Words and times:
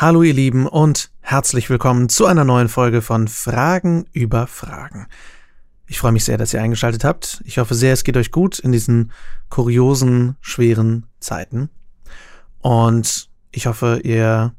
Hallo 0.00 0.22
ihr 0.22 0.32
Lieben 0.32 0.66
und 0.66 1.10
herzlich 1.20 1.68
willkommen 1.68 2.08
zu 2.08 2.24
einer 2.24 2.42
neuen 2.42 2.70
Folge 2.70 3.02
von 3.02 3.28
Fragen 3.28 4.06
über 4.14 4.46
Fragen. 4.46 5.08
Ich 5.86 5.98
freue 5.98 6.12
mich 6.12 6.24
sehr, 6.24 6.38
dass 6.38 6.54
ihr 6.54 6.62
eingeschaltet 6.62 7.04
habt. 7.04 7.42
Ich 7.44 7.58
hoffe 7.58 7.74
sehr, 7.74 7.92
es 7.92 8.02
geht 8.02 8.16
euch 8.16 8.30
gut 8.30 8.58
in 8.58 8.72
diesen 8.72 9.12
kuriosen, 9.50 10.36
schweren 10.40 11.04
Zeiten. 11.20 11.68
Und 12.60 13.28
ich 13.50 13.66
hoffe, 13.66 14.00
ihr 14.02 14.54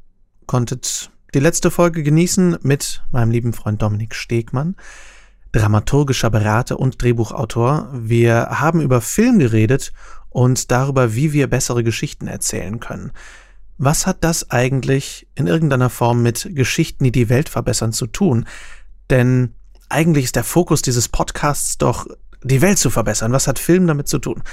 konntet 0.46 1.10
die 1.34 1.40
letzte 1.40 1.72
Folge 1.72 2.04
genießen 2.04 2.58
mit 2.62 3.02
meinem 3.10 3.32
lieben 3.32 3.52
Freund 3.52 3.82
Dominik 3.82 4.14
Stegmann, 4.14 4.76
dramaturgischer 5.50 6.30
Berater 6.30 6.78
und 6.78 7.02
Drehbuchautor. 7.02 7.90
Wir 7.92 8.60
haben 8.60 8.80
über 8.80 9.00
Film 9.00 9.40
geredet 9.40 9.92
und 10.28 10.70
darüber, 10.70 11.16
wie 11.16 11.32
wir 11.32 11.48
bessere 11.48 11.82
Geschichten 11.82 12.28
erzählen 12.28 12.78
können. 12.78 13.10
Was 13.84 14.06
hat 14.06 14.22
das 14.22 14.48
eigentlich 14.48 15.26
in 15.34 15.48
irgendeiner 15.48 15.90
Form 15.90 16.22
mit 16.22 16.48
Geschichten, 16.52 17.02
die 17.02 17.10
die 17.10 17.28
Welt 17.28 17.48
verbessern, 17.48 17.92
zu 17.92 18.06
tun? 18.06 18.46
Denn 19.10 19.54
eigentlich 19.88 20.26
ist 20.26 20.36
der 20.36 20.44
Fokus 20.44 20.82
dieses 20.82 21.08
Podcasts 21.08 21.78
doch, 21.78 22.06
die 22.44 22.62
Welt 22.62 22.78
zu 22.78 22.90
verbessern. 22.90 23.32
Was 23.32 23.48
hat 23.48 23.58
Film 23.58 23.88
damit 23.88 24.06
zu 24.06 24.20
tun? 24.20 24.44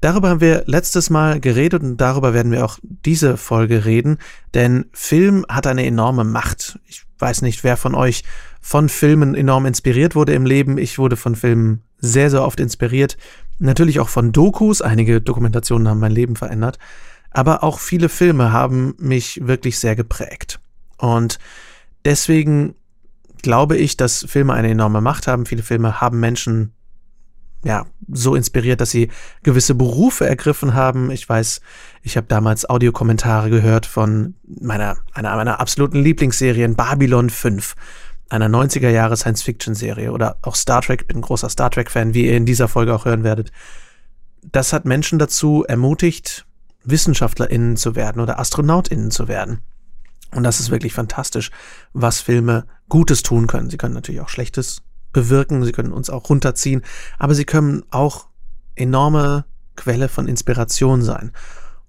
Darüber 0.00 0.28
haben 0.28 0.40
wir 0.40 0.62
letztes 0.66 1.10
Mal 1.10 1.40
geredet 1.40 1.82
und 1.82 1.96
darüber 1.96 2.32
werden 2.32 2.52
wir 2.52 2.64
auch 2.64 2.78
diese 2.82 3.36
Folge 3.36 3.86
reden, 3.86 4.18
denn 4.54 4.84
Film 4.92 5.44
hat 5.48 5.66
eine 5.66 5.84
enorme 5.84 6.22
Macht. 6.22 6.78
Ich 6.86 7.02
weiß 7.18 7.42
nicht, 7.42 7.64
wer 7.64 7.76
von 7.76 7.96
euch 7.96 8.22
von 8.60 8.88
Filmen 8.88 9.34
enorm 9.34 9.66
inspiriert 9.66 10.14
wurde 10.14 10.32
im 10.32 10.46
Leben. 10.46 10.78
Ich 10.78 10.96
wurde 10.96 11.16
von 11.16 11.34
Filmen 11.34 11.82
sehr, 11.98 12.30
sehr 12.30 12.44
oft 12.44 12.60
inspiriert. 12.60 13.16
Natürlich 13.58 13.98
auch 13.98 14.10
von 14.10 14.30
Dokus. 14.30 14.80
Einige 14.80 15.20
Dokumentationen 15.20 15.88
haben 15.88 15.98
mein 15.98 16.12
Leben 16.12 16.36
verändert 16.36 16.78
aber 17.36 17.62
auch 17.62 17.80
viele 17.80 18.08
Filme 18.08 18.50
haben 18.50 18.94
mich 18.96 19.46
wirklich 19.46 19.78
sehr 19.78 19.94
geprägt. 19.94 20.58
Und 20.96 21.38
deswegen 22.06 22.74
glaube 23.42 23.76
ich, 23.76 23.98
dass 23.98 24.24
Filme 24.26 24.54
eine 24.54 24.70
enorme 24.70 25.02
Macht 25.02 25.26
haben. 25.26 25.44
Viele 25.44 25.62
Filme 25.62 26.00
haben 26.00 26.18
Menschen 26.18 26.72
ja, 27.62 27.84
so 28.08 28.36
inspiriert, 28.36 28.80
dass 28.80 28.90
sie 28.90 29.10
gewisse 29.42 29.74
Berufe 29.74 30.26
ergriffen 30.26 30.72
haben. 30.72 31.10
Ich 31.10 31.28
weiß, 31.28 31.60
ich 32.00 32.16
habe 32.16 32.26
damals 32.26 32.70
Audiokommentare 32.70 33.50
gehört 33.50 33.84
von 33.84 34.36
meiner, 34.46 34.96
einer 35.12 35.36
meiner 35.36 35.60
absoluten 35.60 36.02
Lieblingsserien 36.02 36.74
Babylon 36.74 37.28
5, 37.28 37.74
einer 38.30 38.48
90er 38.48 38.88
Jahre 38.88 39.18
Science-Fiction-Serie 39.18 40.10
oder 40.10 40.38
auch 40.40 40.54
Star 40.54 40.80
Trek, 40.80 41.06
bin 41.06 41.18
ein 41.18 41.22
großer 41.22 41.50
Star 41.50 41.70
Trek-Fan, 41.70 42.14
wie 42.14 42.28
ihr 42.28 42.36
in 42.38 42.46
dieser 42.46 42.68
Folge 42.68 42.94
auch 42.94 43.04
hören 43.04 43.24
werdet. 43.24 43.52
Das 44.40 44.72
hat 44.72 44.86
Menschen 44.86 45.18
dazu 45.18 45.66
ermutigt, 45.68 46.46
WissenschaftlerInnen 46.86 47.76
zu 47.76 47.94
werden 47.94 48.20
oder 48.20 48.38
AstronautInnen 48.38 49.10
zu 49.10 49.28
werden. 49.28 49.60
Und 50.34 50.42
das 50.42 50.60
ist 50.60 50.70
wirklich 50.70 50.92
fantastisch, 50.92 51.50
was 51.92 52.20
Filme 52.20 52.66
Gutes 52.88 53.22
tun 53.22 53.46
können. 53.46 53.70
Sie 53.70 53.76
können 53.76 53.94
natürlich 53.94 54.20
auch 54.20 54.28
Schlechtes 54.28 54.82
bewirken, 55.12 55.64
sie 55.64 55.72
können 55.72 55.92
uns 55.92 56.10
auch 56.10 56.28
runterziehen, 56.28 56.82
aber 57.18 57.34
sie 57.34 57.44
können 57.44 57.84
auch 57.90 58.28
enorme 58.74 59.44
Quelle 59.76 60.08
von 60.08 60.28
Inspiration 60.28 61.02
sein. 61.02 61.32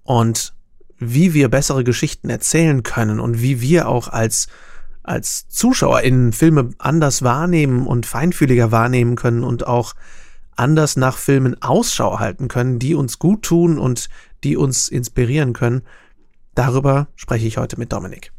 Und 0.02 0.54
wie 0.98 1.34
wir 1.34 1.48
bessere 1.48 1.84
Geschichten 1.84 2.30
erzählen 2.30 2.82
können 2.82 3.20
und 3.20 3.40
wie 3.40 3.60
wir 3.60 3.88
auch 3.88 4.08
als 4.08 4.48
als 5.08 5.48
ZuschauerInnen 5.48 6.34
Filme 6.34 6.70
anders 6.76 7.22
wahrnehmen 7.22 7.86
und 7.86 8.04
feinfühliger 8.04 8.70
wahrnehmen 8.72 9.16
können 9.16 9.42
und 9.42 9.66
auch 9.66 9.94
anders 10.58 10.96
nach 10.96 11.16
Filmen 11.16 11.60
Ausschau 11.62 12.18
halten 12.18 12.48
können, 12.48 12.78
die 12.78 12.94
uns 12.94 13.18
gut 13.18 13.42
tun 13.42 13.78
und 13.78 14.08
die 14.44 14.56
uns 14.56 14.88
inspirieren 14.88 15.52
können. 15.52 15.82
Darüber 16.54 17.08
spreche 17.16 17.46
ich 17.46 17.58
heute 17.58 17.78
mit 17.78 17.92
Dominik. 17.92 18.32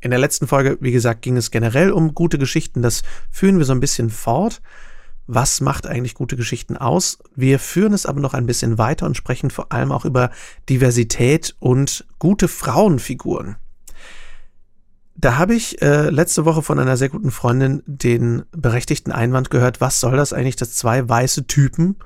In 0.00 0.10
der 0.10 0.18
letzten 0.18 0.48
Folge, 0.48 0.78
wie 0.80 0.92
gesagt, 0.92 1.22
ging 1.22 1.36
es 1.36 1.50
generell 1.50 1.92
um 1.92 2.14
gute 2.14 2.36
Geschichten. 2.36 2.82
Das 2.82 3.02
führen 3.30 3.58
wir 3.58 3.64
so 3.64 3.72
ein 3.72 3.80
bisschen 3.80 4.10
fort. 4.10 4.60
Was 5.28 5.60
macht 5.60 5.86
eigentlich 5.86 6.14
gute 6.14 6.36
Geschichten 6.36 6.76
aus? 6.76 7.18
Wir 7.36 7.60
führen 7.60 7.92
es 7.92 8.06
aber 8.06 8.20
noch 8.20 8.34
ein 8.34 8.46
bisschen 8.46 8.78
weiter 8.78 9.06
und 9.06 9.16
sprechen 9.16 9.50
vor 9.50 9.72
allem 9.72 9.92
auch 9.92 10.04
über 10.04 10.30
Diversität 10.68 11.54
und 11.60 12.04
gute 12.18 12.48
Frauenfiguren. 12.48 13.56
Da 15.14 15.36
habe 15.36 15.54
ich 15.54 15.82
äh, 15.82 16.10
letzte 16.10 16.44
Woche 16.44 16.62
von 16.62 16.78
einer 16.78 16.96
sehr 16.96 17.08
guten 17.08 17.30
Freundin 17.30 17.82
den 17.86 18.44
berechtigten 18.52 19.12
Einwand 19.12 19.50
gehört, 19.50 19.80
was 19.80 20.00
soll 20.00 20.16
das 20.16 20.32
eigentlich, 20.32 20.56
dass 20.56 20.74
zwei 20.74 21.06
weiße 21.08 21.46
Typen 21.46 21.96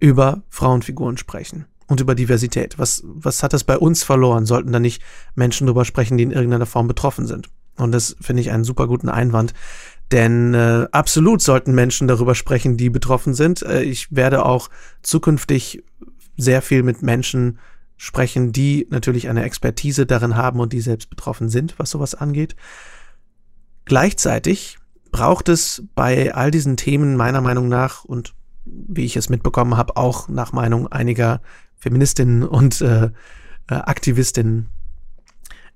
über 0.00 0.42
Frauenfiguren 0.50 1.16
sprechen 1.16 1.66
und 1.86 2.00
über 2.00 2.14
Diversität? 2.14 2.78
Was, 2.78 3.02
was 3.06 3.42
hat 3.42 3.52
das 3.52 3.64
bei 3.64 3.78
uns 3.78 4.02
verloren? 4.04 4.44
Sollten 4.44 4.72
da 4.72 4.78
nicht 4.78 5.02
Menschen 5.34 5.66
drüber 5.66 5.84
sprechen, 5.84 6.18
die 6.18 6.24
in 6.24 6.30
irgendeiner 6.32 6.66
Form 6.66 6.88
betroffen 6.88 7.26
sind? 7.26 7.48
Und 7.76 7.92
das 7.92 8.16
finde 8.20 8.42
ich 8.42 8.50
einen 8.50 8.64
super 8.64 8.86
guten 8.86 9.08
Einwand. 9.08 9.54
Denn 10.12 10.54
äh, 10.54 10.86
absolut 10.92 11.42
sollten 11.42 11.74
Menschen 11.74 12.06
darüber 12.06 12.34
sprechen, 12.34 12.76
die 12.76 12.90
betroffen 12.90 13.34
sind. 13.34 13.62
Äh, 13.62 13.82
ich 13.82 14.14
werde 14.14 14.44
auch 14.44 14.68
zukünftig 15.02 15.82
sehr 16.36 16.62
viel 16.62 16.82
mit 16.82 17.02
Menschen 17.02 17.52
sprechen, 17.52 17.75
die 18.52 18.86
natürlich 18.90 19.28
eine 19.28 19.44
Expertise 19.44 20.06
darin 20.06 20.36
haben 20.36 20.60
und 20.60 20.72
die 20.72 20.80
selbst 20.80 21.10
betroffen 21.10 21.48
sind, 21.48 21.78
was 21.78 21.90
sowas 21.90 22.14
angeht. 22.14 22.56
Gleichzeitig 23.84 24.78
braucht 25.10 25.48
es 25.48 25.84
bei 25.94 26.34
all 26.34 26.50
diesen 26.50 26.76
Themen 26.76 27.16
meiner 27.16 27.40
Meinung 27.40 27.68
nach 27.68 28.04
und 28.04 28.34
wie 28.64 29.04
ich 29.04 29.16
es 29.16 29.28
mitbekommen 29.28 29.76
habe, 29.76 29.96
auch 29.96 30.28
nach 30.28 30.52
Meinung 30.52 30.88
einiger 30.88 31.40
Feministinnen 31.76 32.42
und 32.42 32.80
äh, 32.80 33.10
äh, 33.68 33.74
Aktivistinnen, 33.74 34.68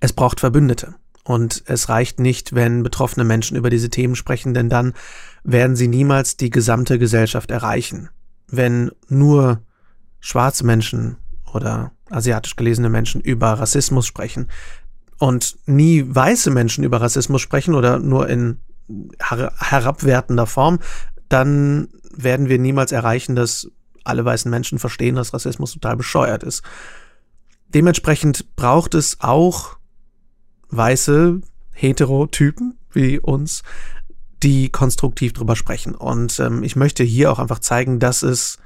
es 0.00 0.12
braucht 0.12 0.40
Verbündete. 0.40 0.94
Und 1.22 1.62
es 1.66 1.88
reicht 1.88 2.18
nicht, 2.18 2.54
wenn 2.54 2.82
betroffene 2.82 3.24
Menschen 3.24 3.56
über 3.56 3.70
diese 3.70 3.90
Themen 3.90 4.16
sprechen, 4.16 4.54
denn 4.54 4.68
dann 4.68 4.94
werden 5.44 5.76
sie 5.76 5.86
niemals 5.86 6.36
die 6.36 6.50
gesamte 6.50 6.98
Gesellschaft 6.98 7.50
erreichen. 7.50 8.08
Wenn 8.48 8.90
nur 9.08 9.62
schwarze 10.18 10.64
Menschen 10.64 11.18
oder 11.52 11.92
asiatisch 12.10 12.56
gelesene 12.56 12.88
Menschen 12.88 13.20
über 13.20 13.52
Rassismus 13.54 14.06
sprechen 14.06 14.48
und 15.18 15.56
nie 15.66 16.04
weiße 16.06 16.50
Menschen 16.50 16.84
über 16.84 17.00
Rassismus 17.00 17.42
sprechen 17.42 17.74
oder 17.74 17.98
nur 17.98 18.28
in 18.28 18.58
her 19.22 19.52
herabwertender 19.58 20.46
Form, 20.46 20.80
dann 21.28 21.88
werden 22.12 22.48
wir 22.48 22.58
niemals 22.58 22.90
erreichen, 22.90 23.36
dass 23.36 23.70
alle 24.02 24.24
weißen 24.24 24.50
Menschen 24.50 24.78
verstehen, 24.78 25.14
dass 25.14 25.32
Rassismus 25.32 25.72
total 25.72 25.96
bescheuert 25.96 26.42
ist. 26.42 26.62
Dementsprechend 27.68 28.56
braucht 28.56 28.94
es 28.94 29.18
auch 29.20 29.76
weiße 30.70 31.40
Heterotypen 31.72 32.78
wie 32.92 33.18
uns, 33.20 33.62
die 34.42 34.70
konstruktiv 34.70 35.32
drüber 35.32 35.54
sprechen. 35.54 35.94
Und 35.94 36.40
ähm, 36.40 36.62
ich 36.62 36.74
möchte 36.76 37.04
hier 37.04 37.30
auch 37.30 37.38
einfach 37.38 37.60
zeigen, 37.60 38.00
dass 38.00 38.22
es 38.22 38.58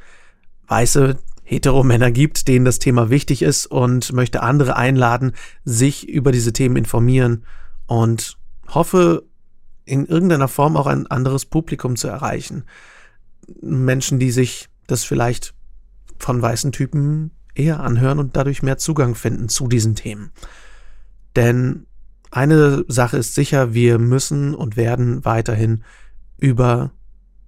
weiße 0.68 1.18
Hetero-Männer 1.54 2.10
gibt, 2.10 2.48
denen 2.48 2.64
das 2.64 2.78
Thema 2.78 3.10
wichtig 3.10 3.42
ist 3.42 3.66
und 3.66 4.12
möchte 4.12 4.42
andere 4.42 4.76
einladen, 4.76 5.32
sich 5.64 6.08
über 6.08 6.32
diese 6.32 6.52
Themen 6.52 6.76
informieren 6.76 7.44
und 7.86 8.36
hoffe, 8.68 9.24
in 9.84 10.06
irgendeiner 10.06 10.48
Form 10.48 10.76
auch 10.76 10.86
ein 10.86 11.06
anderes 11.06 11.44
Publikum 11.44 11.96
zu 11.96 12.08
erreichen. 12.08 12.64
Menschen, 13.60 14.18
die 14.18 14.30
sich 14.30 14.68
das 14.86 15.04
vielleicht 15.04 15.54
von 16.18 16.40
weißen 16.40 16.72
Typen 16.72 17.32
eher 17.54 17.80
anhören 17.80 18.18
und 18.18 18.36
dadurch 18.36 18.62
mehr 18.62 18.78
Zugang 18.78 19.14
finden 19.14 19.48
zu 19.48 19.68
diesen 19.68 19.94
Themen. 19.94 20.32
Denn 21.36 21.86
eine 22.30 22.84
Sache 22.88 23.18
ist 23.18 23.34
sicher, 23.34 23.74
wir 23.74 23.98
müssen 23.98 24.54
und 24.54 24.76
werden 24.76 25.24
weiterhin 25.24 25.84
über 26.38 26.90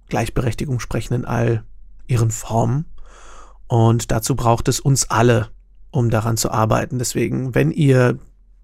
Gleichberechtigung 0.09 0.79
sprechen 0.79 1.13
in 1.13 1.25
all 1.25 1.63
ihren 2.07 2.31
Formen 2.31 2.85
und 3.67 4.11
dazu 4.11 4.35
braucht 4.35 4.67
es 4.67 4.79
uns 4.79 5.09
alle, 5.09 5.49
um 5.91 6.09
daran 6.09 6.37
zu 6.37 6.51
arbeiten. 6.51 6.99
Deswegen, 6.99 7.55
wenn 7.55 7.71
ihr 7.71 8.19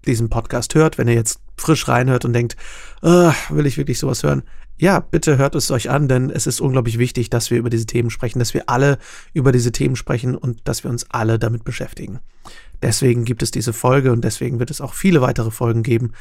diesen 0.06 0.28
Podcast 0.28 0.74
hört, 0.74 0.98
wenn 0.98 1.08
ihr 1.08 1.14
jetzt 1.14 1.40
frisch 1.56 1.88
reinhört 1.88 2.24
und 2.24 2.32
denkt, 2.32 2.56
will 3.00 3.66
ich 3.66 3.76
wirklich 3.76 3.98
sowas 3.98 4.22
hören? 4.22 4.42
Ja, 4.76 4.98
bitte 5.00 5.38
hört 5.38 5.54
es 5.54 5.70
euch 5.70 5.88
an, 5.88 6.08
denn 6.08 6.30
es 6.30 6.46
ist 6.46 6.60
unglaublich 6.60 6.98
wichtig, 6.98 7.30
dass 7.30 7.50
wir 7.50 7.58
über 7.58 7.70
diese 7.70 7.86
Themen 7.86 8.10
sprechen, 8.10 8.40
dass 8.40 8.54
wir 8.54 8.68
alle 8.68 8.98
über 9.32 9.52
diese 9.52 9.70
Themen 9.70 9.94
sprechen 9.94 10.34
und 10.36 10.66
dass 10.66 10.82
wir 10.82 10.90
uns 10.90 11.08
alle 11.10 11.38
damit 11.38 11.64
beschäftigen. 11.64 12.18
Deswegen 12.82 13.24
gibt 13.24 13.42
es 13.42 13.52
diese 13.52 13.72
Folge 13.72 14.10
und 14.10 14.24
deswegen 14.24 14.58
wird 14.58 14.70
es 14.70 14.80
auch 14.80 14.94
viele 14.94 15.20
weitere 15.20 15.52
Folgen 15.52 15.84
geben, 15.84 16.12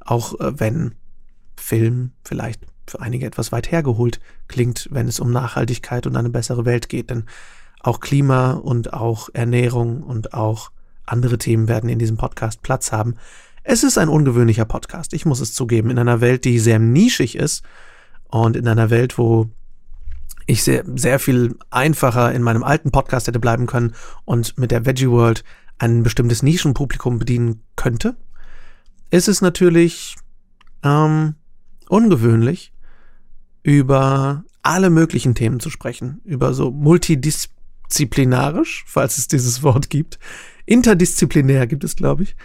auch 0.00 0.38
äh, 0.38 0.60
wenn 0.60 0.94
Film 1.56 2.12
vielleicht 2.24 2.60
für 2.86 3.00
einige 3.00 3.24
etwas 3.24 3.52
weit 3.52 3.72
hergeholt 3.72 4.20
klingt, 4.48 4.88
wenn 4.90 5.08
es 5.08 5.18
um 5.18 5.32
Nachhaltigkeit 5.32 6.06
und 6.06 6.16
eine 6.16 6.28
bessere 6.28 6.66
Welt 6.66 6.90
geht. 6.90 7.08
Denn 7.08 7.24
auch 7.84 8.00
Klima 8.00 8.52
und 8.52 8.92
auch 8.94 9.28
Ernährung 9.32 10.02
und 10.02 10.32
auch 10.34 10.70
andere 11.04 11.36
Themen 11.38 11.68
werden 11.68 11.90
in 11.90 11.98
diesem 11.98 12.16
Podcast 12.16 12.62
Platz 12.62 12.92
haben. 12.92 13.16
Es 13.62 13.84
ist 13.84 13.98
ein 13.98 14.08
ungewöhnlicher 14.08 14.64
Podcast, 14.64 15.12
ich 15.12 15.26
muss 15.26 15.40
es 15.40 15.52
zugeben, 15.52 15.90
in 15.90 15.98
einer 15.98 16.20
Welt, 16.20 16.44
die 16.44 16.58
sehr 16.58 16.78
nischig 16.78 17.36
ist 17.36 17.62
und 18.28 18.56
in 18.56 18.66
einer 18.66 18.90
Welt, 18.90 19.18
wo 19.18 19.50
ich 20.46 20.62
sehr, 20.62 20.84
sehr 20.96 21.18
viel 21.18 21.56
einfacher 21.70 22.32
in 22.32 22.42
meinem 22.42 22.64
alten 22.64 22.90
Podcast 22.90 23.26
hätte 23.26 23.38
bleiben 23.38 23.66
können 23.66 23.94
und 24.24 24.58
mit 24.58 24.70
der 24.70 24.86
Veggie 24.86 25.08
World 25.10 25.44
ein 25.78 26.02
bestimmtes 26.02 26.42
Nischenpublikum 26.42 27.18
bedienen 27.18 27.62
könnte, 27.76 28.16
ist 29.10 29.28
es 29.28 29.42
natürlich 29.42 30.16
ähm, 30.82 31.34
ungewöhnlich, 31.88 32.72
über 33.62 34.44
alle 34.62 34.90
möglichen 34.90 35.34
Themen 35.34 35.60
zu 35.60 35.70
sprechen, 35.70 36.20
über 36.24 36.54
so 36.54 36.70
multidisziplinarisch, 37.84 38.84
falls 38.86 39.18
es 39.18 39.28
dieses 39.28 39.62
Wort 39.62 39.90
gibt, 39.90 40.18
interdisziplinär 40.66 41.66
gibt 41.66 41.84
es, 41.84 41.96
glaube 41.96 42.24
ich, 42.24 42.36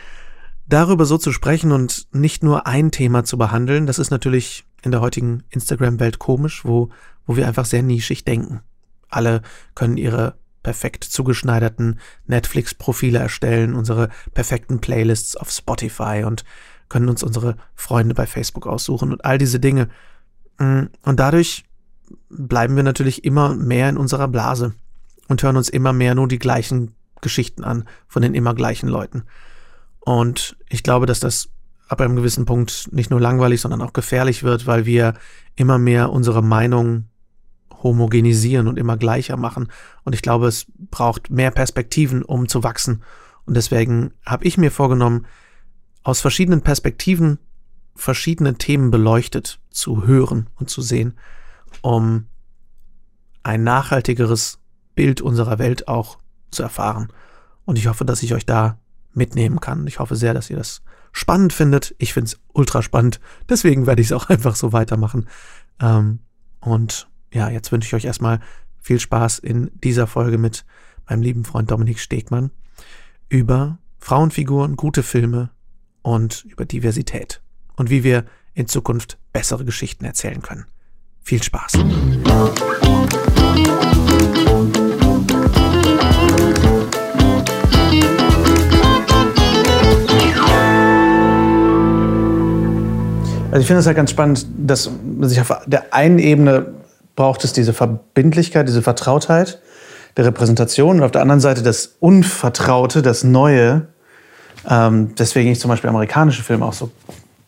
darüber 0.68 1.06
so 1.06 1.18
zu 1.18 1.31
sprechen 1.31 1.71
und 1.71 2.07
nicht 2.12 2.44
nur 2.44 2.68
ein 2.68 2.91
Thema 2.91 3.24
zu 3.24 3.38
behandeln, 3.38 3.88
das 3.88 4.00
ist 4.00 4.12
natürlich 4.12 4.65
in 4.83 4.91
der 4.91 5.01
heutigen 5.01 5.44
Instagram-Welt 5.50 6.19
komisch, 6.19 6.63
wo, 6.63 6.89
wo 7.25 7.36
wir 7.36 7.47
einfach 7.47 7.65
sehr 7.65 7.83
nischig 7.83 8.24
denken. 8.24 8.62
Alle 9.09 9.41
können 9.75 9.97
ihre 9.97 10.36
perfekt 10.62 11.03
zugeschneiderten 11.03 12.00
Netflix-Profile 12.27 13.18
erstellen, 13.19 13.74
unsere 13.74 14.09
perfekten 14.33 14.80
Playlists 14.80 15.35
auf 15.35 15.50
Spotify 15.50 16.24
und 16.25 16.44
können 16.89 17.09
uns 17.09 17.24
unsere 17.24 17.56
Freunde 17.75 18.13
bei 18.13 18.27
Facebook 18.27 18.68
aussuchen 18.68 19.12
und 19.12 19.25
all 19.25 19.38
diese 19.38 19.59
Dinge. 19.59 19.89
Mm, 20.59 20.83
und 21.01 21.19
dadurch 21.19 21.65
bleiben 22.30 22.75
wir 22.75 22.83
natürlich 22.83 23.24
immer 23.24 23.56
mehr 23.56 23.89
in 23.89 23.97
unserer 23.97 24.27
Blase 24.27 24.74
und 25.29 25.41
hören 25.41 25.55
uns 25.55 25.69
immer 25.69 25.93
mehr 25.93 26.15
nur 26.15 26.27
die 26.27 26.39
gleichen 26.39 26.95
Geschichten 27.21 27.63
an 27.63 27.85
von 28.07 28.21
den 28.21 28.33
immer 28.33 28.53
gleichen 28.53 28.89
Leuten. 28.89 29.23
Und 30.01 30.57
ich 30.67 30.83
glaube, 30.83 31.05
dass 31.05 31.21
das 31.21 31.49
ab 31.87 32.01
einem 32.01 32.15
gewissen 32.15 32.45
Punkt 32.45 32.89
nicht 32.91 33.09
nur 33.09 33.21
langweilig, 33.21 33.61
sondern 33.61 33.81
auch 33.81 33.93
gefährlich 33.93 34.43
wird, 34.43 34.67
weil 34.67 34.85
wir 34.85 35.13
immer 35.55 35.77
mehr 35.77 36.11
unsere 36.11 36.43
Meinung 36.43 37.05
homogenisieren 37.83 38.67
und 38.67 38.77
immer 38.77 38.97
gleicher 38.97 39.37
machen. 39.37 39.71
Und 40.03 40.13
ich 40.13 40.21
glaube, 40.21 40.47
es 40.47 40.65
braucht 40.91 41.29
mehr 41.29 41.51
Perspektiven, 41.51 42.23
um 42.23 42.47
zu 42.47 42.63
wachsen. 42.63 43.03
Und 43.45 43.55
deswegen 43.55 44.11
habe 44.25 44.45
ich 44.45 44.57
mir 44.57 44.71
vorgenommen, 44.71 45.25
aus 46.03 46.21
verschiedenen 46.21 46.61
Perspektiven 46.61 47.39
verschiedene 47.95 48.55
Themen 48.55 48.91
beleuchtet 48.91 49.59
zu 49.69 50.05
hören 50.05 50.47
und 50.55 50.69
zu 50.69 50.81
sehen, 50.81 51.17
um 51.81 52.25
ein 53.43 53.63
nachhaltigeres 53.63 54.59
Bild 54.99 55.21
unserer 55.21 55.59
Welt 55.59 55.87
auch 55.87 56.17
zu 56.51 56.61
erfahren. 56.61 57.07
Und 57.63 57.77
ich 57.77 57.87
hoffe, 57.87 58.03
dass 58.03 58.21
ich 58.21 58.33
euch 58.33 58.45
da 58.45 58.79
mitnehmen 59.13 59.61
kann. 59.61 59.87
Ich 59.87 59.99
hoffe 59.99 60.17
sehr, 60.17 60.33
dass 60.33 60.49
ihr 60.49 60.57
das 60.57 60.81
spannend 61.13 61.53
findet. 61.53 61.95
Ich 61.99 62.11
finde 62.11 62.25
es 62.25 62.39
ultra 62.51 62.81
spannend. 62.81 63.21
Deswegen 63.47 63.87
werde 63.87 64.01
ich 64.01 64.09
es 64.09 64.11
auch 64.11 64.27
einfach 64.29 64.57
so 64.57 64.73
weitermachen. 64.73 65.29
Ähm, 65.79 66.19
und 66.59 67.07
ja, 67.33 67.49
jetzt 67.49 67.71
wünsche 67.71 67.87
ich 67.87 67.93
euch 67.93 68.03
erstmal 68.03 68.41
viel 68.77 68.99
Spaß 68.99 69.39
in 69.39 69.71
dieser 69.81 70.05
Folge 70.05 70.37
mit 70.37 70.65
meinem 71.07 71.21
lieben 71.21 71.45
Freund 71.45 71.71
Dominik 71.71 71.99
Stegmann 71.99 72.51
über 73.29 73.77
Frauenfiguren, 73.99 74.75
gute 74.75 75.01
Filme 75.01 75.49
und 76.01 76.43
über 76.43 76.65
Diversität 76.65 77.41
und 77.77 77.89
wie 77.89 78.03
wir 78.03 78.25
in 78.53 78.67
Zukunft 78.67 79.17
bessere 79.31 79.63
Geschichten 79.63 80.03
erzählen 80.03 80.41
können. 80.41 80.65
Viel 81.21 81.41
Spaß! 81.41 81.77
Also 93.51 93.61
ich 93.61 93.67
finde 93.67 93.79
es 93.79 93.87
halt 93.87 93.97
ganz 93.97 94.11
spannend, 94.11 94.45
dass 94.57 94.91
man 95.03 95.27
sich 95.27 95.41
auf 95.41 95.51
der 95.65 95.91
einen 95.91 96.19
Ebene 96.19 96.67
braucht 97.15 97.43
es 97.43 97.51
diese 97.51 97.73
Verbindlichkeit, 97.73 98.67
diese 98.67 98.83
Vertrautheit 98.83 99.59
der 100.17 100.25
Repräsentation 100.25 100.97
und 100.97 101.03
auf 101.03 101.11
der 101.11 101.21
anderen 101.21 101.39
Seite 101.39 101.63
das 101.63 101.95
Unvertraute, 101.99 103.01
das 103.01 103.23
Neue. 103.23 103.87
Ähm, 104.69 105.15
deswegen 105.17 105.49
ich 105.49 105.59
zum 105.59 105.69
Beispiel 105.69 105.89
amerikanische 105.89 106.43
Filme 106.43 106.63
auch 106.63 106.73
so 106.73 106.91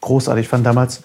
großartig 0.02 0.48
fand 0.48 0.66
damals 0.66 1.04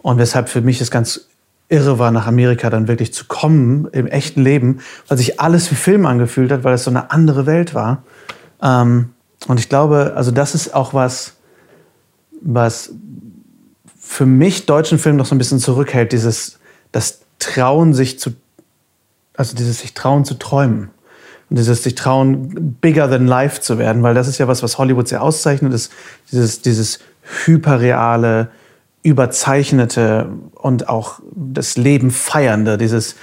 und 0.00 0.16
weshalb 0.16 0.48
für 0.48 0.62
mich 0.62 0.80
es 0.80 0.90
ganz 0.90 1.28
irre 1.68 1.98
war, 1.98 2.10
nach 2.10 2.26
Amerika 2.26 2.70
dann 2.70 2.88
wirklich 2.88 3.12
zu 3.12 3.26
kommen 3.26 3.88
im 3.92 4.06
echten 4.06 4.42
Leben, 4.42 4.80
weil 5.08 5.18
sich 5.18 5.40
alles 5.40 5.70
wie 5.70 5.74
Film 5.74 6.06
angefühlt 6.06 6.50
hat, 6.50 6.64
weil 6.64 6.72
es 6.72 6.84
so 6.84 6.90
eine 6.90 7.10
andere 7.10 7.44
Welt 7.44 7.74
war. 7.74 8.02
Ähm, 8.62 9.10
und 9.46 9.60
ich 9.60 9.68
glaube, 9.68 10.14
also 10.16 10.30
das 10.30 10.54
ist 10.54 10.74
auch 10.74 10.94
was, 10.94 11.34
was 12.40 12.94
für 14.08 14.24
mich 14.24 14.64
deutschen 14.64 14.98
Film 14.98 15.16
noch 15.16 15.26
so 15.26 15.34
ein 15.34 15.38
bisschen 15.38 15.58
zurückhält, 15.58 16.12
dieses, 16.12 16.58
das 16.92 17.20
Trauen, 17.38 17.92
sich 17.92 18.18
zu, 18.18 18.30
also 19.34 19.54
dieses 19.54 19.80
sich 19.80 19.92
trauen 19.92 20.24
zu 20.24 20.34
träumen. 20.34 20.90
Und 21.50 21.58
dieses 21.58 21.82
sich 21.82 21.94
trauen, 21.94 22.76
bigger 22.80 23.10
than 23.10 23.26
life 23.26 23.60
zu 23.60 23.78
werden, 23.78 24.02
weil 24.02 24.14
das 24.14 24.26
ist 24.26 24.38
ja 24.38 24.48
was, 24.48 24.62
was 24.62 24.78
Hollywood 24.78 25.08
sehr 25.08 25.22
auszeichnet, 25.22 25.74
ist 25.74 25.92
dieses, 26.32 26.62
dieses 26.62 27.00
hyperreale, 27.44 28.48
überzeichnete 29.02 30.30
und 30.54 30.88
auch 30.88 31.20
das 31.34 31.76
Leben 31.76 32.10
feiernde, 32.10 32.78
dieses 32.78 33.14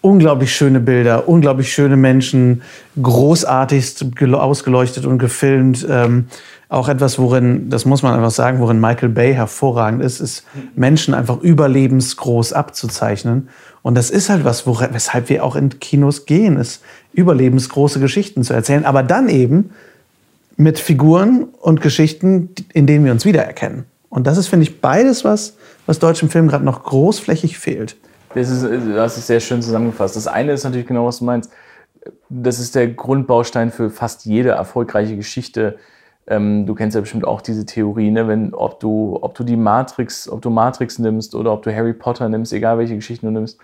unglaublich 0.00 0.52
schöne 0.54 0.80
Bilder, 0.80 1.28
unglaublich 1.28 1.72
schöne 1.72 1.96
Menschen, 1.96 2.62
großartigst 3.00 4.06
ausgeleuchtet 4.32 5.06
und 5.06 5.18
gefilmt. 5.18 5.86
Ähm, 5.88 6.26
auch 6.70 6.88
etwas, 6.88 7.18
worin, 7.18 7.68
das 7.68 7.84
muss 7.84 8.04
man 8.04 8.14
einfach 8.14 8.30
sagen, 8.30 8.60
worin 8.60 8.80
Michael 8.80 9.08
Bay 9.08 9.34
hervorragend 9.34 10.02
ist, 10.02 10.20
ist 10.20 10.44
Menschen 10.76 11.14
einfach 11.14 11.40
überlebensgroß 11.40 12.52
abzuzeichnen. 12.52 13.48
Und 13.82 13.96
das 13.96 14.10
ist 14.10 14.30
halt 14.30 14.44
was, 14.44 14.68
worin, 14.68 14.90
weshalb 14.92 15.28
wir 15.30 15.44
auch 15.44 15.56
in 15.56 15.80
Kinos 15.80 16.26
gehen, 16.26 16.56
ist 16.56 16.82
überlebensgroße 17.12 17.98
Geschichten 17.98 18.44
zu 18.44 18.54
erzählen, 18.54 18.84
aber 18.84 19.02
dann 19.02 19.28
eben 19.28 19.70
mit 20.56 20.78
Figuren 20.78 21.48
und 21.60 21.80
Geschichten, 21.80 22.50
in 22.72 22.86
denen 22.86 23.04
wir 23.04 23.10
uns 23.10 23.24
wiedererkennen. 23.24 23.84
Und 24.08 24.28
das 24.28 24.38
ist, 24.38 24.46
finde 24.46 24.62
ich, 24.62 24.80
beides 24.80 25.24
was, 25.24 25.56
was 25.86 25.98
deutschem 25.98 26.30
Film 26.30 26.46
gerade 26.46 26.64
noch 26.64 26.84
großflächig 26.84 27.58
fehlt. 27.58 27.96
Das 28.34 28.48
ist, 28.48 28.64
das 28.94 29.18
ist 29.18 29.26
sehr 29.26 29.40
schön 29.40 29.60
zusammengefasst. 29.60 30.14
Das 30.14 30.28
eine 30.28 30.52
ist 30.52 30.62
natürlich 30.62 30.86
genau, 30.86 31.06
was 31.06 31.18
du 31.18 31.24
meinst. 31.24 31.50
Das 32.28 32.60
ist 32.60 32.76
der 32.76 32.86
Grundbaustein 32.86 33.72
für 33.72 33.90
fast 33.90 34.24
jede 34.24 34.50
erfolgreiche 34.50 35.16
Geschichte, 35.16 35.78
ähm, 36.26 36.66
du 36.66 36.74
kennst 36.74 36.94
ja 36.94 37.00
bestimmt 37.00 37.26
auch 37.26 37.40
diese 37.40 37.66
Theorie, 37.66 38.10
ne? 38.10 38.28
Wenn, 38.28 38.54
ob, 38.54 38.80
du, 38.80 39.18
ob 39.20 39.34
du 39.34 39.44
die 39.44 39.56
Matrix, 39.56 40.28
ob 40.28 40.42
du 40.42 40.50
Matrix 40.50 40.98
nimmst 40.98 41.34
oder 41.34 41.52
ob 41.52 41.62
du 41.62 41.74
Harry 41.74 41.92
Potter 41.92 42.28
nimmst, 42.28 42.52
egal 42.52 42.78
welche 42.78 42.94
Geschichten 42.94 43.26
du 43.26 43.32
nimmst. 43.32 43.58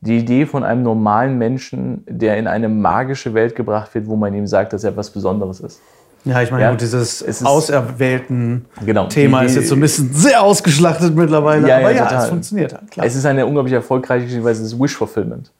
Die 0.00 0.18
Idee 0.18 0.46
von 0.46 0.62
einem 0.62 0.82
normalen 0.82 1.38
Menschen, 1.38 2.04
der 2.08 2.36
in 2.36 2.46
eine 2.46 2.68
magische 2.68 3.34
Welt 3.34 3.54
gebracht 3.56 3.94
wird, 3.94 4.06
wo 4.06 4.16
man 4.16 4.34
ihm 4.34 4.46
sagt, 4.46 4.72
dass 4.72 4.84
er 4.84 4.90
etwas 4.90 5.10
Besonderes 5.10 5.60
ist. 5.60 5.80
Ja, 6.26 6.42
ich 6.42 6.50
meine, 6.50 6.64
ja, 6.64 6.74
dieses 6.74 7.22
ist, 7.22 7.46
auserwählten 7.46 8.64
genau, 8.84 9.06
Thema 9.06 9.40
die, 9.40 9.46
die, 9.46 9.50
ist 9.52 9.56
jetzt 9.56 9.68
so 9.68 9.76
ein 9.76 9.80
bisschen 9.80 10.12
sehr 10.12 10.42
ausgeschlachtet 10.42 11.14
mittlerweile. 11.14 11.68
Ja, 11.68 11.76
aber 11.76 11.92
ja, 11.92 12.10
ja 12.10 12.22
es 12.24 12.28
funktioniert 12.28 12.74
halt. 12.74 12.90
Klar. 12.90 13.06
Es 13.06 13.14
ist 13.14 13.24
eine 13.24 13.46
unglaublich 13.46 13.74
erfolgreiche 13.74 14.24
Geschichte, 14.24 14.44
weil 14.44 14.52
es 14.52 14.60
ist 14.60 14.78
Wish-Fulfillment. 14.78 15.52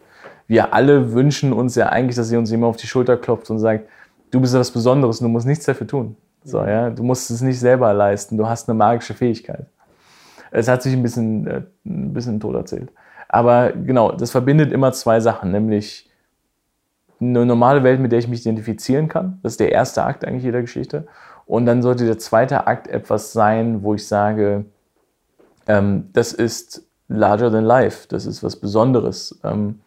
Wir 0.48 0.74
alle 0.74 1.12
wünschen 1.12 1.52
uns 1.52 1.76
ja 1.76 1.88
eigentlich, 1.88 2.16
dass 2.16 2.28
sie 2.28 2.36
uns 2.36 2.50
jemand 2.50 2.70
auf 2.70 2.76
die 2.76 2.88
Schulter 2.88 3.16
klopft 3.16 3.48
und 3.50 3.60
sagt, 3.60 3.88
du 4.32 4.40
bist 4.40 4.54
etwas 4.54 4.72
Besonderes 4.72 5.20
und 5.20 5.26
du 5.26 5.28
musst 5.28 5.46
nichts 5.46 5.64
dafür 5.64 5.86
tun. 5.86 6.16
So, 6.46 6.64
ja? 6.64 6.90
Du 6.90 7.02
musst 7.02 7.30
es 7.30 7.40
nicht 7.40 7.58
selber 7.58 7.92
leisten, 7.92 8.36
du 8.36 8.48
hast 8.48 8.68
eine 8.68 8.78
magische 8.78 9.14
Fähigkeit. 9.14 9.66
Es 10.52 10.68
hat 10.68 10.80
sich 10.80 10.92
ein 10.92 11.02
bisschen, 11.02 11.46
äh, 11.46 11.62
ein 11.84 12.12
bisschen 12.12 12.38
tot 12.38 12.54
erzählt. 12.54 12.92
Aber 13.28 13.72
genau, 13.72 14.12
das 14.12 14.30
verbindet 14.30 14.72
immer 14.72 14.92
zwei 14.92 15.18
Sachen, 15.18 15.50
nämlich 15.50 16.08
eine 17.20 17.44
normale 17.44 17.82
Welt, 17.82 17.98
mit 17.98 18.12
der 18.12 18.20
ich 18.20 18.28
mich 18.28 18.42
identifizieren 18.42 19.08
kann. 19.08 19.40
Das 19.42 19.54
ist 19.54 19.60
der 19.60 19.72
erste 19.72 20.04
Akt 20.04 20.24
eigentlich 20.24 20.44
jeder 20.44 20.60
Geschichte. 20.60 21.08
Und 21.46 21.66
dann 21.66 21.82
sollte 21.82 22.06
der 22.06 22.18
zweite 22.18 22.66
Akt 22.68 22.86
etwas 22.86 23.32
sein, 23.32 23.82
wo 23.82 23.94
ich 23.94 24.06
sage, 24.06 24.66
ähm, 25.66 26.10
das 26.12 26.32
ist 26.32 26.86
larger 27.08 27.50
than 27.50 27.64
life, 27.64 28.06
das 28.08 28.26
ist 28.26 28.44
was 28.44 28.56
Besonderes. 28.56 29.40
Ähm, 29.42 29.80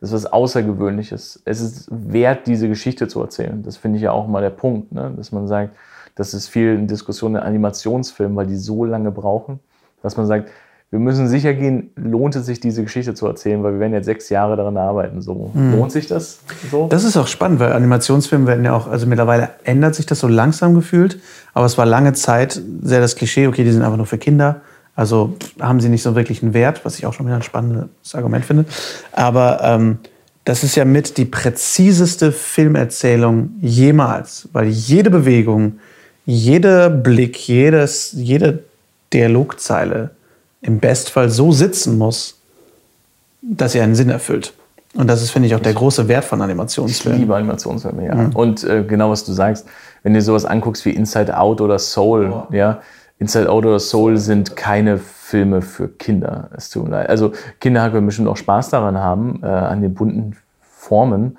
das 0.00 0.10
ist 0.10 0.24
was 0.24 0.32
Außergewöhnliches. 0.32 1.42
Es 1.44 1.60
ist 1.60 1.88
wert, 1.90 2.46
diese 2.46 2.68
Geschichte 2.68 3.08
zu 3.08 3.20
erzählen. 3.20 3.62
Das 3.62 3.76
finde 3.76 3.96
ich 3.96 4.02
ja 4.02 4.12
auch 4.12 4.28
mal 4.28 4.42
der 4.42 4.50
Punkt, 4.50 4.92
ne? 4.92 5.12
dass 5.16 5.32
man 5.32 5.48
sagt, 5.48 5.74
das 6.16 6.34
ist 6.34 6.48
viel 6.48 6.74
in 6.74 6.88
Diskussion 6.88 7.36
in 7.36 7.40
Animationsfilmen, 7.40 8.36
weil 8.36 8.46
die 8.46 8.56
so 8.56 8.84
lange 8.84 9.12
brauchen, 9.12 9.60
dass 10.02 10.16
man 10.16 10.26
sagt, 10.26 10.50
wir 10.90 11.00
müssen 11.00 11.28
sicher 11.28 11.52
gehen, 11.52 11.90
lohnt 11.96 12.36
es 12.36 12.46
sich, 12.46 12.60
diese 12.60 12.82
Geschichte 12.82 13.12
zu 13.14 13.26
erzählen, 13.26 13.62
weil 13.62 13.74
wir 13.74 13.80
werden 13.80 13.92
jetzt 13.92 14.04
sechs 14.04 14.28
Jahre 14.28 14.56
daran 14.56 14.76
arbeiten. 14.76 15.20
So. 15.20 15.50
Mhm. 15.52 15.72
Lohnt 15.72 15.92
sich 15.92 16.06
das 16.06 16.40
so? 16.70 16.86
Das 16.88 17.04
ist 17.04 17.16
auch 17.16 17.26
spannend, 17.26 17.58
weil 17.58 17.72
Animationsfilme 17.72 18.46
werden 18.46 18.64
ja 18.64 18.74
auch, 18.74 18.86
also 18.86 19.06
mittlerweile 19.06 19.50
ändert 19.64 19.94
sich 19.94 20.06
das 20.06 20.20
so 20.20 20.28
langsam 20.28 20.74
gefühlt, 20.74 21.20
aber 21.54 21.66
es 21.66 21.76
war 21.76 21.86
lange 21.86 22.12
Zeit 22.12 22.60
sehr 22.82 23.00
das 23.00 23.16
Klischee, 23.16 23.48
okay, 23.48 23.64
die 23.64 23.72
sind 23.72 23.82
einfach 23.82 23.96
nur 23.96 24.06
für 24.06 24.18
Kinder. 24.18 24.60
Also 24.94 25.36
haben 25.60 25.80
sie 25.80 25.90
nicht 25.90 26.02
so 26.02 26.14
wirklich 26.14 26.42
einen 26.42 26.54
Wert, 26.54 26.84
was 26.84 26.98
ich 26.98 27.04
auch 27.04 27.12
schon 27.12 27.26
wieder 27.26 27.36
ein 27.36 27.42
spannendes 27.42 28.14
Argument 28.14 28.44
finde. 28.44 28.64
Aber 29.12 29.60
ähm, 29.62 29.98
das 30.44 30.62
ist 30.62 30.76
ja 30.76 30.84
mit 30.84 31.18
die 31.18 31.26
präziseste 31.26 32.30
Filmerzählung 32.32 33.50
jemals, 33.60 34.48
weil 34.52 34.68
jede 34.68 35.10
Bewegung, 35.10 35.80
jeder 36.26 36.90
Blick, 36.90 37.48
jedes, 37.48 38.12
jede 38.12 38.64
Dialogzeile 39.12 40.10
im 40.60 40.80
Bestfall 40.80 41.30
so 41.30 41.52
sitzen 41.52 41.96
muss, 41.96 42.40
dass 43.40 43.72
sie 43.72 43.80
einen 43.80 43.94
Sinn 43.94 44.10
erfüllt. 44.10 44.52
Und 44.94 45.08
das 45.08 45.22
ist, 45.22 45.30
finde 45.30 45.46
ich, 45.46 45.54
auch 45.54 45.60
der 45.60 45.74
große 45.74 46.08
Wert 46.08 46.24
von 46.24 46.42
Animationsfilmen. 46.42 47.18
Ich 47.18 47.20
liebe 47.22 47.36
Animationsfilme, 47.36 48.06
ja. 48.06 48.14
Mhm. 48.14 48.34
Und 48.34 48.64
äh, 48.64 48.82
genau 48.82 49.10
was 49.10 49.24
du 49.24 49.32
sagst, 49.32 49.66
wenn 50.02 50.14
du 50.14 50.22
sowas 50.22 50.44
anguckst 50.44 50.84
wie 50.84 50.90
Inside 50.90 51.36
Out 51.36 51.60
oder 51.60 51.78
Soul, 51.78 52.32
oh. 52.32 52.52
ja, 52.52 52.80
Inside 53.18 53.48
Out 53.50 53.64
oder 53.64 53.78
Soul 53.78 54.16
sind 54.16 54.56
keine 54.56 54.98
Filme 54.98 55.62
für 55.62 55.88
Kinder. 55.88 56.50
Es 56.56 56.70
tut 56.70 56.84
mir 56.84 56.90
leid. 56.90 57.08
Also 57.08 57.32
Kinder 57.60 57.88
können 57.90 58.06
bestimmt 58.06 58.28
auch 58.28 58.36
Spaß 58.36 58.70
daran 58.70 58.98
haben, 58.98 59.40
äh, 59.42 59.46
an 59.46 59.80
den 59.80 59.94
bunten 59.94 60.36
Formen. 60.60 61.38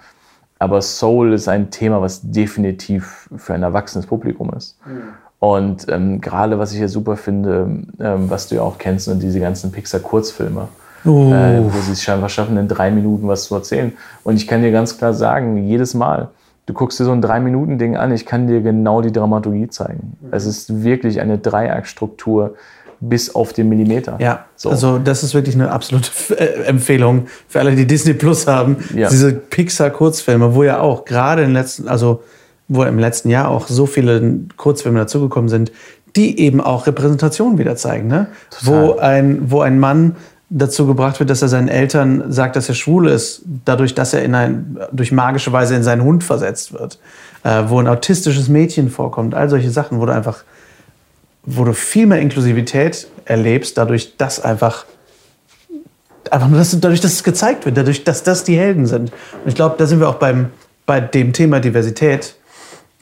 Aber 0.59 0.81
Soul 0.81 1.33
ist 1.33 1.47
ein 1.47 1.69
Thema, 1.69 2.01
was 2.01 2.21
definitiv 2.23 3.29
für 3.35 3.53
ein 3.53 3.63
erwachsenes 3.63 4.05
Publikum 4.05 4.51
ist. 4.55 4.77
Mhm. 4.85 5.01
Und 5.39 5.85
ähm, 5.89 6.19
gerade 6.19 6.57
was 6.57 6.71
ich 6.71 6.79
hier 6.79 6.89
super 6.89 7.15
finde, 7.15 7.83
ähm, 7.99 8.29
was 8.29 8.47
du 8.47 8.55
ja 8.55 8.61
auch 8.61 8.77
kennst, 8.77 9.05
sind 9.05 9.21
diese 9.21 9.39
ganzen 9.39 9.71
Pixar-Kurzfilme. 9.71 10.67
Oh. 11.05 11.31
Äh, 11.31 11.63
wo 11.63 11.79
sie 11.79 11.91
es 11.91 12.01
scheinbar 12.01 12.29
schaffen, 12.29 12.57
in 12.57 12.67
drei 12.67 12.89
Minuten 12.91 13.27
was 13.27 13.45
zu 13.45 13.55
erzählen. 13.55 13.93
Und 14.23 14.35
ich 14.35 14.47
kann 14.47 14.61
dir 14.61 14.71
ganz 14.71 14.97
klar 14.97 15.13
sagen, 15.13 15.57
jedes 15.67 15.93
Mal, 15.93 16.29
du 16.65 16.73
guckst 16.73 16.99
dir 16.99 17.05
so 17.05 17.11
ein 17.11 17.21
Drei-Minuten-Ding 17.21 17.95
an, 17.95 18.11
ich 18.11 18.25
kann 18.25 18.47
dir 18.47 18.61
genau 18.61 19.01
die 19.01 19.11
Dramaturgie 19.11 19.69
zeigen. 19.69 20.17
Mhm. 20.19 20.29
Es 20.31 20.45
ist 20.45 20.83
wirklich 20.83 21.21
eine 21.21 21.37
Dreiaktstruktur 21.37 22.55
bis 22.99 23.33
auf 23.33 23.53
den 23.53 23.69
Millimeter. 23.69 24.17
Ja, 24.19 24.45
so. 24.55 24.69
also 24.69 24.97
das 24.97 25.23
ist 25.23 25.33
wirklich 25.33 25.55
eine 25.55 25.71
absolute 25.71 26.09
äh, 26.37 26.63
Empfehlung 26.65 27.27
für 27.47 27.59
alle, 27.59 27.75
die 27.75 27.85
Disney 27.85 28.13
Plus 28.13 28.47
haben. 28.47 28.77
Ja. 28.95 29.09
Diese 29.09 29.33
Pixar-Kurzfilme, 29.33 30.55
wo 30.55 30.63
ja 30.63 30.79
auch 30.79 31.05
gerade 31.05 31.43
im 31.43 31.53
letzten, 31.53 31.87
also 31.87 32.23
wo 32.67 32.83
im 32.83 32.99
letzten 32.99 33.29
Jahr 33.29 33.49
auch 33.49 33.67
so 33.67 33.85
viele 33.85 34.39
Kurzfilme 34.57 34.99
dazugekommen 34.99 35.49
sind, 35.49 35.71
die 36.15 36.39
eben 36.39 36.59
auch 36.61 36.87
Repräsentation 36.87 37.57
wieder 37.57 37.75
zeigen. 37.75 38.07
Ne? 38.07 38.27
Wo, 38.61 38.97
ein, 38.97 39.51
wo 39.51 39.61
ein 39.61 39.79
Mann 39.79 40.15
dazu 40.49 40.87
gebracht 40.87 41.19
wird, 41.19 41.29
dass 41.29 41.41
er 41.41 41.49
seinen 41.49 41.67
Eltern 41.67 42.31
sagt, 42.31 42.55
dass 42.55 42.69
er 42.69 42.75
schwul 42.75 43.07
ist, 43.07 43.41
dadurch, 43.65 43.93
dass 43.93 44.13
er 44.13 44.23
in 44.23 44.33
ein, 44.33 44.77
durch 44.91 45.11
magische 45.11 45.51
Weise 45.51 45.75
in 45.75 45.83
seinen 45.83 46.03
Hund 46.03 46.23
versetzt 46.23 46.73
wird, 46.73 46.99
äh, 47.43 47.63
wo 47.67 47.79
ein 47.79 47.87
autistisches 47.87 48.47
Mädchen 48.47 48.89
vorkommt, 48.89 49.35
all 49.35 49.49
solche 49.49 49.69
Sachen, 49.69 49.99
wo 49.99 50.05
du 50.05 50.13
einfach, 50.13 50.43
wo 51.49 51.63
du 51.63 51.73
viel 51.73 52.05
mehr 52.07 52.19
Inklusivität 52.19 53.07
erlebst, 53.23 53.77
dadurch, 53.77 54.17
dass 54.17 54.41
einfach, 54.41 54.85
einfach 56.29 56.49
nur, 56.49 56.59
dass, 56.59 56.77
dadurch, 56.77 56.99
dass 56.99 57.13
es 57.13 57.23
gezeigt 57.23 57.65
wird, 57.65 57.77
dadurch, 57.77 58.03
dass 58.03 58.21
das 58.21 58.43
die 58.43 58.57
Helden 58.57 58.85
sind. 58.85 59.13
Und 59.43 59.47
ich 59.47 59.55
glaube, 59.55 59.75
da 59.77 59.85
sind 59.85 60.01
wir 60.01 60.09
auch 60.09 60.15
beim, 60.15 60.49
bei 60.85 60.99
dem 60.99 61.31
Thema 61.31 61.61
Diversität. 61.61 62.35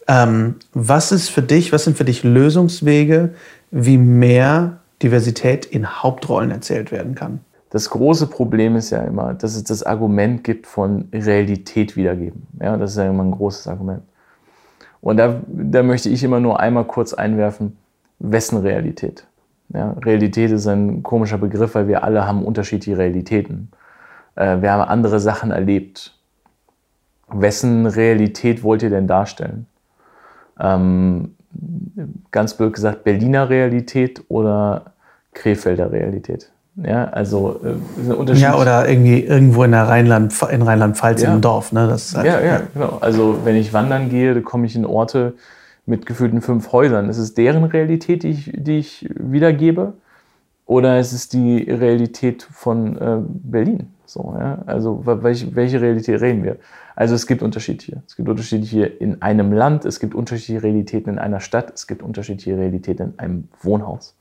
Ähm, 0.08 0.58
was 0.74 1.12
ist 1.12 1.30
für 1.30 1.42
dich, 1.42 1.74
was 1.74 1.86
sind 1.86 1.98
für 1.98 2.06
dich 2.06 2.24
Lösungswege, 2.24 3.34
wie 3.72 3.98
mehr 3.98 4.78
Diversität 5.02 5.66
in 5.66 6.04
Hauptrollen 6.04 6.52
erzählt 6.52 6.92
werden 6.92 7.16
kann? 7.16 7.40
Das 7.72 7.90
große 7.90 8.28
Problem 8.28 8.76
ist 8.76 8.92
ja 8.92 9.00
immer, 9.00 9.34
dass 9.34 9.56
es 9.56 9.64
das 9.64 9.82
Argument 9.82 10.44
gibt 10.44 10.68
von 10.68 11.10
Realität 11.12 11.98
wiedergeben. 11.98 12.46
Ja, 12.62 12.78
das 12.78 12.92
ist 12.92 12.98
ja 12.98 13.10
immer 13.10 13.24
ein 13.24 13.32
großes 13.32 13.68
Argument. 13.68 14.04
Und 15.02 15.18
da, 15.18 15.42
da 15.48 15.82
möchte 15.82 16.10
ich 16.10 16.24
immer 16.24 16.40
nur 16.40 16.60
einmal 16.60 16.86
kurz 16.86 17.16
einwerfen, 17.16 17.76
wessen 18.20 18.58
Realität? 18.60 19.26
Ja, 19.70 19.92
Realität 20.04 20.52
ist 20.52 20.68
ein 20.68 21.04
komischer 21.04 21.38
Begriff, 21.38 21.76
weil 21.76 21.88
wir 21.88 22.04
alle 22.04 22.28
haben 22.28 22.44
unterschiedliche 22.44 22.98
Realitäten. 22.98 23.70
Äh, 24.36 24.62
wir 24.62 24.72
haben 24.72 24.88
andere 24.88 25.20
Sachen 25.20 25.52
erlebt. 25.52 26.18
Wessen 27.28 27.86
Realität 27.88 28.64
wollt 28.64 28.84
ihr 28.84 28.92
denn 28.92 29.08
darstellen? 29.08 29.68
ähm, 30.60 31.36
ganz 32.32 32.56
blöd 32.56 32.74
gesagt, 32.74 33.04
Berliner 33.04 33.50
Realität 33.50 34.24
oder 34.28 34.94
Krefelder 35.34 35.92
Realität. 35.92 36.52
Ja, 36.76 37.06
also 37.06 37.62
äh, 37.64 38.12
Unterschied. 38.12 38.44
Ja, 38.44 38.58
oder 38.58 38.90
irgendwie 38.90 39.22
irgendwo 39.22 39.64
in 39.64 39.72
der 39.72 39.88
Rheinland, 39.88 40.34
in 40.52 40.62
Rheinland-Pfalz 40.62 41.22
ja. 41.22 41.34
im 41.34 41.40
Dorf. 41.40 41.72
Ne? 41.72 41.88
Das 41.88 42.16
halt, 42.16 42.26
ja, 42.26 42.42
ja, 42.42 42.62
genau. 42.74 42.98
Also 43.00 43.40
wenn 43.46 43.56
ich 43.56 43.72
wandern 43.72 44.10
gehe, 44.10 44.42
komme 44.42 44.66
ich 44.66 44.76
in 44.76 44.86
Orte 44.86 45.36
mit 45.86 46.06
gefühlten 46.06 46.42
fünf 46.42 46.72
Häusern. 46.72 47.10
Ist 47.10 47.18
es 47.18 47.34
deren 47.34 47.64
Realität, 47.64 48.24
die 48.24 48.30
ich, 48.30 48.52
die 48.56 48.80
ich 48.80 49.10
wiedergebe? 49.16 49.94
Oder 50.66 51.00
ist 51.00 51.14
es 51.14 51.30
die 51.30 51.70
Realität 51.70 52.44
von 52.44 52.98
äh, 52.98 53.18
Berlin? 53.28 53.94
So, 54.06 54.36
ja? 54.38 54.64
Also 54.66 55.02
welche, 55.06 55.56
welche 55.56 55.80
Realität 55.80 56.22
reden 56.22 56.44
wir? 56.44 56.58
Also 56.96 57.14
es 57.14 57.28
gibt 57.28 57.44
unterschiedliche. 57.44 58.02
Es 58.08 58.16
gibt 58.16 58.30
unterschiedliche 58.30 58.86
in 58.86 59.22
einem 59.22 59.52
Land, 59.52 59.86
es 59.86 60.00
gibt 60.00 60.16
unterschiedliche 60.16 60.64
Realitäten 60.64 61.10
in 61.12 61.20
einer 61.20 61.40
Stadt, 61.40 61.72
es 61.74 61.86
gibt 61.88 62.02
unterschiedliche 62.02 62.58
Realitäten 62.58 63.14
in 63.14 63.20
einem 63.20 63.48
Wohnhaus. 63.62 64.16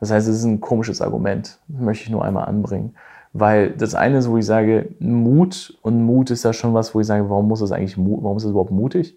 Das 0.00 0.10
heißt, 0.10 0.28
es 0.28 0.38
ist 0.38 0.44
ein 0.44 0.60
komisches 0.60 1.00
Argument, 1.00 1.58
das 1.68 1.80
möchte 1.80 2.04
ich 2.04 2.10
nur 2.10 2.24
einmal 2.24 2.46
anbringen. 2.46 2.94
Weil 3.32 3.70
das 3.70 3.94
eine 3.94 4.18
ist, 4.18 4.28
wo 4.28 4.36
ich 4.36 4.46
sage, 4.46 4.90
Mut, 4.98 5.78
und 5.82 6.02
Mut 6.04 6.30
ist 6.30 6.44
ja 6.44 6.52
schon 6.52 6.74
was, 6.74 6.94
wo 6.94 7.00
ich 7.00 7.06
sage, 7.06 7.28
warum 7.30 7.48
muss 7.48 7.60
das 7.60 7.72
eigentlich, 7.72 7.96
warum 7.96 8.36
ist 8.36 8.44
das 8.44 8.50
überhaupt 8.50 8.70
mutig? 8.70 9.16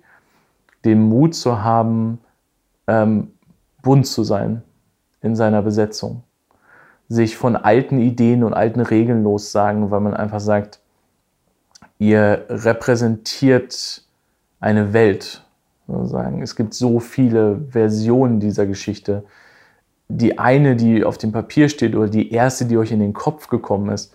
Den 0.88 1.08
Mut 1.08 1.36
zu 1.36 1.64
haben, 1.64 2.20
ähm, 2.88 3.34
bunt 3.84 4.08
zu 4.08 4.24
sein 4.24 4.64
in 5.22 5.36
seiner 5.36 5.62
Besetzung 5.62 6.24
sich 7.10 7.38
von 7.38 7.56
alten 7.56 8.00
Ideen 8.00 8.44
und 8.44 8.54
alten 8.54 8.82
Regeln 8.82 9.24
lossagen, 9.24 9.92
weil 9.92 10.02
man 10.02 10.14
einfach 10.14 10.40
sagt, 10.40 10.80
ihr 12.00 12.46
repräsentiert 12.50 14.04
eine 14.60 14.94
Welt. 14.94 15.44
Sozusagen. 15.88 16.42
Es 16.42 16.56
gibt 16.58 16.74
so 16.74 17.00
viele 17.00 17.62
Versionen 17.70 18.42
dieser 18.42 18.66
Geschichte. 18.66 19.24
Die 20.10 20.38
eine, 20.38 20.76
die 20.76 21.06
auf 21.06 21.18
dem 21.18 21.32
Papier 21.32 21.70
steht 21.70 21.96
oder 21.96 22.10
die 22.10 22.32
erste, 22.32 22.66
die 22.66 22.78
euch 22.78 22.92
in 22.92 23.00
den 23.00 23.14
Kopf 23.14 23.48
gekommen 23.48 23.90
ist, 23.90 24.14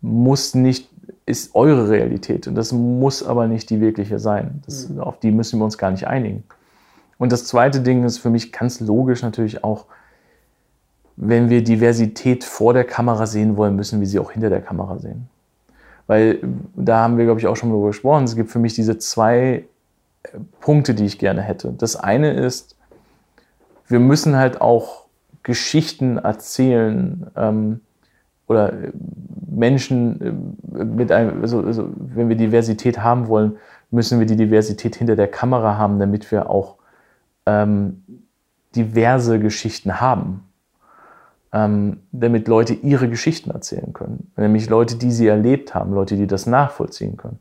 muss 0.00 0.54
nicht, 0.54 0.88
ist 1.26 1.54
eure 1.54 1.88
Realität. 1.88 2.48
Und 2.48 2.54
das 2.54 2.72
muss 2.72 3.22
aber 3.22 3.46
nicht 3.46 3.70
die 3.70 3.80
wirkliche 3.80 4.18
sein. 4.18 4.62
Das, 4.66 4.88
mhm. 4.88 5.00
Auf 5.00 5.18
die 5.20 5.30
müssen 5.30 5.58
wir 5.60 5.64
uns 5.64 5.78
gar 5.78 5.90
nicht 5.90 6.06
einigen. 6.06 6.44
Und 7.18 7.30
das 7.30 7.44
zweite 7.44 7.80
Ding 7.80 8.04
ist 8.04 8.18
für 8.18 8.30
mich 8.30 8.52
ganz 8.52 8.80
logisch 8.80 9.22
natürlich 9.22 9.62
auch, 9.62 9.86
wenn 11.16 11.50
wir 11.50 11.62
Diversität 11.62 12.42
vor 12.42 12.74
der 12.74 12.84
Kamera 12.84 13.26
sehen 13.26 13.56
wollen, 13.56 13.76
müssen 13.76 14.00
wir 14.00 14.06
sie 14.06 14.18
auch 14.18 14.32
hinter 14.32 14.50
der 14.50 14.62
Kamera 14.62 14.98
sehen. 14.98 15.28
Weil 16.06 16.40
da 16.74 17.00
haben 17.00 17.18
wir, 17.18 17.24
glaube 17.24 17.38
ich, 17.38 17.46
auch 17.46 17.56
schon 17.56 17.70
darüber 17.70 17.88
gesprochen. 17.88 18.24
Es 18.24 18.34
gibt 18.34 18.50
für 18.50 18.58
mich 18.58 18.74
diese 18.74 18.98
zwei 18.98 19.64
äh, 20.24 20.28
Punkte, 20.60 20.94
die 20.94 21.04
ich 21.04 21.18
gerne 21.18 21.42
hätte. 21.42 21.72
Das 21.78 21.96
eine 21.96 22.32
ist, 22.32 22.76
wir 23.86 24.00
müssen 24.00 24.36
halt 24.36 24.60
auch 24.60 25.04
Geschichten 25.42 26.18
erzählen 26.18 27.30
ähm, 27.36 27.80
oder 28.48 28.72
äh, 28.72 28.92
Menschen 29.54 30.20
äh, 30.74 30.84
mit 30.84 31.12
einem, 31.12 31.42
also, 31.42 31.60
also 31.60 31.88
wenn 31.96 32.28
wir 32.28 32.36
Diversität 32.36 32.98
haben 32.98 33.28
wollen, 33.28 33.56
müssen 33.90 34.18
wir 34.18 34.26
die 34.26 34.36
Diversität 34.36 34.96
hinter 34.96 35.16
der 35.16 35.28
Kamera 35.28 35.76
haben, 35.76 35.98
damit 35.98 36.30
wir 36.30 36.48
auch 36.48 36.76
ähm, 37.46 38.02
diverse 38.74 39.38
Geschichten 39.38 40.00
haben 40.00 40.44
ähm, 41.52 41.98
damit 42.12 42.48
Leute 42.48 42.74
ihre 42.74 43.08
Geschichten 43.08 43.50
erzählen 43.50 43.92
können. 43.92 44.32
Nämlich 44.36 44.68
Leute, 44.68 44.96
die 44.96 45.10
sie 45.10 45.26
erlebt 45.26 45.74
haben, 45.74 45.92
Leute, 45.92 46.16
die 46.16 46.26
das 46.26 46.46
nachvollziehen 46.46 47.16
können. 47.16 47.38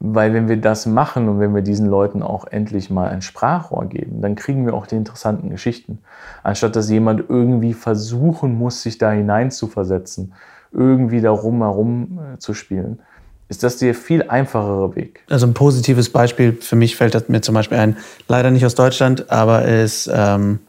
Weil 0.00 0.32
wenn 0.32 0.48
wir 0.48 0.58
das 0.58 0.86
machen 0.86 1.28
und 1.28 1.40
wenn 1.40 1.54
wir 1.54 1.62
diesen 1.62 1.86
Leuten 1.86 2.22
auch 2.22 2.46
endlich 2.46 2.88
mal 2.88 3.08
ein 3.08 3.20
Sprachrohr 3.20 3.86
geben, 3.86 4.20
dann 4.20 4.36
kriegen 4.36 4.64
wir 4.64 4.74
auch 4.74 4.86
die 4.86 4.94
interessanten 4.94 5.50
Geschichten. 5.50 5.98
Anstatt 6.44 6.76
dass 6.76 6.88
jemand 6.88 7.24
irgendwie 7.28 7.74
versuchen 7.74 8.56
muss, 8.56 8.82
sich 8.82 8.98
da 8.98 9.10
hinein 9.10 9.50
zu 9.50 9.66
versetzen, 9.66 10.32
irgendwie 10.70 11.20
darum 11.20 11.62
herum 11.62 12.20
äh, 12.34 12.38
zu 12.38 12.54
spielen, 12.54 13.00
ist 13.48 13.62
das 13.62 13.78
der 13.78 13.94
viel 13.94 14.22
einfachere 14.28 14.94
Weg. 14.94 15.24
Also 15.28 15.46
ein 15.46 15.54
positives 15.54 16.10
Beispiel 16.10 16.52
für 16.52 16.76
mich 16.76 16.96
fällt 16.96 17.28
mir 17.28 17.40
zum 17.40 17.54
Beispiel 17.54 17.78
ein, 17.78 17.96
leider 18.28 18.50
nicht 18.50 18.64
aus 18.64 18.74
Deutschland, 18.74 19.30
aber 19.30 19.64
ist 19.64 20.08
ähm, 20.12 20.60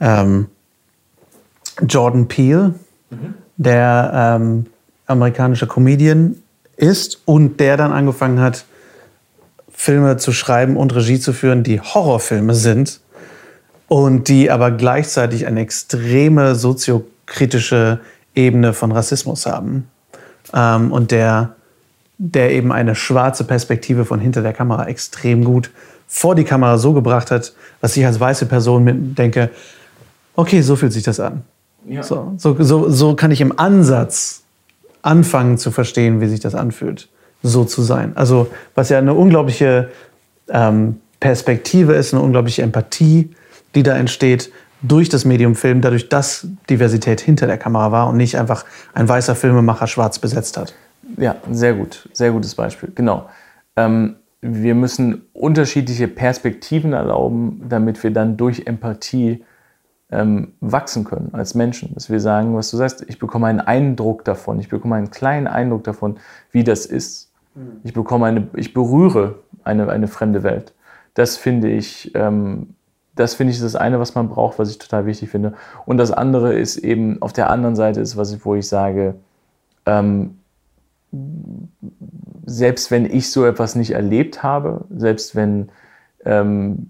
ähm, 0.00 0.46
Jordan 1.86 2.28
Peele, 2.28 2.74
mhm. 3.10 3.34
der 3.56 4.38
ähm, 4.40 4.66
amerikanischer 5.06 5.66
Comedian 5.66 6.36
ist 6.76 7.20
und 7.24 7.60
der 7.60 7.76
dann 7.76 7.92
angefangen 7.92 8.40
hat, 8.40 8.64
Filme 9.70 10.16
zu 10.16 10.32
schreiben 10.32 10.76
und 10.76 10.94
Regie 10.94 11.20
zu 11.20 11.32
führen, 11.32 11.62
die 11.62 11.80
Horrorfilme 11.80 12.54
sind 12.54 13.00
und 13.88 14.28
die 14.28 14.50
aber 14.50 14.70
gleichzeitig 14.70 15.46
eine 15.46 15.60
extreme 15.60 16.54
soziokritische 16.54 18.00
Ebene 18.34 18.72
von 18.72 18.92
Rassismus 18.92 19.46
haben. 19.46 19.88
Ähm, 20.54 20.92
und 20.92 21.10
der, 21.10 21.56
der 22.18 22.52
eben 22.52 22.72
eine 22.72 22.94
schwarze 22.94 23.44
Perspektive 23.44 24.04
von 24.04 24.18
hinter 24.18 24.42
der 24.42 24.52
Kamera 24.52 24.86
extrem 24.86 25.44
gut 25.44 25.70
vor 26.06 26.34
die 26.34 26.44
Kamera 26.44 26.78
so 26.78 26.92
gebracht 26.92 27.30
hat, 27.30 27.52
dass 27.80 27.96
ich 27.96 28.06
als 28.06 28.18
weiße 28.20 28.46
Person 28.46 28.84
mit 28.84 29.18
denke, 29.18 29.50
okay, 30.36 30.60
so 30.62 30.76
fühlt 30.76 30.92
sich 30.92 31.02
das 31.02 31.18
an. 31.20 31.42
Ja. 31.88 32.02
So, 32.02 32.34
so, 32.36 32.56
so, 32.60 32.88
so 32.88 33.14
kann 33.14 33.30
ich 33.30 33.40
im 33.40 33.58
Ansatz 33.58 34.42
anfangen 35.06 35.56
zu 35.56 35.70
verstehen, 35.70 36.20
wie 36.20 36.26
sich 36.26 36.40
das 36.40 36.54
anfühlt, 36.54 37.08
so 37.42 37.64
zu 37.64 37.82
sein. 37.82 38.16
Also 38.16 38.48
was 38.74 38.88
ja 38.88 38.98
eine 38.98 39.14
unglaubliche 39.14 39.90
ähm, 40.48 41.00
Perspektive 41.20 41.94
ist, 41.94 42.12
eine 42.12 42.22
unglaubliche 42.22 42.62
Empathie, 42.62 43.30
die 43.74 43.82
da 43.82 43.96
entsteht 43.96 44.50
durch 44.82 45.08
das 45.08 45.24
Medium 45.24 45.54
Film, 45.54 45.80
dadurch, 45.80 46.08
dass 46.08 46.46
Diversität 46.68 47.20
hinter 47.20 47.46
der 47.46 47.56
Kamera 47.56 47.92
war 47.92 48.08
und 48.08 48.16
nicht 48.16 48.36
einfach 48.36 48.64
ein 48.94 49.08
weißer 49.08 49.34
Filmemacher 49.34 49.86
schwarz 49.86 50.18
besetzt 50.18 50.56
hat. 50.56 50.74
Ja, 51.16 51.36
sehr 51.50 51.74
gut, 51.74 52.08
sehr 52.12 52.32
gutes 52.32 52.54
Beispiel, 52.54 52.90
genau. 52.94 53.28
Ähm, 53.76 54.16
wir 54.42 54.74
müssen 54.74 55.22
unterschiedliche 55.32 56.08
Perspektiven 56.08 56.92
erlauben, 56.92 57.62
damit 57.68 58.02
wir 58.02 58.10
dann 58.10 58.36
durch 58.36 58.66
Empathie 58.66 59.44
ähm, 60.10 60.52
wachsen 60.60 61.04
können 61.04 61.30
als 61.32 61.54
Menschen. 61.54 61.92
Dass 61.94 62.10
wir 62.10 62.20
sagen, 62.20 62.54
was 62.56 62.70
du 62.70 62.76
sagst, 62.76 63.04
ich 63.08 63.18
bekomme 63.18 63.46
einen 63.48 63.60
Eindruck 63.60 64.24
davon, 64.24 64.60
ich 64.60 64.68
bekomme 64.68 64.96
einen 64.96 65.10
kleinen 65.10 65.46
Eindruck 65.46 65.84
davon, 65.84 66.18
wie 66.52 66.64
das 66.64 66.86
ist. 66.86 67.32
Mhm. 67.54 67.80
Ich 67.82 67.92
bekomme 67.92 68.26
eine, 68.26 68.48
ich 68.54 68.72
berühre 68.72 69.36
eine, 69.64 69.88
eine 69.88 70.08
fremde 70.08 70.42
Welt. 70.42 70.74
Das 71.14 71.36
finde 71.36 71.70
ich, 71.70 72.14
ähm, 72.14 72.74
das 73.14 73.34
finde 73.34 73.52
ich 73.52 73.60
das 73.60 73.74
eine, 73.74 73.98
was 73.98 74.14
man 74.14 74.28
braucht, 74.28 74.58
was 74.58 74.70
ich 74.70 74.78
total 74.78 75.06
wichtig 75.06 75.30
finde. 75.30 75.54
Und 75.86 75.96
das 75.96 76.10
andere 76.10 76.54
ist 76.54 76.76
eben 76.76 77.20
auf 77.22 77.32
der 77.32 77.50
anderen 77.50 77.74
Seite 77.74 78.00
ist, 78.00 78.16
was 78.16 78.32
ich, 78.32 78.44
wo 78.44 78.54
ich 78.54 78.68
sage, 78.68 79.14
ähm, 79.86 80.38
selbst 82.44 82.90
wenn 82.90 83.06
ich 83.06 83.30
so 83.30 83.44
etwas 83.46 83.74
nicht 83.74 83.92
erlebt 83.92 84.42
habe, 84.42 84.84
selbst 84.94 85.34
wenn, 85.34 85.70
ähm, 86.26 86.88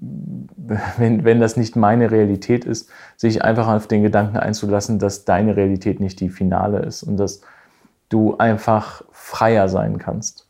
wenn, 0.96 1.24
wenn 1.24 1.40
das 1.40 1.56
nicht 1.56 1.76
meine 1.76 2.10
Realität 2.10 2.64
ist, 2.64 2.90
sich 3.16 3.44
einfach 3.44 3.68
auf 3.68 3.86
den 3.86 4.02
Gedanken 4.02 4.36
einzulassen, 4.36 4.98
dass 4.98 5.24
deine 5.24 5.56
Realität 5.56 6.00
nicht 6.00 6.20
die 6.20 6.28
finale 6.28 6.80
ist 6.80 7.02
und 7.02 7.16
dass 7.16 7.42
du 8.08 8.36
einfach 8.38 9.02
freier 9.12 9.68
sein 9.68 9.98
kannst. 9.98 10.46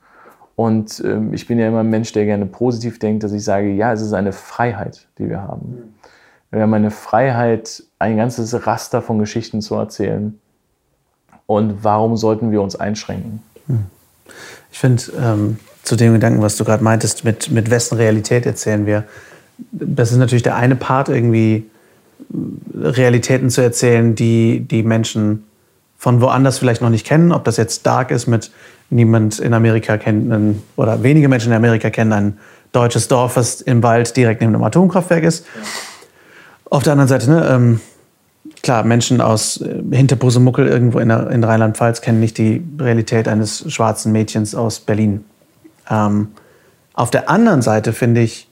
Und 0.55 1.02
ähm, 1.05 1.35
ich 1.35 1.47
bin 1.47 1.59
ja 1.59 1.69
immer 1.69 1.81
ein 1.81 1.90
Mensch, 1.90 2.12
der 2.12 2.25
gerne 2.25 2.47
positiv 2.47 2.99
denkt, 2.99 3.25
dass 3.25 3.33
ich 3.33 3.45
sage, 3.45 3.71
ja, 3.73 3.93
es 3.93 4.00
ist 4.00 4.14
eine 4.14 4.33
Freiheit, 4.33 5.07
die 5.19 5.28
wir 5.28 5.43
haben. 5.43 5.69
Mhm. 5.69 5.95
Wir 6.50 6.62
haben 6.62 6.75
eine 6.75 6.90
Freiheit, 6.90 7.83
ein 7.99 8.16
ganzes 8.16 8.66
Raster 8.66 9.02
von 9.02 9.19
Geschichten 9.19 9.61
zu 9.61 9.75
erzählen. 9.75 10.38
Und 11.45 11.85
warum 11.85 12.16
sollten 12.16 12.50
wir 12.50 12.62
uns 12.62 12.75
einschränken? 12.76 13.43
Mhm. 13.66 13.87
Ich 14.71 14.78
finde, 14.78 15.02
ähm, 15.21 15.59
zu 15.87 15.97
dem 15.97 16.14
Gedanken, 16.14 16.43
was 16.43 16.57
du 16.57 16.64
gerade 16.64 16.83
meintest, 16.83 17.25
mit, 17.25 17.50
mit 17.50 17.71
wessen 17.71 17.97
Realität 17.97 18.45
erzählen 18.45 18.87
wir, 18.87 19.05
das 19.73 20.12
ist 20.12 20.19
natürlich 20.19 20.43
der 20.43 20.57
eine 20.57 20.76
Part, 20.76 21.09
irgendwie 21.09 21.64
Realitäten 22.75 23.50
zu 23.50 23.62
erzählen, 23.62 24.14
die 24.14 24.61
die 24.61 24.83
Menschen 24.83 25.45
von 25.97 26.21
woanders 26.21 26.59
vielleicht 26.59 26.83
noch 26.83 26.90
nicht 26.90 27.07
kennen. 27.07 27.33
Ob 27.33 27.45
das 27.45 27.57
jetzt 27.57 27.87
Dark 27.87 28.11
ist 28.11 28.26
mit 28.26 28.50
niemand 28.90 29.38
in 29.38 29.55
Amerika 29.55 29.97
kennt 29.97 30.33
einen, 30.33 30.62
oder 30.76 31.02
wenige 31.02 31.28
Menschen 31.28 31.52
in 31.52 31.57
Amerika 31.57 31.90
kennen 31.90 32.12
ein 32.12 32.38
deutsches 32.73 33.09
Dorf, 33.09 33.37
was 33.37 33.61
im 33.61 33.83
Wald 33.83 34.16
direkt 34.16 34.40
neben 34.40 34.55
einem 34.55 34.64
Atomkraftwerk 34.64 35.25
ist. 35.25 35.47
Auf 36.69 36.83
der 36.83 36.93
anderen 36.93 37.09
Seite, 37.09 37.31
ne, 37.31 37.49
ähm, 37.49 37.81
klar, 38.62 38.83
Menschen 38.83 39.21
aus 39.21 39.61
äh, 39.61 39.83
Hinterbusemuckel 39.93 40.66
irgendwo 40.66 40.99
in, 40.99 41.11
in 41.11 41.45
Rheinland-Pfalz 41.45 42.00
kennen 42.00 42.21
nicht 42.21 42.38
die 42.38 42.62
Realität 42.78 43.28
eines 43.28 43.73
schwarzen 43.73 44.12
Mädchens 44.12 44.55
aus 44.55 44.81
Berlin. 44.81 45.25
Ähm, 45.90 46.28
auf 46.93 47.11
der 47.11 47.28
anderen 47.28 47.62
Seite 47.62 47.93
finde 47.93 48.23
ich, 48.23 48.49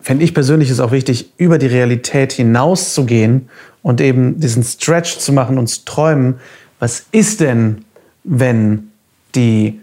finde 0.00 0.24
ich 0.24 0.34
persönlich 0.34 0.70
ist 0.70 0.80
auch 0.80 0.92
wichtig, 0.92 1.32
über 1.36 1.58
die 1.58 1.66
Realität 1.66 2.32
hinauszugehen 2.32 3.48
und 3.82 4.00
eben 4.00 4.40
diesen 4.40 4.62
Stretch 4.64 5.18
zu 5.18 5.32
machen 5.32 5.58
und 5.58 5.68
zu 5.68 5.84
träumen, 5.84 6.40
was 6.78 7.06
ist 7.12 7.40
denn, 7.40 7.84
wenn 8.24 8.90
die 9.34 9.80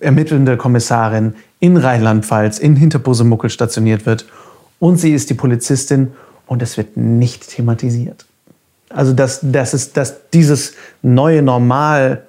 ermittelnde 0.00 0.56
Kommissarin 0.56 1.34
in 1.60 1.76
Rheinland-Pfalz 1.76 2.58
in 2.58 2.76
Hinterbusemuckel 2.76 3.50
stationiert 3.50 4.06
wird 4.06 4.26
und 4.78 4.96
sie 4.96 5.12
ist 5.12 5.30
die 5.30 5.34
Polizistin 5.34 6.12
und 6.46 6.62
es 6.62 6.76
wird 6.76 6.96
nicht 6.96 7.48
thematisiert. 7.48 8.26
Also 8.88 9.12
dass, 9.12 9.40
dass, 9.42 9.74
es, 9.74 9.92
dass 9.92 10.30
dieses 10.30 10.74
neue 11.02 11.42
Normal 11.42 12.24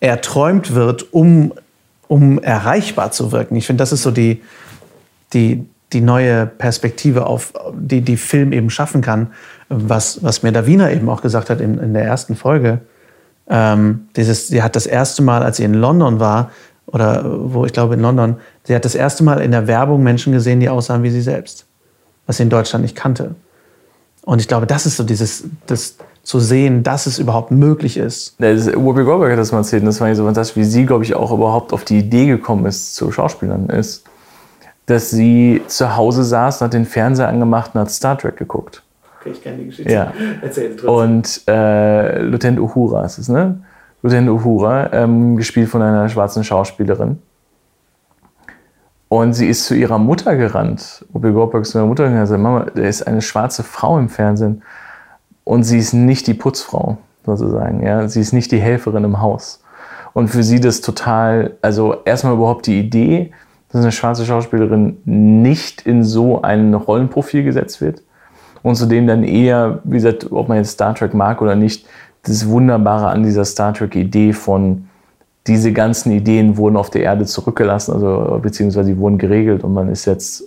erträumt 0.00 0.74
wird, 0.74 1.12
um, 1.12 1.52
um 2.08 2.38
erreichbar 2.38 3.10
zu 3.10 3.32
wirken. 3.32 3.56
Ich 3.56 3.66
finde, 3.66 3.82
das 3.82 3.92
ist 3.92 4.02
so 4.02 4.10
die, 4.10 4.42
die, 5.32 5.66
die 5.92 6.00
neue 6.00 6.46
Perspektive, 6.46 7.26
auf 7.26 7.52
die 7.74 8.00
die 8.00 8.16
Film 8.16 8.52
eben 8.52 8.70
schaffen 8.70 9.00
kann, 9.00 9.28
was, 9.68 10.22
was 10.22 10.42
mir 10.42 10.52
Davina 10.52 10.90
eben 10.90 11.08
auch 11.08 11.22
gesagt 11.22 11.50
hat 11.50 11.60
in, 11.60 11.78
in 11.78 11.94
der 11.94 12.04
ersten 12.04 12.36
Folge. 12.36 12.80
Ähm, 13.48 14.08
dieses, 14.16 14.48
sie 14.48 14.62
hat 14.62 14.76
das 14.76 14.86
erste 14.86 15.22
Mal, 15.22 15.42
als 15.42 15.58
sie 15.58 15.64
in 15.64 15.74
London 15.74 16.20
war, 16.20 16.50
oder 16.86 17.24
wo 17.24 17.64
ich 17.64 17.72
glaube 17.72 17.94
in 17.94 18.00
London, 18.00 18.36
sie 18.64 18.74
hat 18.74 18.84
das 18.84 18.94
erste 18.94 19.24
Mal 19.24 19.40
in 19.40 19.50
der 19.50 19.66
Werbung 19.66 20.02
Menschen 20.02 20.32
gesehen, 20.32 20.60
die 20.60 20.68
aussahen 20.68 21.02
wie 21.02 21.10
sie 21.10 21.20
selbst, 21.20 21.66
was 22.26 22.36
sie 22.36 22.44
in 22.44 22.50
Deutschland 22.50 22.82
nicht 22.82 22.96
kannte. 22.96 23.34
Und 24.22 24.40
ich 24.40 24.48
glaube, 24.48 24.66
das 24.66 24.86
ist 24.86 24.96
so 24.96 25.04
dieses, 25.04 25.44
das 25.66 25.96
zu 26.26 26.40
sehen, 26.40 26.82
dass 26.82 27.06
es 27.06 27.20
überhaupt 27.20 27.52
möglich 27.52 27.96
ist. 27.96 28.34
Das, 28.40 28.66
Whoopi 28.66 29.04
Goldberg 29.04 29.30
hat 29.30 29.38
das 29.38 29.52
mal 29.52 29.58
erzählt, 29.58 29.82
und 29.82 29.86
das 29.86 30.00
war 30.00 30.12
so 30.12 30.24
fantastisch, 30.24 30.56
wie 30.56 30.64
sie, 30.64 30.84
glaube 30.84 31.04
ich, 31.04 31.14
auch 31.14 31.30
überhaupt 31.30 31.72
auf 31.72 31.84
die 31.84 32.00
Idee 32.00 32.26
gekommen 32.26 32.66
ist, 32.66 32.96
zu 32.96 33.12
Schauspielern 33.12 33.68
ist, 33.68 34.04
dass 34.86 35.10
sie 35.10 35.62
zu 35.68 35.96
Hause 35.96 36.24
saß, 36.24 36.62
hat 36.62 36.72
den 36.72 36.84
Fernseher 36.84 37.28
angemacht 37.28 37.70
und 37.74 37.82
hat 37.82 37.92
Star 37.92 38.18
Trek 38.18 38.36
geguckt. 38.36 38.82
Okay, 39.20 39.30
ich 39.30 39.42
kenne 39.42 39.58
die 39.58 39.66
Geschichte. 39.66 39.92
Ja. 39.92 40.12
Erzähl 40.42 40.70
trotzdem. 40.70 40.88
Und 40.88 41.42
äh, 41.46 42.22
Lieutenant 42.22 42.58
Uhura 42.58 43.04
ist 43.04 43.18
es, 43.18 43.28
ne? 43.28 43.60
Lieutenant 44.02 44.28
Uhura, 44.28 44.92
ähm, 44.92 45.36
gespielt 45.36 45.68
von 45.68 45.80
einer 45.80 46.08
schwarzen 46.08 46.42
Schauspielerin. 46.42 47.22
Und 49.08 49.34
sie 49.34 49.46
ist 49.46 49.66
zu 49.66 49.76
ihrer 49.76 49.98
Mutter 49.98 50.34
gerannt. 50.34 51.04
Whoopi 51.12 51.30
Goldberg 51.30 51.62
ist 51.62 51.70
zu 51.70 51.78
ihrer 51.78 51.86
Mutter 51.86 52.02
gerannt 52.02 52.18
und 52.18 52.24
gesagt, 52.24 52.42
Mama, 52.42 52.66
da 52.74 52.82
ist 52.82 53.06
eine 53.06 53.22
schwarze 53.22 53.62
Frau 53.62 53.96
im 53.96 54.08
Fernsehen. 54.08 54.64
Und 55.46 55.62
sie 55.62 55.78
ist 55.78 55.92
nicht 55.92 56.26
die 56.26 56.34
Putzfrau, 56.34 56.98
sozusagen. 57.24 57.80
Ja? 57.80 58.08
Sie 58.08 58.20
ist 58.20 58.32
nicht 58.32 58.50
die 58.50 58.58
Helferin 58.58 59.04
im 59.04 59.22
Haus. 59.22 59.62
Und 60.12 60.26
für 60.26 60.42
sie 60.42 60.58
das 60.58 60.80
total, 60.80 61.52
also 61.62 61.98
erstmal 62.04 62.34
überhaupt 62.34 62.66
die 62.66 62.80
Idee, 62.80 63.30
dass 63.70 63.82
eine 63.82 63.92
schwarze 63.92 64.26
Schauspielerin 64.26 64.96
nicht 65.04 65.86
in 65.86 66.02
so 66.02 66.42
ein 66.42 66.74
Rollenprofil 66.74 67.44
gesetzt 67.44 67.80
wird. 67.80 68.02
Und 68.64 68.74
zudem 68.74 69.06
dann 69.06 69.22
eher, 69.22 69.78
wie 69.84 69.94
gesagt, 69.94 70.32
ob 70.32 70.48
man 70.48 70.58
jetzt 70.58 70.72
Star 70.72 70.96
Trek 70.96 71.14
mag 71.14 71.40
oder 71.40 71.54
nicht, 71.54 71.86
das 72.24 72.48
Wunderbare 72.48 73.06
an 73.06 73.22
dieser 73.22 73.44
Star 73.44 73.72
Trek-Idee 73.72 74.32
von, 74.32 74.88
diese 75.46 75.72
ganzen 75.72 76.10
Ideen 76.10 76.56
wurden 76.56 76.76
auf 76.76 76.90
der 76.90 77.02
Erde 77.02 77.24
zurückgelassen, 77.24 77.92
also 77.92 78.40
beziehungsweise 78.42 78.90
die 78.90 78.98
wurden 78.98 79.18
geregelt 79.18 79.62
und 79.62 79.74
man 79.74 79.90
ist 79.90 80.06
jetzt, 80.06 80.42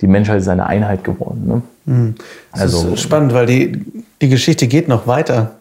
die 0.00 0.06
Menschheit 0.06 0.40
ist 0.40 0.48
eine 0.48 0.66
Einheit 0.66 1.04
geworden. 1.04 1.46
Ne? 1.46 1.62
Mhm. 1.86 2.14
Das 2.52 2.62
also, 2.62 2.94
ist 2.94 3.00
spannend, 3.00 3.34
weil 3.34 3.46
die, 3.46 3.84
die 4.20 4.28
Geschichte 4.28 4.66
geht 4.66 4.88
noch 4.88 5.06
weiter. 5.06 5.52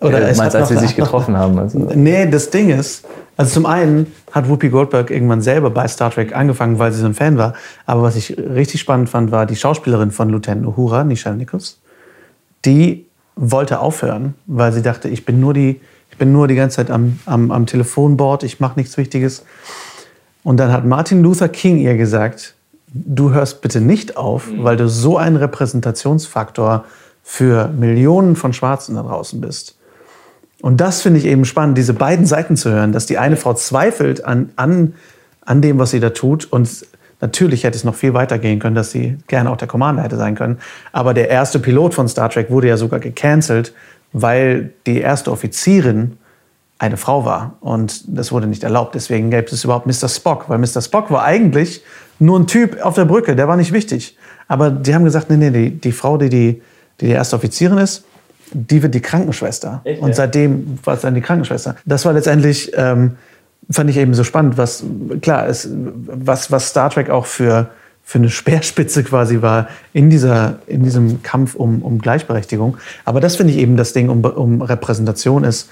Oder 0.00 0.22
äh, 0.22 0.30
es 0.30 0.38
meinst, 0.38 0.56
als 0.56 0.68
sie 0.68 0.78
sich 0.78 0.96
getroffen 0.96 1.36
haben? 1.36 1.58
Also. 1.58 1.78
Nee, 1.78 2.26
das 2.26 2.50
Ding 2.50 2.70
ist, 2.70 3.04
also 3.36 3.52
zum 3.52 3.66
einen 3.66 4.12
hat 4.32 4.48
Whoopi 4.48 4.68
Goldberg 4.68 5.10
irgendwann 5.10 5.42
selber 5.42 5.70
bei 5.70 5.88
Star 5.88 6.10
Trek 6.10 6.34
angefangen, 6.34 6.78
weil 6.78 6.92
sie 6.92 7.00
so 7.00 7.06
ein 7.06 7.14
Fan 7.14 7.38
war. 7.38 7.54
Aber 7.86 8.02
was 8.02 8.16
ich 8.16 8.36
richtig 8.38 8.80
spannend 8.80 9.08
fand, 9.08 9.30
war 9.30 9.46
die 9.46 9.56
Schauspielerin 9.56 10.10
von 10.10 10.30
Lieutenant 10.30 10.66
Uhura, 10.66 11.04
Nichelle 11.04 11.36
Nichols. 11.36 11.78
Die 12.64 13.06
wollte 13.36 13.80
aufhören, 13.80 14.34
weil 14.46 14.72
sie 14.72 14.82
dachte, 14.82 15.08
ich 15.08 15.24
bin 15.24 15.40
nur 15.40 15.54
die 15.54 15.80
bin 16.20 16.32
nur 16.32 16.46
die 16.46 16.54
ganze 16.54 16.76
Zeit 16.76 16.90
am, 16.92 17.18
am, 17.26 17.50
am 17.50 17.66
Telefonboard, 17.66 18.44
ich 18.44 18.60
mache 18.60 18.78
nichts 18.78 18.96
Wichtiges. 18.96 19.44
Und 20.44 20.58
dann 20.58 20.70
hat 20.70 20.84
Martin 20.84 21.22
Luther 21.22 21.48
King 21.48 21.78
ihr 21.78 21.96
gesagt, 21.96 22.54
du 22.92 23.32
hörst 23.32 23.62
bitte 23.62 23.80
nicht 23.80 24.16
auf, 24.16 24.50
mhm. 24.50 24.64
weil 24.64 24.76
du 24.76 24.88
so 24.88 25.16
ein 25.16 25.36
Repräsentationsfaktor 25.36 26.84
für 27.22 27.68
Millionen 27.68 28.36
von 28.36 28.52
Schwarzen 28.52 28.96
da 28.96 29.02
draußen 29.02 29.40
bist. 29.40 29.76
Und 30.62 30.80
das 30.80 31.00
finde 31.02 31.18
ich 31.18 31.26
eben 31.26 31.44
spannend, 31.44 31.78
diese 31.78 31.94
beiden 31.94 32.26
Seiten 32.26 32.56
zu 32.56 32.70
hören, 32.70 32.92
dass 32.92 33.06
die 33.06 33.18
eine 33.18 33.36
Frau 33.36 33.54
zweifelt 33.54 34.24
an, 34.24 34.50
an, 34.56 34.94
an 35.42 35.62
dem, 35.62 35.78
was 35.78 35.90
sie 35.90 36.00
da 36.00 36.10
tut. 36.10 36.44
Und 36.52 36.86
natürlich 37.20 37.64
hätte 37.64 37.76
es 37.76 37.84
noch 37.84 37.94
viel 37.94 38.12
weiter 38.14 38.38
gehen 38.38 38.58
können, 38.58 38.74
dass 38.74 38.90
sie 38.90 39.16
gerne 39.26 39.50
auch 39.50 39.56
der 39.56 39.68
Commander 39.68 40.02
hätte 40.02 40.16
sein 40.16 40.34
können. 40.34 40.58
Aber 40.92 41.14
der 41.14 41.28
erste 41.28 41.60
Pilot 41.60 41.94
von 41.94 42.08
Star 42.08 42.28
Trek 42.28 42.50
wurde 42.50 42.68
ja 42.68 42.76
sogar 42.76 43.00
gecancelt, 43.00 43.72
weil 44.12 44.72
die 44.86 44.98
erste 44.98 45.30
Offizierin 45.32 46.18
eine 46.78 46.96
Frau 46.96 47.26
war 47.26 47.56
und 47.60 48.04
das 48.06 48.32
wurde 48.32 48.46
nicht 48.46 48.64
erlaubt. 48.64 48.94
Deswegen 48.94 49.30
gab 49.30 49.46
es 49.46 49.64
überhaupt 49.64 49.86
Mr. 49.86 50.08
Spock, 50.08 50.48
weil 50.48 50.58
Mr. 50.58 50.80
Spock 50.80 51.10
war 51.10 51.22
eigentlich 51.24 51.82
nur 52.20 52.38
ein 52.38 52.46
Typ 52.46 52.80
auf 52.82 52.94
der 52.94 53.04
Brücke, 53.04 53.34
der 53.34 53.48
war 53.48 53.56
nicht 53.56 53.72
wichtig. 53.72 54.16
Aber 54.46 54.70
die 54.70 54.94
haben 54.94 55.04
gesagt, 55.04 55.30
nee, 55.30 55.36
nee, 55.36 55.50
die, 55.50 55.70
die 55.70 55.92
Frau, 55.92 56.16
die 56.16 56.28
die, 56.28 56.62
die 57.00 57.06
die 57.06 57.12
erste 57.12 57.36
Offizierin 57.36 57.78
ist, 57.78 58.04
die 58.52 58.82
wird 58.82 58.94
die 58.94 59.00
Krankenschwester. 59.00 59.80
Echt, 59.84 60.02
und 60.02 60.14
seitdem 60.14 60.78
war 60.84 60.94
es 60.94 61.00
dann 61.02 61.14
die 61.14 61.20
Krankenschwester. 61.20 61.76
Das 61.84 62.04
war 62.04 62.12
letztendlich, 62.12 62.72
ähm, 62.74 63.16
fand 63.70 63.90
ich 63.90 63.96
eben 63.96 64.14
so 64.14 64.24
spannend, 64.24 64.58
was, 64.58 64.84
klar, 65.22 65.48
es, 65.48 65.68
was, 65.72 66.50
was 66.50 66.68
Star 66.68 66.90
Trek 66.90 67.10
auch 67.10 67.26
für 67.26 67.70
für 68.02 68.18
eine 68.18 68.28
Speerspitze 68.28 69.04
quasi 69.04 69.40
war 69.40 69.68
in, 69.92 70.10
dieser, 70.10 70.58
in 70.66 70.82
diesem 70.82 71.22
Kampf 71.22 71.54
um, 71.54 71.80
um 71.82 72.00
Gleichberechtigung. 72.00 72.76
Aber 73.04 73.20
das 73.20 73.36
finde 73.36 73.52
ich 73.52 73.58
eben 73.60 73.76
das 73.76 73.92
Ding 73.92 74.08
um, 74.08 74.24
um 74.24 74.62
Repräsentation 74.62 75.44
ist, 75.44 75.70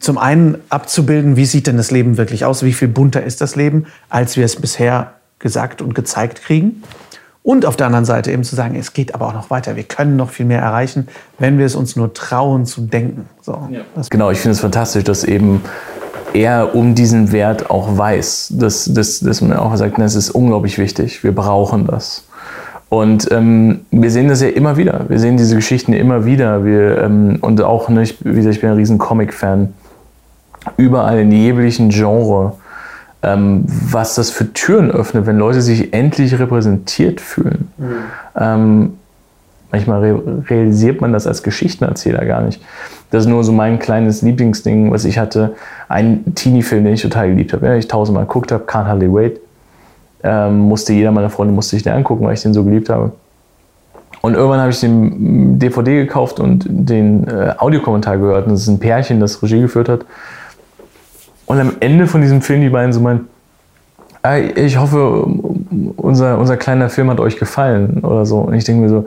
zum 0.00 0.16
einen 0.16 0.56
abzubilden, 0.70 1.36
wie 1.36 1.44
sieht 1.44 1.66
denn 1.66 1.76
das 1.76 1.90
Leben 1.90 2.16
wirklich 2.16 2.46
aus, 2.46 2.62
wie 2.62 2.72
viel 2.72 2.88
bunter 2.88 3.22
ist 3.22 3.42
das 3.42 3.56
Leben, 3.56 3.84
als 4.08 4.38
wir 4.38 4.44
es 4.46 4.56
bisher 4.56 5.17
gesagt 5.38 5.82
und 5.82 5.94
gezeigt 5.94 6.42
kriegen. 6.42 6.82
Und 7.42 7.64
auf 7.64 7.76
der 7.76 7.86
anderen 7.86 8.04
Seite 8.04 8.30
eben 8.30 8.44
zu 8.44 8.56
sagen, 8.56 8.74
es 8.74 8.92
geht 8.92 9.14
aber 9.14 9.26
auch 9.28 9.32
noch 9.32 9.48
weiter. 9.50 9.74
Wir 9.74 9.84
können 9.84 10.16
noch 10.16 10.30
viel 10.30 10.44
mehr 10.44 10.60
erreichen, 10.60 11.08
wenn 11.38 11.58
wir 11.58 11.64
es 11.64 11.76
uns 11.76 11.96
nur 11.96 12.12
trauen 12.12 12.66
zu 12.66 12.82
denken. 12.82 13.26
So, 13.40 13.68
ja. 13.70 13.80
Genau, 14.10 14.30
ich 14.30 14.38
finde 14.38 14.52
es 14.52 14.60
fantastisch, 14.60 15.04
dass 15.04 15.24
eben 15.24 15.62
er 16.34 16.74
um 16.74 16.94
diesen 16.94 17.32
Wert 17.32 17.70
auch 17.70 17.96
weiß, 17.96 18.52
dass, 18.58 18.84
dass, 18.92 19.20
dass 19.20 19.40
man 19.40 19.56
auch 19.56 19.74
sagt, 19.76 19.98
das 19.98 20.14
ist 20.14 20.30
unglaublich 20.30 20.78
wichtig, 20.78 21.24
wir 21.24 21.34
brauchen 21.34 21.86
das. 21.86 22.24
Und 22.90 23.30
ähm, 23.32 23.80
wir 23.90 24.10
sehen 24.10 24.28
das 24.28 24.40
ja 24.40 24.48
immer 24.48 24.76
wieder. 24.76 25.04
Wir 25.08 25.18
sehen 25.18 25.36
diese 25.36 25.56
Geschichten 25.56 25.92
immer 25.92 26.24
wieder. 26.24 26.64
Wir, 26.64 27.02
ähm, 27.02 27.38
und 27.42 27.60
auch, 27.62 27.90
ne, 27.90 28.02
ich, 28.02 28.16
wie 28.24 28.34
gesagt, 28.34 28.56
ich 28.56 28.60
bin 28.62 28.70
ein 28.70 28.76
riesen 28.76 28.96
Comic-Fan. 28.96 29.74
Überall 30.78 31.20
in 31.20 31.32
jeglichen 31.32 31.90
Genre, 31.90 32.54
ähm, 33.22 33.64
was 33.66 34.14
das 34.14 34.30
für 34.30 34.52
Türen 34.52 34.90
öffnet, 34.90 35.26
wenn 35.26 35.38
Leute 35.38 35.60
sich 35.60 35.92
endlich 35.92 36.38
repräsentiert 36.38 37.20
fühlen. 37.20 37.72
Mhm. 37.76 37.94
Ähm, 38.36 38.92
manchmal 39.72 40.00
re 40.00 40.22
realisiert 40.48 41.00
man 41.00 41.12
das 41.12 41.26
als 41.26 41.42
Geschichtenerzähler 41.42 42.24
gar 42.24 42.42
nicht. 42.42 42.62
Das 43.10 43.24
ist 43.24 43.28
nur 43.28 43.42
so 43.42 43.52
mein 43.52 43.78
kleines 43.78 44.22
Lieblingsding, 44.22 44.90
was 44.90 45.04
ich 45.04 45.18
hatte. 45.18 45.54
Ein 45.88 46.34
Teenie-Film, 46.34 46.84
den 46.84 46.94
ich 46.94 47.02
total 47.02 47.28
geliebt 47.30 47.52
habe, 47.52 47.66
den 47.66 47.78
ich 47.78 47.88
tausendmal 47.88 48.26
geguckt 48.26 48.52
habe, 48.52 48.64
Can't 48.64 48.86
Hardly 48.86 49.12
Wait 49.12 49.40
ähm, 50.22 50.58
musste 50.58 50.92
jeder 50.92 51.12
meiner 51.12 51.30
Freunde 51.30 51.54
musste 51.54 51.76
sich 51.76 51.82
den 51.82 51.92
angucken, 51.92 52.24
weil 52.24 52.34
ich 52.34 52.42
den 52.42 52.54
so 52.54 52.64
geliebt 52.64 52.88
habe. 52.88 53.12
Und 54.20 54.34
irgendwann 54.34 54.60
habe 54.60 54.70
ich 54.70 54.80
den 54.80 55.58
DVD 55.58 56.04
gekauft 56.04 56.40
und 56.40 56.66
den 56.68 57.26
äh, 57.28 57.54
Audiokommentar 57.56 58.18
gehört. 58.18 58.46
Und 58.46 58.52
das 58.52 58.62
ist 58.62 58.68
ein 58.68 58.80
Pärchen, 58.80 59.20
das 59.20 59.42
Regie 59.42 59.60
geführt 59.60 59.88
hat. 59.88 60.04
Und 61.48 61.58
am 61.58 61.72
Ende 61.80 62.06
von 62.06 62.20
diesem 62.20 62.42
Film 62.42 62.60
die 62.60 62.68
beiden 62.68 62.92
so 62.92 63.00
meinen, 63.00 63.26
ich 64.54 64.76
hoffe, 64.76 65.24
unser, 65.96 66.38
unser 66.38 66.58
kleiner 66.58 66.90
Film 66.90 67.08
hat 67.08 67.20
euch 67.20 67.38
gefallen 67.38 68.00
oder 68.02 68.26
so. 68.26 68.40
Und 68.40 68.52
ich 68.52 68.64
denke 68.64 68.82
mir 68.82 68.90
so, 68.90 69.06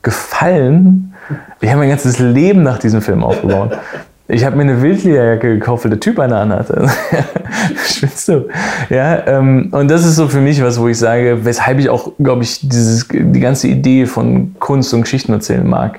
gefallen? 0.00 1.14
Ich 1.60 1.68
habe 1.68 1.80
mein 1.80 1.88
ganzes 1.88 2.20
Leben 2.20 2.62
nach 2.62 2.78
diesem 2.78 3.02
Film 3.02 3.24
aufgebaut. 3.24 3.76
Ich 4.28 4.44
habe 4.44 4.54
mir 4.54 4.62
eine 4.62 4.80
Wildlederjacke 4.80 5.58
gekauft, 5.58 5.82
weil 5.82 5.90
der 5.90 5.98
Typ 5.98 6.20
eine 6.20 6.36
anhatte. 6.36 6.88
Schwitzt 7.84 8.28
du? 8.28 8.48
Ja, 8.88 9.26
ähm, 9.26 9.70
und 9.72 9.90
das 9.90 10.06
ist 10.06 10.14
so 10.14 10.28
für 10.28 10.40
mich 10.40 10.62
was, 10.62 10.80
wo 10.80 10.86
ich 10.86 10.96
sage, 10.96 11.44
weshalb 11.44 11.80
ich 11.80 11.88
auch, 11.88 12.12
glaube 12.20 12.44
ich, 12.44 12.60
dieses, 12.62 13.08
die 13.08 13.40
ganze 13.40 13.66
Idee 13.66 14.06
von 14.06 14.54
Kunst 14.60 14.94
und 14.94 15.02
Geschichten 15.02 15.32
erzählen 15.32 15.68
mag. 15.68 15.98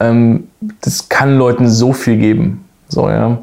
Ähm, 0.00 0.48
das 0.82 1.08
kann 1.08 1.38
Leuten 1.38 1.66
so 1.66 1.94
viel 1.94 2.18
geben. 2.18 2.66
So, 2.90 3.08
ja. 3.08 3.38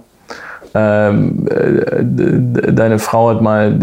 Ähm, 0.77 1.47
äh, 1.47 2.73
deine 2.73 2.99
Frau 2.99 3.29
hat 3.29 3.41
mal 3.41 3.79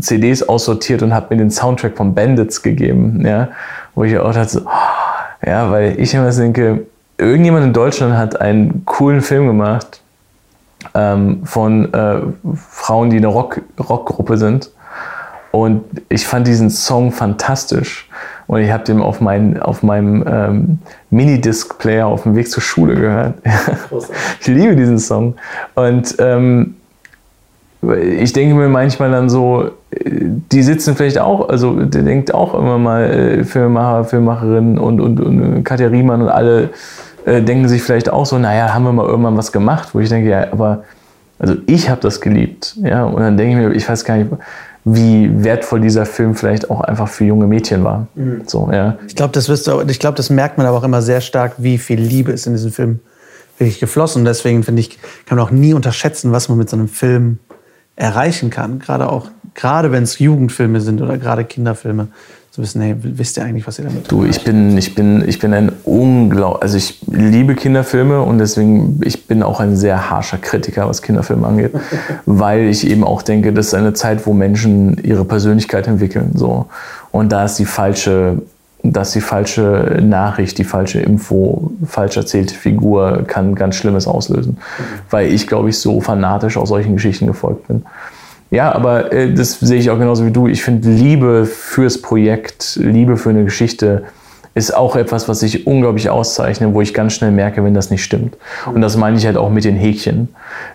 CDs 0.00 0.44
aussortiert 0.48 1.02
und 1.02 1.12
hat 1.12 1.30
mir 1.30 1.36
den 1.36 1.50
Soundtrack 1.50 1.96
von 1.96 2.14
Bandits 2.14 2.62
gegeben, 2.62 3.26
ja, 3.26 3.48
wo 3.96 4.04
ich 4.04 4.16
auch 4.16 4.32
dachte, 4.32 4.62
oh, 4.64 5.44
ja, 5.44 5.68
weil 5.72 5.98
ich 5.98 6.14
immer 6.14 6.30
denke, 6.30 6.86
irgendjemand 7.16 7.64
in 7.64 7.72
Deutschland 7.72 8.16
hat 8.16 8.40
einen 8.40 8.84
coolen 8.84 9.20
Film 9.20 9.48
gemacht 9.48 10.00
ähm, 10.94 11.44
von 11.44 11.92
äh, 11.92 12.20
Frauen, 12.70 13.10
die 13.10 13.16
eine 13.16 13.26
Rock, 13.26 13.60
Rockgruppe 13.78 14.38
sind. 14.38 14.70
Und 15.50 15.82
ich 16.08 16.24
fand 16.24 16.46
diesen 16.46 16.70
Song 16.70 17.10
fantastisch. 17.10 18.08
Und 18.48 18.62
ich 18.62 18.72
habe 18.72 18.82
den 18.82 19.00
auf, 19.00 19.20
mein, 19.20 19.60
auf 19.60 19.82
meinem 19.82 20.24
ähm, 20.26 20.78
Minidisc-Player 21.10 22.06
auf 22.06 22.22
dem 22.22 22.34
Weg 22.34 22.50
zur 22.50 22.62
Schule 22.62 22.94
gehört. 22.94 23.34
ich 24.40 24.46
liebe 24.46 24.74
diesen 24.74 24.98
Song. 24.98 25.34
Und 25.74 26.16
ähm, 26.18 26.74
ich 27.82 28.32
denke 28.32 28.54
mir 28.54 28.68
manchmal 28.68 29.10
dann 29.10 29.28
so, 29.28 29.70
die 29.92 30.62
sitzen 30.62 30.96
vielleicht 30.96 31.18
auch, 31.18 31.48
also 31.48 31.74
der 31.74 32.02
denkt 32.02 32.34
auch 32.34 32.54
immer 32.54 32.78
mal 32.78 33.04
äh, 33.04 33.44
Filmemacher, 33.44 34.04
Filmemacherinnen 34.04 34.78
und, 34.78 35.00
und, 35.00 35.20
und 35.20 35.62
Katja 35.62 35.88
Riemann 35.88 36.22
und 36.22 36.28
alle 36.28 36.70
äh, 37.26 37.42
denken 37.42 37.68
sich 37.68 37.82
vielleicht 37.82 38.10
auch 38.10 38.26
so, 38.26 38.38
naja, 38.38 38.74
haben 38.74 38.84
wir 38.84 38.92
mal 38.92 39.06
irgendwann 39.06 39.36
was 39.36 39.52
gemacht, 39.52 39.90
wo 39.92 40.00
ich 40.00 40.08
denke, 40.08 40.30
ja, 40.30 40.46
aber 40.50 40.84
also 41.38 41.54
ich 41.66 41.88
habe 41.88 42.00
das 42.00 42.20
geliebt. 42.20 42.76
Ja, 42.82 43.04
und 43.04 43.20
dann 43.20 43.36
denke 43.36 43.52
ich 43.52 43.68
mir, 43.68 43.74
ich 43.74 43.88
weiß 43.88 44.04
gar 44.04 44.16
nicht, 44.16 44.30
wie 44.94 45.44
wertvoll 45.44 45.80
dieser 45.80 46.06
Film 46.06 46.34
vielleicht 46.34 46.70
auch 46.70 46.80
einfach 46.80 47.08
für 47.08 47.24
junge 47.24 47.46
Mädchen 47.46 47.84
war. 47.84 48.06
Mhm. 48.14 48.42
So, 48.46 48.68
ja. 48.72 48.98
Ich 49.06 49.16
glaube, 49.16 49.32
das 49.32 49.48
wirst 49.48 49.66
du, 49.66 49.80
ich 49.88 49.98
glaube, 49.98 50.16
das 50.16 50.30
merkt 50.30 50.58
man 50.58 50.66
aber 50.66 50.78
auch 50.78 50.84
immer 50.84 51.02
sehr 51.02 51.20
stark, 51.20 51.54
wie 51.58 51.78
viel 51.78 52.00
Liebe 52.00 52.32
ist 52.32 52.46
in 52.46 52.54
diesem 52.54 52.72
Film 52.72 53.00
wirklich 53.58 53.80
geflossen. 53.80 54.20
Und 54.20 54.24
deswegen 54.26 54.62
finde 54.62 54.80
ich, 54.80 54.98
kann 55.26 55.38
man 55.38 55.46
auch 55.46 55.50
nie 55.50 55.74
unterschätzen, 55.74 56.32
was 56.32 56.48
man 56.48 56.58
mit 56.58 56.70
so 56.70 56.76
einem 56.76 56.88
Film 56.88 57.38
erreichen 57.96 58.50
kann. 58.50 58.78
Gerade 58.78 59.10
auch, 59.10 59.30
gerade 59.54 59.90
wenn 59.92 60.04
es 60.04 60.18
Jugendfilme 60.18 60.80
sind 60.80 61.02
oder 61.02 61.18
gerade 61.18 61.44
Kinderfilme 61.44 62.08
zu 62.58 62.62
wissen, 62.62 62.80
hey, 62.82 62.96
wisst 62.98 63.36
ihr 63.36 63.44
eigentlich, 63.44 63.66
was 63.68 63.78
ihr 63.78 63.84
damit 63.84 64.08
tut? 64.08 64.18
Du, 64.18 64.24
ich 64.24 64.42
bin, 64.42 64.76
ich 64.76 64.96
bin, 64.96 65.26
ich 65.28 65.38
bin 65.38 65.54
ein 65.54 65.70
unglaublich, 65.84 66.62
also 66.62 66.76
ich 66.76 66.98
liebe 67.06 67.54
Kinderfilme 67.54 68.20
und 68.20 68.38
deswegen, 68.38 69.00
ich 69.04 69.28
bin 69.28 69.44
auch 69.44 69.60
ein 69.60 69.76
sehr 69.76 70.10
harscher 70.10 70.38
Kritiker, 70.38 70.88
was 70.88 71.00
Kinderfilme 71.00 71.46
angeht, 71.46 71.72
weil 72.26 72.64
ich 72.64 72.88
eben 72.88 73.04
auch 73.04 73.22
denke, 73.22 73.52
das 73.52 73.68
ist 73.68 73.74
eine 73.74 73.92
Zeit, 73.92 74.26
wo 74.26 74.32
Menschen 74.32 74.98
ihre 75.04 75.24
Persönlichkeit 75.24 75.86
entwickeln, 75.86 76.32
so. 76.34 76.66
Und 77.12 77.30
da 77.30 77.44
ist 77.44 77.60
die 77.60 77.64
falsche, 77.64 78.42
dass 78.82 79.12
die 79.12 79.20
falsche 79.20 80.00
Nachricht, 80.02 80.58
die 80.58 80.64
falsche 80.64 81.00
Info, 81.00 81.70
falsch 81.86 82.16
erzählte 82.16 82.54
Figur 82.54 83.22
kann 83.26 83.54
ganz 83.54 83.76
Schlimmes 83.76 84.08
auslösen, 84.08 84.58
mhm. 84.58 84.82
weil 85.10 85.32
ich, 85.32 85.46
glaube 85.46 85.68
ich, 85.68 85.78
so 85.78 86.00
fanatisch 86.00 86.56
aus 86.56 86.70
solchen 86.70 86.94
Geschichten 86.94 87.28
gefolgt 87.28 87.68
bin. 87.68 87.84
Ja, 88.50 88.72
aber 88.72 89.12
äh, 89.12 89.32
das 89.32 89.60
sehe 89.60 89.78
ich 89.78 89.90
auch 89.90 89.98
genauso 89.98 90.24
wie 90.24 90.30
du. 90.30 90.46
Ich 90.46 90.62
finde, 90.62 90.88
Liebe 90.88 91.44
fürs 91.44 92.00
Projekt, 92.00 92.78
Liebe 92.80 93.16
für 93.16 93.30
eine 93.30 93.44
Geschichte 93.44 94.04
ist 94.54 94.74
auch 94.74 94.96
etwas, 94.96 95.28
was 95.28 95.40
sich 95.40 95.66
unglaublich 95.66 96.10
auszeichnet, 96.10 96.74
wo 96.74 96.80
ich 96.80 96.92
ganz 96.92 97.12
schnell 97.12 97.30
merke, 97.30 97.62
wenn 97.62 97.74
das 97.74 97.90
nicht 97.90 98.02
stimmt. 98.02 98.36
Und 98.66 98.80
das 98.80 98.96
meine 98.96 99.16
ich 99.16 99.24
halt 99.24 99.36
auch 99.36 99.50
mit 99.50 99.64
den 99.64 99.76
Häkchen. 99.76 100.28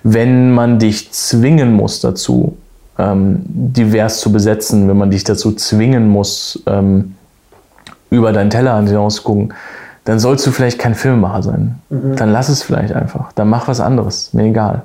Wenn 0.04 0.52
man 0.52 0.80
dich 0.80 1.12
zwingen 1.12 1.74
muss 1.74 2.00
dazu, 2.00 2.58
ähm, 2.98 3.42
divers 3.46 4.20
zu 4.20 4.32
besetzen, 4.32 4.88
wenn 4.88 4.98
man 4.98 5.12
dich 5.12 5.24
dazu 5.24 5.52
zwingen 5.54 6.08
muss, 6.08 6.64
ähm, 6.68 7.16
über 8.10 8.32
deinen 8.32 8.52
Tellerrand 8.52 8.88
hinaus 8.88 9.16
zu 9.16 9.24
gucken, 9.24 9.54
dann 10.06 10.20
sollst 10.20 10.46
du 10.46 10.52
vielleicht 10.52 10.80
kein 10.80 10.96
Filmemacher 10.96 11.44
sein. 11.44 11.80
Mhm. 11.90 12.16
Dann 12.16 12.32
lass 12.32 12.50
es 12.50 12.62
vielleicht 12.62 12.94
einfach. 12.94 13.32
Dann 13.34 13.50
mach 13.50 13.68
was 13.68 13.80
anderes. 13.80 14.34
Mir 14.34 14.44
egal. 14.44 14.84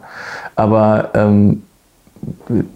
Aber 0.56 1.10
ähm, 1.14 1.62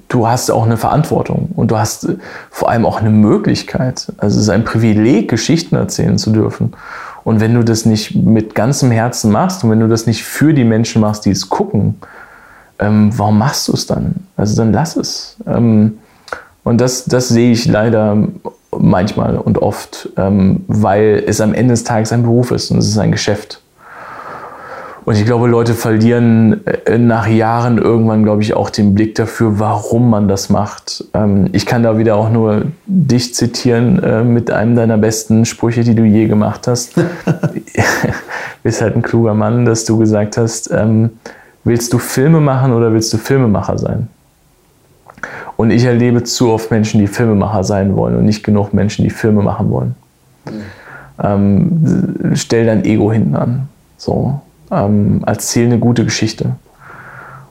du 0.09 0.26
hast 0.26 0.50
auch 0.50 0.64
eine 0.64 0.76
Verantwortung 0.76 1.50
und 1.57 1.70
du 1.70 1.78
hast 1.78 2.09
vor 2.50 2.70
allem 2.70 2.85
auch 2.85 3.00
eine 3.00 3.11
Möglichkeit. 3.11 4.12
Also 4.18 4.37
es 4.37 4.44
ist 4.44 4.50
ein 4.50 4.64
Privileg, 4.64 5.28
Geschichten 5.28 5.76
erzählen 5.76 6.18
zu 6.18 6.31
dürfen. 6.31 6.74
Und 7.24 7.40
wenn 7.40 7.55
du 7.55 7.62
das 7.62 7.87
nicht 7.87 8.14
mit 8.14 8.55
ganzem 8.55 8.90
Herzen 8.90 9.31
machst 9.31 9.62
und 9.62 9.70
wenn 9.70 9.81
du 9.81 9.88
das 9.88 10.07
nicht 10.07 10.24
für 10.24 10.55
die 10.55 10.64
Menschen 10.64 11.00
machst, 11.00 11.24
die 11.24 11.31
es 11.31 11.48
gucken, 11.48 11.94
ähm, 12.78 13.11
warum 13.16 13.38
machst 13.38 13.68
du 13.68 13.72
es 13.72 13.87
dann? 13.87 14.26
Also 14.37 14.57
dann 14.57 14.72
lass 14.72 14.96
es. 14.96 15.37
Ähm, 15.46 15.98
und 16.64 16.81
das, 16.81 17.05
das 17.05 17.28
sehe 17.28 17.52
ich 17.52 17.66
leider 17.66 18.28
manchmal 18.76 19.37
und 19.37 19.59
oft, 19.59 20.11
ähm, 20.16 20.64
weil 20.66 21.22
es 21.26 21.40
am 21.40 21.55
Ende 21.55 21.74
des 21.74 21.85
Tages 21.85 22.12
ein 22.12 22.22
Beruf 22.22 22.50
ist 22.50 22.70
und 22.70 22.78
es 22.78 22.88
ist 22.88 22.98
ein 22.98 23.12
Geschäft. 23.12 23.62
Und 25.05 25.17
ich 25.17 25.25
glaube, 25.25 25.49
Leute 25.49 25.75
verlieren 25.75 26.65
äh, 26.67 26.97
nach 26.97 27.27
Jahren 27.27 27.79
irgendwann, 27.79 28.23
glaube 28.23 28.43
ich, 28.43 28.55
auch 28.55 28.71
den 28.71 28.95
Blick 28.95 29.17
dafür, 29.17 29.59
warum 29.59 30.11
man 30.11 30.29
das 30.29 30.49
macht. 30.49 31.05
Ähm, 31.12 31.49
ich 31.53 31.67
kann 31.67 31.83
da 31.83 31.99
wieder 31.99 32.17
auch 32.17 32.31
nur 32.31 32.67
dich 32.87 33.35
zitieren 33.35 34.01
äh, 34.03 34.23
mit 34.23 34.51
einem 34.51 34.77
deiner 34.77 34.99
besten 34.99 35.45
Sprüche, 35.45 35.83
die 35.83 35.97
du 35.97 36.05
je 36.05 36.29
gemacht 36.29 36.69
hast. 36.69 36.97
du 36.97 37.03
bist 38.62 38.81
halt 38.81 38.95
ein 38.95 39.03
kluger 39.03 39.35
Mann, 39.35 39.65
dass 39.65 39.85
du 39.85 39.99
gesagt 39.99 40.37
hast, 40.37 40.71
ähm, 40.71 41.11
willst 41.65 41.93
du 41.93 41.99
Filme 41.99 42.41
machen 42.41 42.73
oder 42.73 42.93
willst 42.93 43.12
du 43.12 43.19
Filmemacher 43.19 43.79
sein? 43.79 44.09
Und 45.57 45.71
ich 45.71 45.85
erlebe 45.85 46.23
zu 46.23 46.51
oft 46.51 46.71
Menschen, 46.71 47.01
die 47.01 47.07
Filmemacher 47.09 47.65
sein 47.65 47.97
wollen 47.97 48.17
und 48.17 48.25
nicht 48.25 48.45
genug 48.45 48.73
Menschen, 48.73 49.05
die 49.05 49.11
Filme 49.11 49.43
machen 49.43 49.71
wollen. 49.71 49.95
Mhm. 50.45 50.53
Ähm, 51.23 52.33
stell 52.35 52.67
dein 52.67 52.85
Ego 52.85 53.12
hinten 53.12 53.35
an. 53.35 53.69
So 53.97 54.41
ähm, 54.73 55.23
erzähl 55.27 55.67
eine 55.67 55.79
gute 55.79 56.05
Geschichte. 56.05 56.57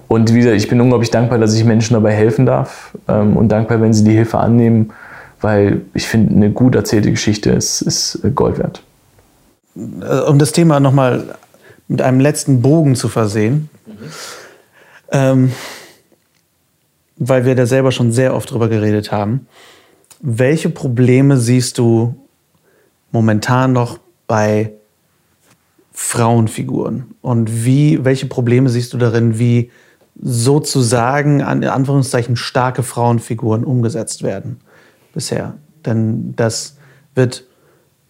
Und 0.08 0.34
wie 0.34 0.40
gesagt, 0.40 0.58
ich 0.58 0.68
bin 0.68 0.82
unglaublich 0.82 1.12
dankbar, 1.12 1.38
dass 1.38 1.56
ich 1.56 1.64
Menschen 1.64 1.94
dabei 1.94 2.12
helfen 2.14 2.46
darf 2.46 2.98
ähm, 3.08 3.38
und 3.38 3.50
dankbar, 3.50 3.80
wenn 3.80 3.94
sie 3.94 4.04
die 4.04 4.12
Hilfe 4.12 4.40
annehmen, 4.40 4.92
weil 5.40 5.82
ich 5.94 6.08
finde, 6.08 6.36
eine 6.36 6.52
gut 6.52 6.76
erzählte 6.76 7.12
Geschichte 7.12 7.52
ist, 7.52 7.82
ist 7.82 8.20
Gold 8.36 8.58
wert. 8.58 8.84
Äh, 9.76 10.20
um 10.28 10.38
das 10.38 10.52
Thema 10.52 10.80
nochmal 10.82 11.36
mit 11.88 12.02
einem 12.02 12.20
letzten 12.20 12.62
Bogen 12.62 12.96
zu 12.96 13.08
versehen, 13.08 13.70
mhm. 13.86 13.94
ähm, 15.12 15.52
weil 17.18 17.46
wir 17.46 17.56
da 17.56 17.66
selber 17.66 17.92
schon 17.92 18.12
sehr 18.12 18.36
oft 18.36 18.52
drüber 18.52 18.68
geredet 18.68 19.12
haben. 19.12 19.48
Welche 20.22 20.70
Probleme 20.70 21.38
siehst 21.38 21.78
du 21.78 22.16
momentan 23.12 23.74
noch 23.74 24.00
bei 24.28 24.74
Frauenfiguren 26.04 27.06
und 27.22 27.64
wie, 27.64 28.04
welche 28.04 28.26
Probleme 28.26 28.70
siehst 28.70 28.92
du 28.92 28.98
darin, 28.98 29.38
wie 29.38 29.72
sozusagen 30.20 31.42
an 31.42 31.64
Anführungszeichen 31.64 32.36
starke 32.36 32.84
Frauenfiguren 32.84 33.64
umgesetzt 33.64 34.24
werden 34.24 34.60
bisher? 35.14 35.54
Denn 35.86 36.34
das 36.36 36.76
wird 37.14 37.46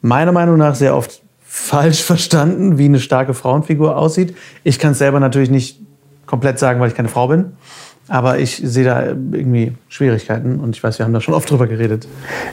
meiner 0.01 0.31
Meinung 0.31 0.57
nach 0.57 0.73
sehr 0.73 0.95
oft 0.95 1.21
falsch 1.45 2.01
verstanden, 2.01 2.79
wie 2.79 2.85
eine 2.85 2.99
starke 2.99 3.35
Frauenfigur 3.35 3.97
aussieht. 3.97 4.35
Ich 4.63 4.79
kann 4.79 4.93
es 4.93 4.97
selber 4.97 5.19
natürlich 5.19 5.51
nicht 5.51 5.79
komplett 6.25 6.57
sagen, 6.57 6.79
weil 6.79 6.87
ich 6.87 6.95
keine 6.95 7.09
Frau 7.09 7.27
bin. 7.27 7.51
Aber 8.07 8.39
ich 8.39 8.61
sehe 8.63 8.85
da 8.85 9.03
irgendwie 9.05 9.73
Schwierigkeiten 9.89 10.59
und 10.59 10.75
ich 10.75 10.81
weiß, 10.81 10.97
wir 10.97 11.05
haben 11.05 11.13
da 11.13 11.21
schon 11.21 11.33
oft 11.33 11.51
drüber 11.51 11.67
geredet. 11.67 12.07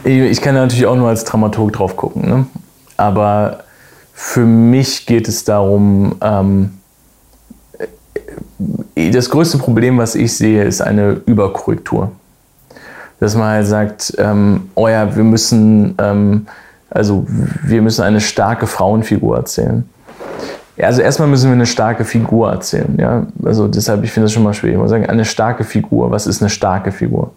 Ich, 0.05 0.43
kann 0.43 0.57
natürlich 0.57 0.87
auch 0.87 0.97
nur 0.97 1.09
als 1.09 1.25
Dramaturg 1.25 1.73
drauf 1.73 1.97
gucken. 1.97 2.29
Ne? 2.29 2.47
Aber 2.97 3.61
für 4.21 4.45
mich 4.45 5.07
geht 5.07 5.29
es 5.29 5.45
darum, 5.45 6.17
ähm, 6.21 6.71
das 9.13 9.31
größte 9.31 9.59
Problem, 9.59 9.97
was 9.97 10.17
ich 10.17 10.37
sehe, 10.37 10.65
ist 10.65 10.81
eine 10.81 11.21
Überkorrektur. 11.25 12.11
Dass 13.21 13.37
man 13.37 13.47
halt 13.47 13.69
sagt, 13.69 14.15
ähm, 14.19 14.71
oh 14.75 14.89
ja, 14.89 15.15
wir 15.15 15.23
müssen, 15.23 15.95
ähm, 15.99 16.49
also 16.91 17.27
wir 17.63 17.81
müssen 17.81 18.03
eine 18.03 18.21
starke 18.21 18.67
Frauenfigur 18.67 19.37
erzählen. 19.37 19.89
Ja, 20.77 20.89
also 20.89 21.01
erstmal 21.01 21.29
müssen 21.29 21.51
wir 21.51 21.55
eine 21.55 21.67
starke 21.67 22.05
Figur 22.05 22.51
erzählen. 22.51 22.97
Ja? 22.99 23.25
Also 23.45 23.69
deshalb, 23.69 24.03
ich 24.03 24.11
finde 24.11 24.25
das 24.25 24.33
schon 24.33 24.43
mal 24.43 24.53
schwierig. 24.53 24.75
Ich 24.75 24.81
muss 24.81 24.91
sagen, 24.91 25.07
eine 25.07 25.25
starke 25.25 25.63
Figur. 25.63 26.11
Was 26.11 26.27
ist 26.27 26.43
eine 26.43 26.51
starke 26.51 26.91
Figur? 26.91 27.31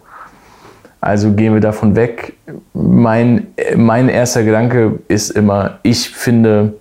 Also 1.02 1.32
gehen 1.32 1.52
wir 1.52 1.60
davon 1.60 1.96
weg. 1.96 2.34
Mein, 2.74 3.48
mein 3.76 4.08
erster 4.08 4.44
Gedanke 4.44 5.00
ist 5.08 5.30
immer, 5.30 5.80
ich 5.82 6.10
finde, 6.10 6.74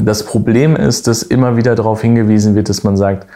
das 0.00 0.24
Problem 0.24 0.76
ist, 0.76 1.08
dass 1.08 1.24
immer 1.24 1.56
wieder 1.56 1.74
darauf 1.74 2.00
hingewiesen 2.00 2.54
wird, 2.54 2.68
dass 2.68 2.84
man 2.84 2.96
sagt, 2.96 3.26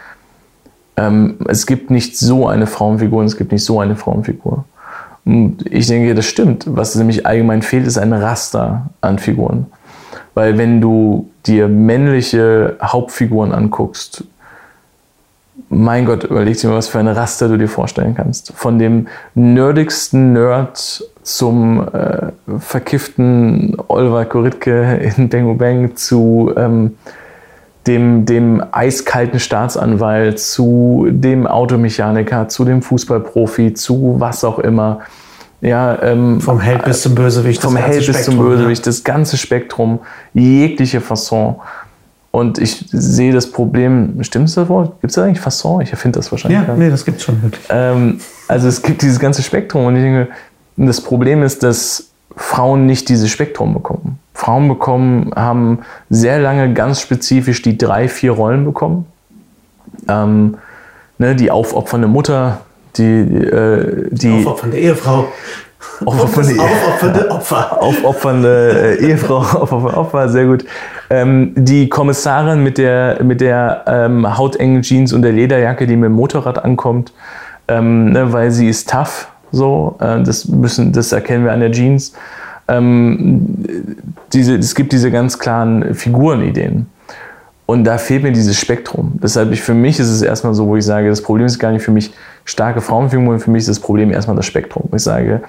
ähm, 0.97 1.39
es 1.49 1.67
gibt 1.67 1.91
nicht 1.91 2.17
so 2.17 2.47
eine 2.47 2.69
Frauenfigur 2.69 3.19
und 3.19 3.27
es 3.27 3.37
gibt 3.37 3.51
nicht 3.51 3.65
so 3.65 3.81
eine 3.81 3.97
Frauenfigur. 3.97 4.65
Und 5.25 5.67
ich 5.69 5.89
denke, 5.89 6.15
das 6.15 6.27
stimmt. 6.27 6.65
Was 6.69 6.95
nämlich 6.95 7.27
allgemein 7.27 7.63
fehlt, 7.63 7.85
ist 7.85 7.99
ein 7.99 8.13
Raster 8.13 8.91
an 9.01 9.19
Figuren. 9.19 9.67
Weil 10.35 10.59
wenn 10.59 10.81
du 10.81 11.29
dir 11.45 11.67
männliche 11.67 12.77
Hauptfiguren 12.81 13.51
anguckst, 13.51 14.23
mein 15.79 16.07
Gott, 16.07 16.25
überleg 16.25 16.59
dir 16.59 16.69
mal, 16.69 16.77
was 16.77 16.89
für 16.89 16.99
ein 16.99 17.07
Raster 17.07 17.49
du 17.49 17.57
dir 17.57 17.69
vorstellen 17.69 18.15
kannst. 18.17 18.53
Von 18.57 18.81
dem 18.81 19.07
nerdigsten 19.35 20.33
Nerd 20.33 21.05
zum 21.23 21.87
äh, 21.93 22.33
verkifften 22.59 23.77
Oliver 23.87 24.25
Koritke 24.25 24.97
in 25.17 25.29
Bang 25.29 25.57
Bang 25.57 25.95
zu 25.95 26.53
ähm, 26.57 26.97
dem, 27.87 28.27
dem 28.27 28.63
eiskalten 28.73 29.39
Staatsanwalt, 29.39 30.41
zu 30.41 31.07
dem 31.11 31.47
Automechaniker, 31.47 32.49
zu 32.49 32.65
dem 32.65 32.83
Fußballprofi, 32.83 33.75
zu 33.75 34.17
was 34.19 34.43
auch 34.43 34.59
immer. 34.59 35.01
Ja, 35.61 36.01
ähm, 36.03 36.41
vom 36.41 36.61
Held 36.61 36.85
bis 36.85 37.03
zum 37.03 37.15
Bösewicht. 37.15 37.63
Vom 37.63 37.77
Held 37.77 38.05
bis 38.07 38.25
zum 38.25 38.39
Bösewicht, 38.39 38.85
ja. 38.85 38.91
das 38.91 39.05
ganze 39.05 39.37
Spektrum, 39.37 40.01
jegliche 40.35 41.01
Fasson. 41.01 41.57
Und 42.39 42.59
ich 42.59 42.85
sehe 42.93 43.33
das 43.33 43.51
Problem, 43.51 44.23
stimmt 44.23 44.57
das 44.57 44.69
Wort? 44.69 45.01
Gibt 45.01 45.11
es 45.11 45.17
da 45.17 45.25
eigentlich 45.25 45.41
Fasson? 45.41 45.81
Ich 45.81 45.91
erfinde 45.91 46.21
das 46.21 46.31
wahrscheinlich. 46.31 46.61
Ja, 46.69 46.75
nee, 46.75 46.89
das 46.89 47.05
gibt 47.05 47.19
es 47.19 47.25
schon 47.25 47.43
wirklich. 47.43 47.65
Ähm, 47.69 48.21
also 48.47 48.69
es 48.69 48.81
gibt 48.81 49.03
dieses 49.03 49.19
ganze 49.19 49.43
Spektrum 49.43 49.87
und 49.87 49.97
ich 49.97 50.03
denke, 50.03 50.29
das 50.77 51.01
Problem 51.01 51.43
ist, 51.43 51.65
dass 51.65 52.11
Frauen 52.37 52.87
nicht 52.87 53.09
dieses 53.09 53.29
Spektrum 53.31 53.75
bekommen. 53.75 54.21
Frauen 54.35 54.69
bekommen, 54.69 55.33
haben 55.35 55.81
sehr 56.11 56.39
lange 56.39 56.73
ganz 56.75 57.01
spezifisch 57.01 57.61
die 57.61 57.77
drei, 57.77 58.07
vier 58.09 58.31
Rollen 58.31 58.65
bekommen. 58.65 59.07
Ähm, 60.07 60.59
ne, 61.19 61.35
die 61.35 61.51
aufopfernde 61.51 62.07
Mutter, 62.07 62.61
die, 62.97 63.05
äh, 63.05 64.09
die 64.13 64.31
aufopfernde 64.47 64.79
Ehefrau. 64.79 65.27
Aufopfernde, 66.05 66.63
aufopfernde 66.63 67.31
Opfer. 67.33 67.83
Aufopfernde 67.83 68.97
äh, 69.01 69.07
Ehefrau, 69.09 69.39
aufopfernde 69.61 69.97
Opfer, 69.97 70.29
sehr 70.29 70.47
gut. 70.47 70.65
Ähm, 71.11 71.53
die 71.57 71.89
Kommissarin 71.89 72.63
mit 72.63 72.77
der, 72.77 73.23
mit 73.23 73.41
der 73.41 73.85
ähm, 73.87 74.37
hautengen 74.37 74.83
Jeans 74.83 75.13
und 75.13 75.23
der 75.23 75.33
Lederjacke, 75.33 75.87
die 75.87 75.97
mit 75.97 76.07
dem 76.07 76.13
Motorrad 76.13 76.65
ankommt, 76.65 77.13
ähm, 77.67 78.11
ne, 78.11 78.33
weil 78.33 78.51
sie 78.51 78.69
ist 78.69 78.91
tough. 78.91 79.29
So, 79.51 79.97
äh, 80.01 80.23
das, 80.23 80.47
müssen, 80.49 80.93
das 80.93 81.13
erkennen 81.13 81.45
wir 81.45 81.53
an 81.53 81.61
der 81.61 81.73
Jeans. 81.73 82.13
Ähm, 82.69 83.65
diese, 84.33 84.57
es 84.57 84.75
gibt 84.75 84.93
diese 84.93 85.11
ganz 85.11 85.39
klaren 85.39 85.95
Figurenideen. 85.95 86.87
Und 87.65 87.85
da 87.85 87.99
fehlt 87.99 88.23
mir 88.23 88.33
dieses 88.33 88.59
Spektrum. 88.59 89.19
Deshalb, 89.23 89.53
ich, 89.53 89.61
für 89.61 89.75
mich 89.75 90.01
ist 90.01 90.09
es 90.09 90.23
erstmal 90.23 90.55
so, 90.55 90.67
wo 90.67 90.77
ich 90.77 90.85
sage, 90.85 91.09
das 91.09 91.23
Problem 91.23 91.47
ist 91.47 91.59
gar 91.59 91.71
nicht 91.71 91.83
für 91.83 91.91
mich 91.91 92.13
starke 92.47 92.81
Frauenfiguren, 92.81 93.41
für 93.41 93.51
mich 93.51 93.61
ist 93.61 93.69
das 93.69 93.81
Problem 93.81 94.11
erstmal 94.11 94.37
das 94.37 94.47
Spektrum. 94.47 94.89
Ich 94.95 95.03
sage, 95.03 95.43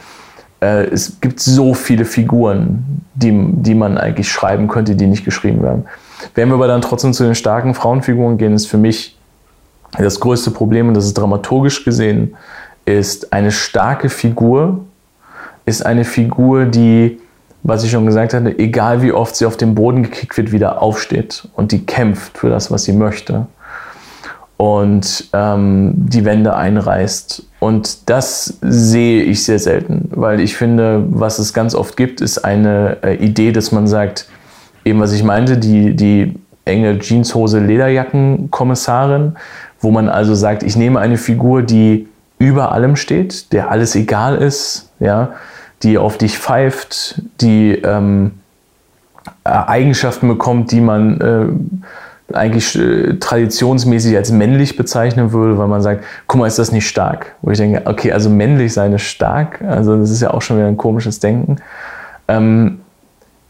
äh, 0.61 0.85
es 0.85 1.19
gibt 1.21 1.39
so 1.39 1.73
viele 1.73 2.05
Figuren, 2.05 3.03
die, 3.13 3.31
die 3.53 3.75
man 3.75 3.97
eigentlich 3.97 4.31
schreiben 4.31 4.67
könnte, 4.67 4.95
die 4.95 5.07
nicht 5.07 5.25
geschrieben 5.25 5.61
werden. 5.61 5.85
Wenn 6.35 6.49
wir 6.49 6.55
aber 6.55 6.67
dann 6.67 6.81
trotzdem 6.81 7.13
zu 7.13 7.23
den 7.23 7.35
starken 7.35 7.73
Frauenfiguren 7.73 8.37
gehen, 8.37 8.53
ist 8.53 8.67
für 8.67 8.77
mich 8.77 9.17
das 9.97 10.19
größte 10.19 10.51
Problem, 10.51 10.87
und 10.87 10.93
das 10.93 11.05
ist 11.05 11.17
dramaturgisch 11.17 11.83
gesehen, 11.83 12.35
ist 12.85 13.33
eine 13.33 13.51
starke 13.51 14.09
Figur, 14.09 14.85
ist 15.65 15.85
eine 15.85 16.03
Figur, 16.03 16.65
die 16.65 17.19
was 17.63 17.83
ich 17.83 17.91
schon 17.91 18.05
gesagt 18.05 18.33
hatte, 18.33 18.57
egal 18.57 19.01
wie 19.01 19.11
oft 19.11 19.35
sie 19.35 19.45
auf 19.45 19.57
den 19.57 19.75
Boden 19.75 20.03
gekickt 20.03 20.37
wird, 20.37 20.51
wieder 20.51 20.81
aufsteht 20.81 21.47
und 21.55 21.71
die 21.71 21.85
kämpft 21.85 22.37
für 22.37 22.49
das, 22.49 22.71
was 22.71 22.83
sie 22.85 22.93
möchte 22.93 23.47
und 24.59 25.29
ähm, 25.31 25.93
die 25.95 26.25
Wände 26.25 26.53
einreißt. 26.53 27.43
Und 27.61 28.09
das 28.09 28.57
sehe 28.59 29.23
ich 29.23 29.45
sehr 29.45 29.57
selten, 29.57 30.09
weil 30.11 30.41
ich 30.41 30.57
finde, 30.57 31.05
was 31.07 31.39
es 31.39 31.53
ganz 31.53 31.73
oft 31.73 31.95
gibt, 31.95 32.19
ist 32.19 32.39
eine 32.39 32.97
äh, 33.01 33.15
Idee, 33.15 33.53
dass 33.53 33.71
man 33.71 33.87
sagt, 33.87 34.27
eben 34.83 34.99
was 34.99 35.13
ich 35.13 35.23
meinte, 35.23 35.57
die, 35.57 35.95
die 35.95 36.35
enge 36.65 36.99
Jeanshose 36.99 37.59
Lederjacken-Kommissarin, 37.59 39.37
wo 39.79 39.91
man 39.91 40.09
also 40.09 40.35
sagt, 40.35 40.63
ich 40.63 40.75
nehme 40.75 40.99
eine 40.99 41.15
Figur, 41.17 41.61
die 41.61 42.09
über 42.37 42.73
allem 42.73 42.97
steht, 42.97 43.53
der 43.53 43.71
alles 43.71 43.95
egal 43.95 44.35
ist, 44.39 44.91
ja, 44.99 45.29
die 45.83 45.97
auf 45.97 46.17
dich 46.17 46.37
pfeift, 46.37 47.21
die 47.39 47.75
ähm, 47.75 48.31
Eigenschaften 49.45 50.27
bekommt, 50.27 50.73
die 50.73 50.81
man 50.81 51.21
äh, 51.21 51.85
eigentlich 52.33 52.77
äh, 52.77 53.15
traditionsmäßig 53.19 54.15
als 54.15 54.31
männlich 54.31 54.77
bezeichnen 54.77 55.31
würde, 55.31 55.57
weil 55.57 55.67
man 55.67 55.81
sagt, 55.81 56.03
guck 56.27 56.39
mal, 56.39 56.47
ist 56.47 56.59
das 56.59 56.71
nicht 56.71 56.87
stark? 56.87 57.35
Wo 57.41 57.51
ich 57.51 57.57
denke, 57.57 57.81
okay, 57.85 58.11
also 58.11 58.29
männlich 58.29 58.73
sei 58.73 58.87
es 58.87 59.01
stark, 59.01 59.61
also 59.61 59.97
das 59.97 60.09
ist 60.11 60.21
ja 60.21 60.31
auch 60.31 60.41
schon 60.41 60.57
wieder 60.57 60.67
ein 60.67 60.77
komisches 60.77 61.19
Denken, 61.19 61.57
ähm, 62.27 62.79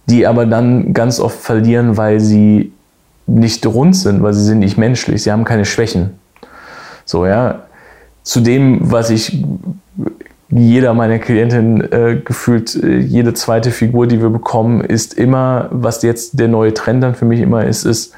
die 0.07 0.25
aber 0.25 0.45
dann 0.45 0.93
ganz 0.93 1.19
oft 1.19 1.39
verlieren, 1.39 1.97
weil 1.97 2.19
sie 2.19 2.73
nicht 3.27 3.65
rund 3.65 3.95
sind, 3.95 4.23
weil 4.23 4.33
sie 4.33 4.43
sind 4.43 4.59
nicht 4.59 4.77
menschlich, 4.77 5.23
sie 5.23 5.31
haben 5.31 5.45
keine 5.45 5.65
Schwächen. 5.65 6.19
So, 7.05 7.25
ja. 7.25 7.63
Zu 8.23 8.41
dem, 8.41 8.91
was 8.91 9.09
ich 9.09 9.43
jeder 10.51 10.93
meiner 10.93 11.19
Klientinnen 11.19 11.81
äh, 11.91 12.21
gefühlt, 12.23 12.75
äh, 12.75 12.97
jede 12.97 13.33
zweite 13.33 13.71
Figur, 13.71 14.07
die 14.07 14.21
wir 14.21 14.29
bekommen, 14.29 14.81
ist 14.81 15.13
immer, 15.13 15.67
was 15.71 16.01
jetzt 16.01 16.39
der 16.39 16.47
neue 16.47 16.73
Trend 16.73 17.03
dann 17.03 17.15
für 17.15 17.25
mich 17.25 17.39
immer 17.39 17.65
ist, 17.65 17.85
ist, 17.85 18.13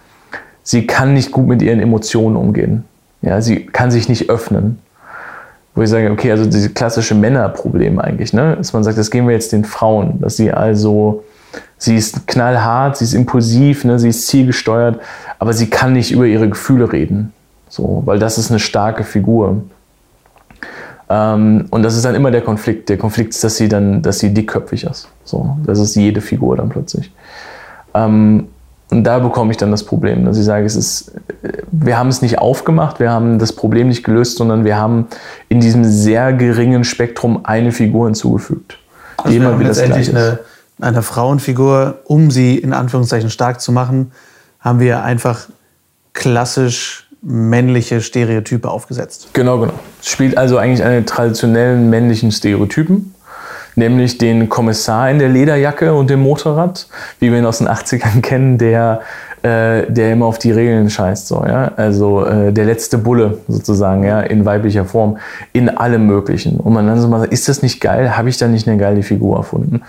sie 0.64 0.88
kann 0.88 1.14
nicht 1.14 1.32
gut 1.32 1.48
mit 1.48 1.62
ihren 1.62 1.80
Emotionen 1.80 2.36
umgehen. 2.36 2.86
Ja, 3.22 3.42
sie 3.42 3.66
kann 3.66 3.92
sich 3.92 4.10
nicht 4.10 4.30
öffnen. 4.30 4.80
Wo 5.74 5.82
ich 5.82 5.90
sage, 5.90 6.12
okay, 6.12 6.32
also 6.32 6.46
diese 6.46 6.70
klassische 6.70 7.16
Männerproblem 7.16 8.00
eigentlich, 8.00 8.34
ne? 8.34 8.58
Dass 8.58 8.74
man 8.74 8.84
sagt, 8.84 8.98
das 8.98 9.10
gehen 9.10 9.26
wir 9.26 9.34
jetzt 9.34 9.54
den 9.54 9.64
Frauen, 9.64 10.20
dass 10.20 10.36
sie 10.36 10.52
also, 10.52 11.24
sie 11.78 11.96
ist 11.96 12.28
knallhart, 12.28 12.98
sie 12.98 13.06
ist 13.06 13.14
impulsiv, 13.14 13.86
ne? 13.86 13.98
sie 13.98 14.10
ist 14.10 14.28
zielgesteuert, 14.28 15.00
aber 15.40 15.54
sie 15.54 15.70
kann 15.70 15.94
nicht 15.94 16.12
über 16.12 16.26
ihre 16.26 16.50
Gefühle 16.50 16.92
reden. 16.92 17.32
So, 17.70 18.04
weil 18.06 18.20
das 18.20 18.38
ist 18.38 18.50
eine 18.50 18.60
starke 18.60 19.06
Figur. 19.06 19.62
Ähm, 21.10 21.68
und 21.70 21.84
das 21.84 21.96
ist 21.96 22.04
dann 22.04 22.16
immer 22.16 22.32
der 22.32 22.42
Konflikt. 22.42 22.90
Der 22.90 22.98
Konflikt 22.98 23.34
ist, 23.34 23.44
dass 23.44 23.56
sie 23.56 23.70
dann, 23.70 24.02
dass 24.02 24.20
sie 24.20 24.34
dickköpfig 24.34 24.84
ist. 24.84 25.08
So, 25.24 25.58
das 25.66 25.80
ist 25.80 25.96
jede 25.96 26.20
Figur 26.20 26.58
dann 26.58 26.68
plötzlich. 26.68 27.14
Ähm, 27.94 28.50
und 28.92 29.06
da 29.06 29.20
bekomme 29.20 29.52
ich 29.52 29.58
dann 29.58 29.72
das 29.72 29.86
Problem, 29.86 30.26
dass 30.26 30.38
ich 30.38 30.44
sage, 30.44 30.66
es 30.66 30.76
ist, 30.76 31.14
wir 31.72 31.98
haben 31.98 32.10
es 32.10 32.22
nicht 32.22 32.40
aufgemacht, 32.40 33.00
wir 33.00 33.10
haben 33.10 33.40
das 33.40 33.54
Problem 33.54 33.88
nicht 33.88 34.04
gelöst, 34.04 34.38
sondern 34.38 34.66
wir 34.66 34.76
haben 34.76 35.08
in 35.48 35.62
diesem 35.62 35.86
sehr 35.86 36.34
geringen 36.34 36.84
Spektrum 36.84 37.46
eine 37.46 37.72
Figur 37.72 38.08
hinzugefügt. 38.08 38.78
Also 39.16 39.30
die 39.30 39.38
immer 39.38 39.58
wieder 39.58 39.70
letztendlich 39.70 40.10
eine, 40.10 40.40
eine 40.82 41.04
Frauenfigur, 41.04 42.00
um 42.04 42.32
sie 42.32 42.58
in 42.58 42.74
Anführungszeichen 42.74 43.30
stark 43.30 43.62
zu 43.62 43.72
machen, 43.72 44.12
haben 44.60 44.82
wir 44.82 45.04
einfach 45.04 45.48
klassisch 46.12 47.08
männliche 47.22 48.02
Stereotype 48.02 48.70
aufgesetzt. 48.70 49.30
Genau, 49.32 49.60
genau. 49.60 49.74
Es 50.02 50.10
spielt 50.10 50.38
also 50.38 50.58
eigentlich 50.58 50.84
einen 50.84 51.06
traditionellen 51.06 51.90
männlichen 51.90 52.34
Stereotypen, 52.34 53.16
nämlich 53.76 54.18
den 54.18 54.50
Kommissar 54.50 55.10
in 55.10 55.20
der 55.20 55.30
Lederjacke 55.30 55.94
und 55.94 56.10
dem 56.10 56.22
Motorrad, 56.22 56.88
wie 57.20 57.32
wir 57.32 57.40
ihn 57.40 57.46
aus 57.46 57.60
den 57.60 57.68
80ern 57.68 58.22
kennen, 58.22 58.58
der, 58.58 59.02
äh, 59.44 59.92
der 59.92 60.14
immer 60.14 60.26
auf 60.26 60.40
die 60.40 60.52
Regeln 60.52 60.90
scheißt. 60.90 61.28
So, 61.28 61.46
ja? 61.46 61.72
Also 61.76 62.26
äh, 62.26 62.52
der 62.52 62.66
letzte 62.66 62.98
Bulle 62.98 63.40
sozusagen, 63.48 64.04
ja, 64.04 64.22
in 64.22 64.46
weiblicher 64.46 64.86
Form, 64.86 65.18
in 65.54 65.70
allem 65.70 66.06
Möglichen. 66.06 66.58
Und 66.58 66.74
man 66.74 66.88
dann 66.88 67.00
so 67.00 67.08
mal 67.08 67.20
sagt, 67.20 67.34
ist 67.34 67.50
das 67.50 67.62
nicht 67.62 67.82
geil? 67.82 68.18
Habe 68.18 68.30
ich 68.30 68.38
da 68.38 68.48
nicht 68.48 68.68
eine 68.68 68.78
geile 68.78 69.04
Figur 69.04 69.38
erfunden? 69.38 69.82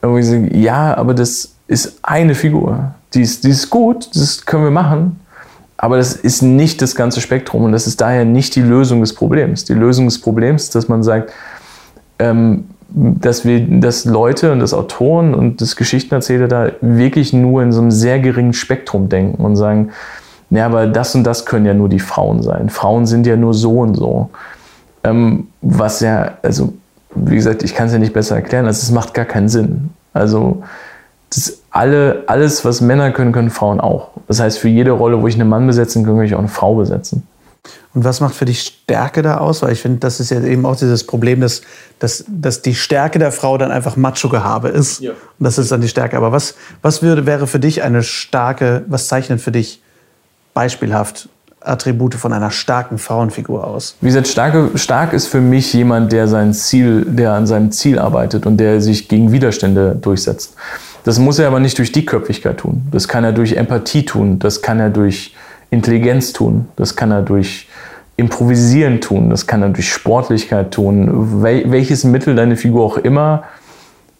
Und 0.00 0.18
ich 0.18 0.26
sage, 0.26 0.56
ja, 0.56 0.96
aber 0.96 1.14
das 1.14 1.54
ist 1.66 1.98
eine 2.02 2.34
Figur. 2.34 2.94
Die 3.14 3.22
ist, 3.22 3.44
die 3.44 3.50
ist 3.50 3.70
gut, 3.70 4.10
das 4.14 4.44
können 4.44 4.64
wir 4.64 4.70
machen 4.70 5.18
aber 5.80 5.96
das 5.96 6.12
ist 6.14 6.42
nicht 6.42 6.82
das 6.82 6.96
ganze 6.96 7.20
Spektrum 7.20 7.62
und 7.62 7.72
das 7.72 7.86
ist 7.86 8.00
daher 8.00 8.24
nicht 8.24 8.56
die 8.56 8.62
Lösung 8.62 9.00
des 9.00 9.14
Problems. 9.14 9.64
Die 9.64 9.74
Lösung 9.74 10.06
des 10.06 10.20
Problems 10.20 10.64
ist, 10.64 10.74
dass 10.74 10.88
man 10.88 11.04
sagt, 11.04 11.32
ähm, 12.18 12.64
dass 12.88 13.44
wir, 13.44 13.60
dass 13.80 14.04
Leute 14.04 14.52
und 14.52 14.60
das 14.60 14.72
Autoren 14.72 15.34
und 15.34 15.60
das 15.60 15.76
Geschichtenerzähler 15.76 16.48
da 16.48 16.70
wirklich 16.80 17.32
nur 17.32 17.62
in 17.62 17.72
so 17.72 17.80
einem 17.80 17.90
sehr 17.90 18.18
geringen 18.18 18.54
Spektrum 18.54 19.08
denken 19.08 19.44
und 19.44 19.56
sagen, 19.56 19.90
ja, 20.50 20.64
aber 20.64 20.86
das 20.86 21.14
und 21.14 21.24
das 21.24 21.44
können 21.44 21.66
ja 21.66 21.74
nur 21.74 21.90
die 21.90 22.00
Frauen 22.00 22.42
sein. 22.42 22.70
Frauen 22.70 23.06
sind 23.06 23.26
ja 23.26 23.36
nur 23.36 23.52
so 23.52 23.80
und 23.80 23.96
so. 23.96 24.30
Ähm, 25.04 25.48
was 25.60 26.00
ja, 26.00 26.38
also, 26.42 26.72
wie 27.14 27.36
gesagt, 27.36 27.62
ich 27.62 27.74
kann 27.74 27.88
es 27.88 27.92
ja 27.92 27.98
nicht 27.98 28.14
besser 28.14 28.36
erklären, 28.36 28.66
also 28.66 28.82
es 28.82 28.90
macht 28.90 29.12
gar 29.12 29.26
keinen 29.26 29.48
Sinn. 29.48 29.90
Also, 30.14 30.62
das 31.30 31.58
alle, 31.70 32.24
alles, 32.26 32.64
was 32.64 32.80
Männer 32.80 33.10
können, 33.10 33.32
können 33.32 33.50
Frauen 33.50 33.80
auch. 33.80 34.10
Das 34.26 34.40
heißt, 34.40 34.58
für 34.58 34.68
jede 34.68 34.92
Rolle, 34.92 35.20
wo 35.20 35.28
ich 35.28 35.38
einen 35.38 35.48
Mann 35.48 35.66
besetzen 35.66 36.04
kann, 36.04 36.16
kann 36.16 36.24
ich 36.24 36.34
auch 36.34 36.38
eine 36.38 36.48
Frau 36.48 36.74
besetzen. 36.74 37.26
Und 37.94 38.04
was 38.04 38.20
macht 38.20 38.34
für 38.34 38.44
dich 38.44 38.60
Stärke 38.60 39.22
da 39.22 39.38
aus? 39.38 39.62
Weil 39.62 39.72
ich 39.72 39.80
finde, 39.80 39.98
das 39.98 40.20
ist 40.20 40.30
ja 40.30 40.40
eben 40.42 40.66
auch 40.66 40.76
dieses 40.76 41.04
Problem, 41.04 41.40
dass, 41.40 41.62
dass, 41.98 42.24
dass 42.28 42.62
die 42.62 42.74
Stärke 42.74 43.18
der 43.18 43.32
Frau 43.32 43.58
dann 43.58 43.70
einfach 43.70 43.96
Macho-Gehabe 43.96 44.68
ist. 44.68 45.00
Ja. 45.00 45.12
Und 45.12 45.44
das 45.44 45.58
ist 45.58 45.72
dann 45.72 45.80
die 45.80 45.88
Stärke. 45.88 46.16
Aber 46.16 46.32
was, 46.32 46.54
was 46.82 47.02
würde, 47.02 47.26
wäre 47.26 47.46
für 47.46 47.60
dich 47.60 47.82
eine 47.82 48.02
starke, 48.02 48.84
was 48.88 49.08
zeichnet 49.08 49.40
für 49.40 49.52
dich 49.52 49.82
beispielhaft 50.54 51.28
Attribute 51.60 52.14
von 52.14 52.32
einer 52.32 52.50
starken 52.50 52.98
Frauenfigur 52.98 53.66
aus? 53.66 53.96
Wie 54.00 54.06
gesagt, 54.06 54.28
starke, 54.28 54.70
stark 54.76 55.12
ist 55.12 55.26
für 55.26 55.40
mich 55.40 55.72
jemand, 55.72 56.12
der 56.12 56.28
sein 56.28 56.54
Ziel, 56.54 57.04
der 57.04 57.32
an 57.32 57.46
seinem 57.46 57.72
Ziel 57.72 57.98
arbeitet 57.98 58.46
und 58.46 58.58
der 58.58 58.80
sich 58.80 59.08
gegen 59.08 59.32
Widerstände 59.32 59.96
durchsetzt. 60.00 60.54
Das 61.04 61.18
muss 61.18 61.38
er 61.38 61.46
aber 61.46 61.60
nicht 61.60 61.78
durch 61.78 61.92
Dickköpfigkeit 61.92 62.58
tun. 62.58 62.82
Das 62.90 63.08
kann 63.08 63.24
er 63.24 63.32
durch 63.32 63.54
Empathie 63.54 64.04
tun. 64.04 64.38
Das 64.38 64.62
kann 64.62 64.78
er 64.78 64.90
durch 64.90 65.34
Intelligenz 65.70 66.32
tun. 66.32 66.68
Das 66.76 66.96
kann 66.96 67.10
er 67.10 67.22
durch 67.22 67.68
Improvisieren 68.16 69.00
tun. 69.00 69.30
Das 69.30 69.46
kann 69.46 69.62
er 69.62 69.68
durch 69.68 69.92
Sportlichkeit 69.92 70.72
tun. 70.72 71.42
Wel 71.42 71.70
welches 71.70 72.04
Mittel 72.04 72.34
deine 72.34 72.56
Figur 72.56 72.84
auch 72.84 72.96
immer 72.96 73.44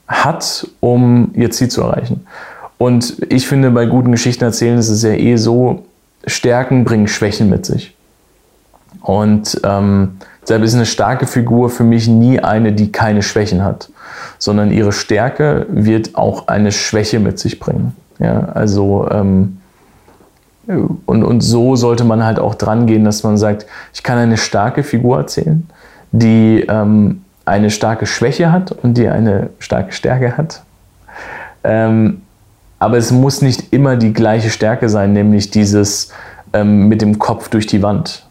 hat, 0.06 0.68
um 0.80 1.32
ihr 1.34 1.50
Ziel 1.50 1.68
zu 1.68 1.82
erreichen. 1.82 2.26
Und 2.78 3.16
ich 3.28 3.48
finde, 3.48 3.70
bei 3.70 3.86
guten 3.86 4.12
Geschichten 4.12 4.44
erzählen 4.44 4.78
ist 4.78 4.88
es 4.88 5.02
ja 5.02 5.10
eh 5.10 5.36
so, 5.36 5.84
Stärken 6.26 6.84
bringen 6.84 7.08
Schwächen 7.08 7.50
mit 7.50 7.66
sich. 7.66 7.94
Und 9.02 9.60
ähm, 9.64 10.18
deshalb 10.42 10.62
ist 10.62 10.74
eine 10.74 10.86
starke 10.86 11.26
Figur 11.26 11.70
für 11.70 11.84
mich 11.84 12.08
nie 12.08 12.40
eine, 12.40 12.72
die 12.72 12.92
keine 12.92 13.22
Schwächen 13.22 13.64
hat, 13.64 13.90
sondern 14.38 14.70
ihre 14.70 14.92
Stärke 14.92 15.66
wird 15.70 16.14
auch 16.14 16.48
eine 16.48 16.72
Schwäche 16.72 17.18
mit 17.18 17.38
sich 17.38 17.58
bringen. 17.58 17.96
Ja, 18.18 18.40
also 18.54 19.08
ähm, 19.10 19.58
und, 20.68 21.24
und 21.24 21.40
so 21.40 21.76
sollte 21.76 22.04
man 22.04 22.24
halt 22.24 22.38
auch 22.38 22.54
dran 22.54 22.86
gehen, 22.86 23.04
dass 23.04 23.22
man 23.22 23.38
sagt, 23.38 23.66
ich 23.94 24.02
kann 24.02 24.18
eine 24.18 24.36
starke 24.36 24.82
Figur 24.82 25.18
erzählen, 25.18 25.66
die 26.12 26.66
ähm, 26.68 27.22
eine 27.46 27.70
starke 27.70 28.06
Schwäche 28.06 28.52
hat 28.52 28.72
und 28.72 28.98
die 28.98 29.08
eine 29.08 29.50
starke 29.58 29.92
Stärke 29.92 30.36
hat. 30.36 30.62
Ähm, 31.64 32.22
aber 32.78 32.98
es 32.98 33.10
muss 33.10 33.42
nicht 33.42 33.72
immer 33.72 33.96
die 33.96 34.12
gleiche 34.12 34.50
Stärke 34.50 34.88
sein, 34.88 35.12
nämlich 35.12 35.50
dieses 35.50 36.12
ähm, 36.52 36.88
mit 36.88 37.02
dem 37.02 37.18
Kopf 37.18 37.48
durch 37.48 37.66
die 37.66 37.82
Wand. 37.82 38.27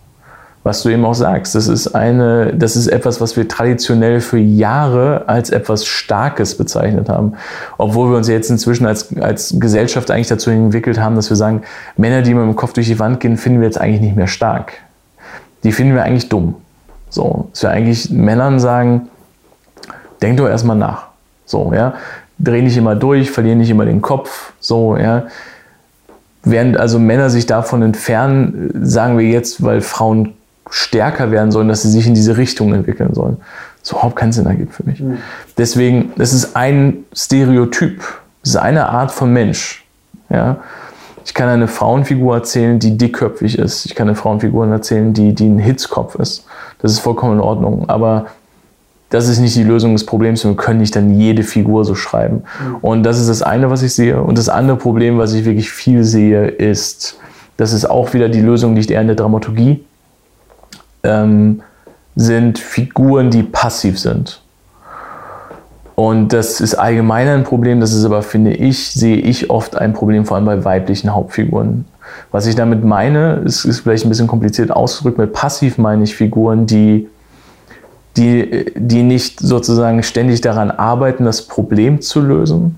Was 0.67 0.83
du 0.83 0.89
eben 0.89 1.05
auch 1.05 1.13
sagst, 1.13 1.55
das 1.55 1.69
ist, 1.69 1.95
eine, 1.95 2.53
das 2.53 2.75
ist 2.75 2.87
etwas, 2.87 3.21
was 3.21 3.37
wir 3.37 3.47
traditionell 3.47 4.19
für 4.19 4.37
Jahre 4.37 5.23
als 5.27 5.49
etwas 5.49 5.85
Starkes 5.85 6.57
bezeichnet 6.57 7.07
haben. 7.07 7.33
Obwohl 7.77 8.11
wir 8.11 8.17
uns 8.17 8.27
jetzt 8.27 8.49
inzwischen 8.49 8.85
als, 8.85 9.15
als 9.17 9.55
Gesellschaft 9.59 10.11
eigentlich 10.11 10.27
dazu 10.27 10.49
entwickelt 10.49 10.99
haben, 10.99 11.15
dass 11.15 11.29
wir 11.29 11.37
sagen, 11.37 11.61
Männer, 11.95 12.21
die 12.21 12.33
mit 12.33 12.43
dem 12.43 12.55
Kopf 12.55 12.73
durch 12.73 12.87
die 12.87 12.99
Wand 12.99 13.21
gehen, 13.21 13.37
finden 13.37 13.61
wir 13.61 13.67
jetzt 13.67 13.79
eigentlich 13.79 14.01
nicht 14.01 14.17
mehr 14.17 14.27
stark. 14.27 14.73
Die 15.63 15.71
finden 15.71 15.95
wir 15.95 16.03
eigentlich 16.03 16.27
dumm. 16.27 16.55
So, 17.09 17.47
dass 17.53 17.63
wir 17.63 17.69
eigentlich 17.69 18.09
Männern 18.09 18.59
sagen, 18.59 19.07
denk 20.21 20.37
doch 20.37 20.47
erstmal 20.47 20.75
nach. 20.75 21.07
So, 21.45 21.71
ja 21.73 21.93
dreh 22.39 22.61
nicht 22.61 22.77
immer 22.77 22.95
durch, 22.95 23.31
verliere 23.31 23.55
nicht 23.55 23.69
immer 23.69 23.85
den 23.85 24.01
Kopf, 24.01 24.53
so, 24.59 24.97
ja. 24.97 25.27
Während 26.43 26.77
also 26.77 26.97
Männer 26.97 27.29
sich 27.29 27.45
davon 27.45 27.81
entfernen, 27.81 28.71
sagen 28.81 29.17
wir 29.17 29.27
jetzt, 29.27 29.63
weil 29.63 29.81
Frauen 29.81 30.36
stärker 30.69 31.31
werden 31.31 31.51
sollen, 31.51 31.67
dass 31.67 31.81
sie 31.81 31.89
sich 31.89 32.07
in 32.07 32.13
diese 32.13 32.37
Richtung 32.37 32.73
entwickeln 32.73 33.13
sollen. 33.13 33.37
Das 33.81 33.91
überhaupt 33.91 34.15
keinen 34.15 34.31
Sinn 34.31 34.45
ergibt 34.45 34.73
für 34.73 34.83
mich. 34.83 34.99
Mhm. 34.99 35.17
Deswegen, 35.57 36.11
das 36.17 36.33
ist 36.33 36.55
ein 36.55 37.05
Stereotyp. 37.13 38.03
Das 38.41 38.51
ist 38.51 38.57
eine 38.57 38.89
Art 38.89 39.11
von 39.11 39.31
Mensch. 39.31 39.85
Ja. 40.29 40.57
Ich 41.25 41.33
kann 41.33 41.49
eine 41.49 41.67
Frauenfigur 41.67 42.35
erzählen, 42.35 42.79
die 42.79 42.97
dickköpfig 42.97 43.57
ist. 43.59 43.85
Ich 43.85 43.95
kann 43.95 44.07
eine 44.07 44.15
Frauenfigur 44.15 44.67
erzählen, 44.67 45.13
die, 45.13 45.33
die 45.33 45.47
ein 45.47 45.59
Hitzkopf 45.59 46.15
ist. 46.15 46.45
Das 46.79 46.91
ist 46.91 46.99
vollkommen 46.99 47.33
in 47.33 47.39
Ordnung. 47.41 47.89
Aber 47.89 48.27
das 49.09 49.27
ist 49.27 49.39
nicht 49.39 49.55
die 49.55 49.63
Lösung 49.63 49.93
des 49.93 50.05
Problems. 50.05 50.43
Wir 50.43 50.53
können 50.55 50.79
nicht 50.79 50.95
dann 50.95 51.17
jede 51.19 51.43
Figur 51.43 51.85
so 51.85 51.95
schreiben. 51.95 52.43
Mhm. 52.59 52.75
Und 52.81 53.03
das 53.03 53.19
ist 53.19 53.29
das 53.29 53.41
eine, 53.41 53.69
was 53.69 53.83
ich 53.83 53.93
sehe. 53.93 54.21
Und 54.21 54.37
das 54.37 54.49
andere 54.49 54.77
Problem, 54.77 55.17
was 55.17 55.33
ich 55.33 55.45
wirklich 55.45 55.71
viel 55.71 56.03
sehe, 56.03 56.47
ist, 56.47 57.17
das 57.57 57.73
ist 57.73 57.89
auch 57.89 58.13
wieder 58.13 58.29
die 58.29 58.41
Lösung, 58.41 58.73
nicht 58.73 58.91
eher 58.91 59.01
in 59.01 59.07
der 59.07 59.15
Dramaturgie, 59.15 59.83
ähm, 61.03 61.61
sind 62.15 62.59
Figuren, 62.59 63.29
die 63.29 63.43
passiv 63.43 63.99
sind. 63.99 64.41
Und 65.95 66.31
das 66.31 66.61
ist 66.61 66.75
allgemein 66.75 67.27
ein 67.27 67.43
Problem, 67.43 67.79
das 67.79 67.93
ist 67.93 68.05
aber, 68.05 68.21
finde 68.21 68.53
ich, 68.53 68.91
sehe 68.91 69.17
ich 69.17 69.49
oft 69.49 69.75
ein 69.75 69.93
Problem, 69.93 70.25
vor 70.25 70.37
allem 70.37 70.45
bei 70.45 70.63
weiblichen 70.63 71.13
Hauptfiguren. 71.13 71.85
Was 72.31 72.45
ich 72.45 72.55
damit 72.55 72.83
meine, 72.83 73.41
ist, 73.45 73.65
ist 73.65 73.79
vielleicht 73.79 74.05
ein 74.05 74.09
bisschen 74.09 74.27
kompliziert 74.27 74.71
ausgedrückt, 74.71 75.17
mit 75.17 75.33
passiv 75.33 75.77
meine 75.77 76.03
ich 76.03 76.15
Figuren, 76.15 76.67
die 76.67 77.07
die, 78.17 78.65
die 78.75 79.03
nicht 79.03 79.39
sozusagen 79.39 80.01
ständig 80.03 80.41
daran 80.41 80.71
arbeiten, 80.71 81.23
das 81.23 81.43
Problem 81.43 82.01
zu 82.01 82.19
lösen, 82.21 82.77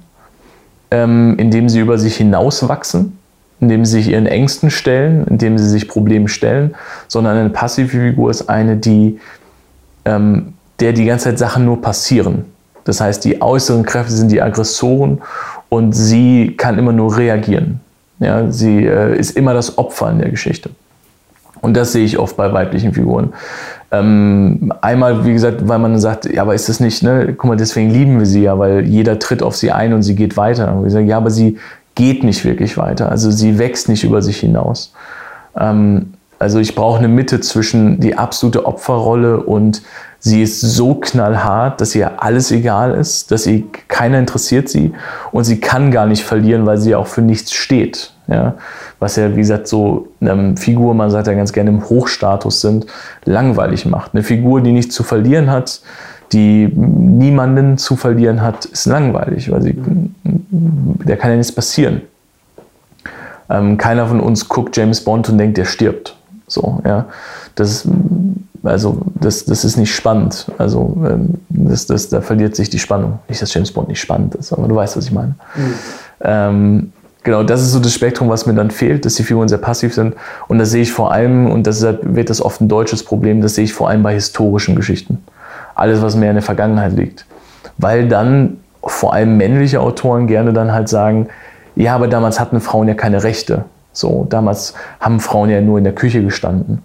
ähm, 0.92 1.36
indem 1.38 1.70
sie 1.70 1.80
über 1.80 1.98
sich 1.98 2.18
hinauswachsen, 2.18 3.19
indem 3.60 3.86
sie 3.86 4.02
sich 4.02 4.10
ihren 4.10 4.26
Ängsten 4.26 4.72
stellen, 4.72 5.26
indem 5.28 5.58
sie 5.58 5.70
sich 5.70 5.88
Problemen 5.88 6.28
stellen, 6.28 6.76
sondern 7.08 7.38
eine 7.38 7.50
passive 7.50 7.90
Figur 7.90 8.30
ist 8.30 8.50
eine, 8.50 8.78
die, 8.78 9.20
ähm, 10.06 10.54
der 10.80 10.94
die 10.94 11.06
ganze 11.06 11.26
Zeit 11.26 11.40
Sachen 11.40 11.66
nur 11.66 11.82
passieren. 11.82 12.46
Das 12.86 13.02
heißt, 13.02 13.24
die 13.26 13.42
äußeren 13.42 13.84
Kräfte 13.84 14.14
sind 14.14 14.32
die 14.32 14.42
Aggressoren 14.42 15.22
und 15.68 15.94
sie 15.94 16.56
kann 16.58 16.78
immer 16.78 16.94
nur 16.94 17.18
reagieren. 17.18 17.82
Ja, 18.20 18.52
sie 18.52 18.86
äh, 18.86 19.18
ist 19.18 19.32
immer 19.38 19.54
das 19.54 19.78
Opfer 19.78 20.10
in 20.12 20.20
der 20.20 20.30
Geschichte. 20.30 20.70
Und 21.62 21.76
das 21.76 21.92
sehe 21.92 22.06
ich 22.06 22.18
oft 22.18 22.38
bei 22.38 22.52
weiblichen 22.52 22.94
Figuren. 22.94 23.34
Ähm, 23.92 24.72
einmal, 24.82 25.26
wie 25.26 25.34
gesagt, 25.34 25.68
weil 25.68 25.80
man 25.80 26.00
sagt, 26.00 26.26
ja, 26.26 26.44
aber 26.44 26.54
ist 26.54 26.70
das 26.70 26.80
nicht, 26.80 27.02
ne? 27.02 27.34
Guck 27.36 27.46
mal, 27.50 27.58
deswegen 27.58 27.90
lieben 27.90 28.20
wir 28.20 28.26
sie 28.26 28.44
ja, 28.44 28.58
weil 28.58 28.86
jeder 28.86 29.20
tritt 29.20 29.42
auf 29.42 29.56
sie 29.56 29.72
ein 29.72 29.94
und 29.94 30.04
sie 30.04 30.16
geht 30.16 30.38
weiter. 30.38 30.74
Und 30.74 30.84
wir 30.84 30.92
sagen, 30.92 31.08
ja, 31.08 31.18
aber 31.18 31.32
sie 31.32 31.58
geht 32.00 32.24
nicht 32.24 32.46
wirklich 32.46 32.78
weiter. 32.78 33.12
Also 33.12 33.30
sie 33.30 33.60
wächst 33.60 33.90
nicht 33.90 34.06
über 34.06 34.22
sich 34.22 34.38
hinaus. 34.38 34.94
Ähm, 35.58 36.14
also 36.40 36.60
ich 36.60 36.74
brauche 36.74 37.00
eine 37.00 37.10
Mitte 37.10 37.42
zwischen 37.42 38.00
die 38.00 38.16
absolute 38.18 38.66
Opferrolle 38.66 39.42
und 39.42 39.82
sie 40.18 40.42
ist 40.42 40.62
so 40.62 40.96
knallhart, 40.96 41.82
dass 41.82 41.94
ihr 41.96 42.24
alles 42.24 42.52
egal 42.52 42.94
ist, 42.94 43.32
dass 43.32 43.44
sie 43.44 43.66
keiner 43.90 44.18
interessiert 44.18 44.70
sie 44.70 44.94
und 45.34 45.44
sie 45.44 45.60
kann 45.60 45.92
gar 45.92 46.06
nicht 46.06 46.24
verlieren, 46.24 46.66
weil 46.66 46.78
sie 46.78 46.96
auch 46.96 47.08
für 47.08 47.22
nichts 47.22 47.52
steht. 47.52 48.14
Ja? 48.28 48.54
Was 49.00 49.18
ja, 49.18 49.36
wie 49.36 49.42
gesagt, 49.42 49.68
so 49.68 50.08
eine 50.22 50.56
Figur, 50.56 50.94
man 50.94 51.12
sagt 51.12 51.28
ja 51.28 51.34
ganz 51.34 51.52
gerne 51.52 51.70
im 51.70 51.90
Hochstatus 51.90 52.62
sind, 52.62 52.86
langweilig 53.26 53.86
macht. 53.86 54.14
Eine 54.14 54.24
Figur, 54.24 54.62
die 54.62 54.72
nichts 54.72 54.96
zu 54.96 55.04
verlieren 55.04 55.52
hat, 55.52 55.82
die 56.32 56.68
niemanden 56.68 57.78
zu 57.78 57.96
verlieren 57.96 58.42
hat, 58.42 58.66
ist 58.66 58.86
langweilig, 58.86 59.52
weil 59.52 59.62
sie, 59.62 59.76
der 60.24 61.18
kann 61.18 61.32
ja 61.32 61.38
nichts 61.38 61.52
passieren. 61.52 62.02
Ähm, 63.50 63.78
keiner 63.78 64.08
von 64.08 64.20
uns 64.20 64.48
guckt 64.48 64.78
James 64.78 65.04
Bond 65.04 65.30
und 65.30 65.38
denkt, 65.38 65.58
der 65.58 65.66
stirbt. 65.66 66.16
So, 66.48 66.82
ja. 66.86 67.06
Das 67.56 67.72
ist, 67.72 67.88
also, 68.64 69.02
das, 69.16 69.46
das 69.46 69.66
ist 69.66 69.78
nicht 69.78 69.94
spannend. 69.94 70.52
Also, 70.58 70.98
ähm, 71.10 71.36
das, 71.50 71.86
das, 71.88 72.10
da 72.10 72.22
verliert 72.22 72.56
sich 72.56 72.70
die 72.70 72.80
Spannung. 72.80 73.20
Nicht, 73.28 73.42
dass 73.42 73.54
James 73.54 73.72
Bond 73.72 73.88
nicht 73.88 74.00
spannend 74.00 74.36
ist, 74.36 74.54
aber 74.54 74.68
du 74.68 74.76
weißt, 74.76 74.98
was 74.98 75.06
ich 75.06 75.12
meine. 75.12 75.36
Mhm. 75.56 75.74
Ähm, 76.22 76.94
genau, 77.24 77.44
das 77.44 77.62
ist 77.62 77.72
so 77.72 77.80
das 77.80 77.94
Spektrum, 77.94 78.30
was 78.30 78.46
mir 78.46 78.54
dann 78.54 78.70
fehlt, 78.70 79.06
dass 79.06 79.16
die 79.16 79.24
Figuren 79.24 79.48
sehr 79.48 79.58
passiv 79.58 79.94
sind. 79.94 80.16
Und 80.48 80.60
das 80.60 80.72
sehe 80.72 80.82
ich 80.82 80.92
vor 80.92 81.12
allem, 81.12 81.50
und 81.50 81.66
deshalb 81.66 82.02
wird 82.04 82.30
das 82.30 82.42
oft 82.42 82.62
ein 82.62 82.68
deutsches 82.68 83.04
Problem, 83.04 83.42
das 83.42 83.56
sehe 83.56 83.64
ich 83.64 83.74
vor 83.74 83.90
allem 83.90 84.04
bei 84.04 84.14
historischen 84.14 84.76
Geschichten. 84.76 85.20
Alles, 85.80 86.02
was 86.02 86.16
mehr 86.16 86.30
in 86.30 86.36
der 86.36 86.44
Vergangenheit 86.44 86.94
liegt. 86.94 87.26
Weil 87.78 88.08
dann 88.08 88.58
vor 88.84 89.14
allem 89.14 89.38
männliche 89.38 89.80
Autoren 89.80 90.28
gerne 90.28 90.52
dann 90.52 90.72
halt 90.72 90.90
sagen, 90.90 91.28
ja, 91.76 91.96
aber 91.96 92.08
damals 92.08 92.40
hatten 92.40 92.60
Frauen 92.60 92.88
ja 92.88 92.94
keine 92.94 93.24
Rechte. 93.24 93.64
So, 93.94 94.26
damals 94.30 94.74
haben 95.00 95.20
Frauen 95.20 95.50
ja 95.50 95.62
nur 95.62 95.78
in 95.78 95.86
der 95.86 95.94
Küche 95.94 96.22
gestanden. 96.22 96.82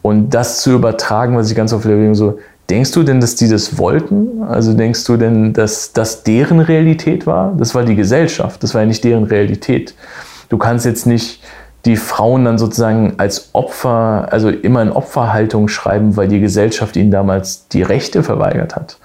Und 0.00 0.30
das 0.30 0.62
zu 0.62 0.72
übertragen, 0.72 1.36
was 1.36 1.50
ich 1.50 1.56
ganz 1.56 1.72
oft 1.72 1.84
erlebe, 1.84 2.14
so, 2.14 2.38
denkst 2.70 2.92
du 2.92 3.02
denn, 3.02 3.20
dass 3.20 3.34
die 3.34 3.48
das 3.48 3.76
wollten? 3.76 4.42
Also 4.44 4.72
denkst 4.72 5.04
du 5.04 5.16
denn, 5.16 5.52
dass 5.52 5.92
das 5.92 6.22
deren 6.22 6.60
Realität 6.60 7.26
war? 7.26 7.54
Das 7.58 7.74
war 7.74 7.84
die 7.84 7.96
Gesellschaft, 7.96 8.62
das 8.62 8.74
war 8.74 8.82
ja 8.82 8.86
nicht 8.86 9.04
deren 9.04 9.24
Realität. 9.24 9.94
Du 10.48 10.58
kannst 10.58 10.86
jetzt 10.86 11.06
nicht 11.06 11.42
die 11.86 11.96
Frauen 11.96 12.44
dann 12.44 12.58
sozusagen 12.58 13.14
als 13.16 13.50
Opfer, 13.52 14.28
also 14.30 14.50
immer 14.50 14.82
in 14.82 14.90
Opferhaltung 14.90 15.68
schreiben, 15.68 16.16
weil 16.16 16.28
die 16.28 16.40
Gesellschaft 16.40 16.96
ihnen 16.96 17.10
damals 17.10 17.68
die 17.68 17.82
Rechte 17.82 18.22
verweigert 18.22 18.74
hat. 18.74 18.98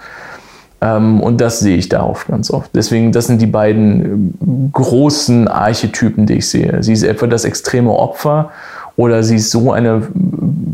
Ähm, 0.82 1.22
und 1.22 1.40
das 1.40 1.60
sehe 1.60 1.78
ich 1.78 1.90
da 1.90 2.04
oft 2.04 2.28
ganz 2.28 2.50
oft. 2.50 2.72
Deswegen, 2.74 3.12
das 3.12 3.28
sind 3.28 3.42
die 3.42 3.48
beiden 3.48 4.34
ähm, 4.42 4.70
großen 4.74 5.48
Archetypen, 5.48 6.26
die 6.26 6.36
ich 6.36 6.50
sehe. 6.50 6.82
Sie 6.82 6.94
ist 6.94 7.04
etwa 7.04 7.28
das 7.28 7.46
extreme 7.46 7.92
Opfer 7.92 8.50
oder 8.98 9.24
sie 9.24 9.36
ist 9.36 9.52
so 9.52 9.72
eine 9.72 10.08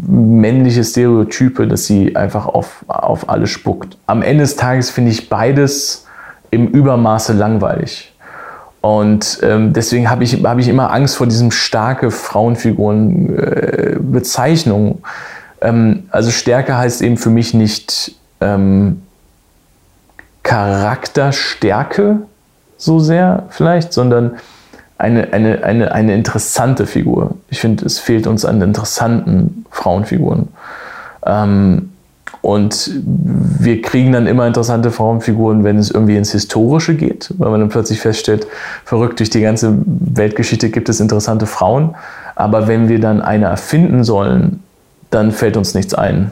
männliche 0.07 0.83
Stereotype, 0.83 1.67
dass 1.67 1.85
sie 1.85 2.15
einfach 2.15 2.47
auf, 2.47 2.85
auf 2.87 3.29
alles 3.29 3.49
spuckt. 3.49 3.97
Am 4.07 4.21
Ende 4.21 4.43
des 4.43 4.55
Tages 4.55 4.89
finde 4.89 5.11
ich 5.11 5.29
beides 5.29 6.05
im 6.51 6.67
Übermaße 6.69 7.33
langweilig. 7.33 8.13
Und 8.88 9.39
ähm, 9.43 9.73
deswegen 9.73 10.09
habe 10.09 10.23
ich, 10.23 10.41
hab 10.45 10.59
ich 10.59 10.69
immer 10.69 10.93
Angst 10.93 11.17
vor 11.17 11.27
diesem 11.27 11.51
starke 11.51 12.09
Frauenfiguren-Bezeichnung. 12.09 15.01
Äh, 15.59 15.67
ähm, 15.67 16.03
also 16.09 16.31
Stärke 16.31 16.77
heißt 16.77 17.01
eben 17.01 17.17
für 17.17 17.29
mich 17.29 17.53
nicht 17.53 18.15
ähm, 18.39 19.01
Charakterstärke 20.41 22.19
so 22.77 22.99
sehr 22.99 23.47
vielleicht, 23.49 23.91
sondern 23.91 24.38
eine, 24.97 25.33
eine, 25.33 25.65
eine, 25.65 25.91
eine 25.91 26.13
interessante 26.13 26.88
Figur. 26.88 27.35
Ich 27.49 27.59
finde, 27.59 27.85
es 27.85 27.99
fehlt 27.99 28.25
uns 28.25 28.45
an 28.45 28.61
interessanten 28.61 29.65
Frauenfiguren. 29.69 30.47
Ähm, 31.25 31.91
und 32.41 32.91
wir 33.03 33.81
kriegen 33.81 34.11
dann 34.11 34.27
immer 34.27 34.47
interessante 34.47 34.91
Frauenfiguren, 34.91 35.63
wenn 35.63 35.77
es 35.77 35.91
irgendwie 35.91 36.17
ins 36.17 36.31
Historische 36.31 36.95
geht, 36.95 37.33
weil 37.38 37.49
man 37.49 37.59
dann 37.59 37.69
plötzlich 37.69 37.99
feststellt, 37.99 38.47
verrückt 38.85 39.19
durch 39.19 39.29
die 39.29 39.41
ganze 39.41 39.75
Weltgeschichte 39.85 40.69
gibt 40.69 40.89
es 40.89 40.99
interessante 40.99 41.45
Frauen. 41.45 41.95
Aber 42.35 42.67
wenn 42.67 42.88
wir 42.88 42.99
dann 42.99 43.21
eine 43.21 43.45
erfinden 43.45 44.03
sollen, 44.03 44.63
dann 45.09 45.31
fällt 45.31 45.57
uns 45.57 45.73
nichts 45.73 45.93
ein. 45.93 46.31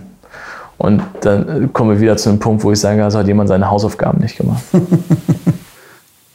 Und 0.77 1.01
dann 1.21 1.71
kommen 1.73 1.91
wir 1.91 2.01
wieder 2.01 2.17
zu 2.17 2.29
einem 2.29 2.39
Punkt, 2.39 2.63
wo 2.63 2.71
ich 2.71 2.79
sage, 2.79 3.03
also 3.03 3.19
hat 3.19 3.27
jemand 3.27 3.49
seine 3.49 3.69
Hausaufgaben 3.69 4.19
nicht 4.21 4.37
gemacht. 4.37 4.63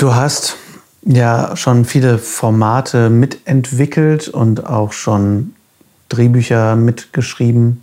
Du 0.00 0.14
hast 0.14 0.56
ja 1.02 1.54
schon 1.56 1.84
viele 1.84 2.16
Formate 2.16 3.10
mitentwickelt 3.10 4.28
und 4.28 4.64
auch 4.64 4.92
schon 4.92 5.52
Drehbücher 6.08 6.74
mitgeschrieben. 6.74 7.82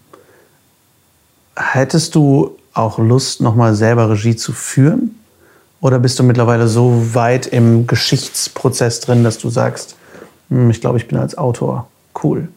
Hättest 1.58 2.14
du 2.14 2.56
auch 2.74 3.00
Lust, 3.00 3.42
nochmal 3.42 3.74
selber 3.74 4.12
Regie 4.12 4.36
zu 4.36 4.54
führen? 4.54 5.20
Oder 5.82 5.98
bist 5.98 6.20
du 6.20 6.24
mittlerweile 6.24 6.68
so 6.68 7.16
weit 7.16 7.48
im 7.48 7.88
Geschichtsprozess 7.88 9.00
drin, 9.00 9.24
dass 9.24 9.40
du 9.40 9.50
sagst, 9.50 9.96
hm, 10.50 10.70
ich 10.70 10.82
glaube, 10.82 10.98
ich 10.98 11.08
bin 11.08 11.18
als 11.18 11.36
Autor 11.36 11.88
cool? 12.24 12.50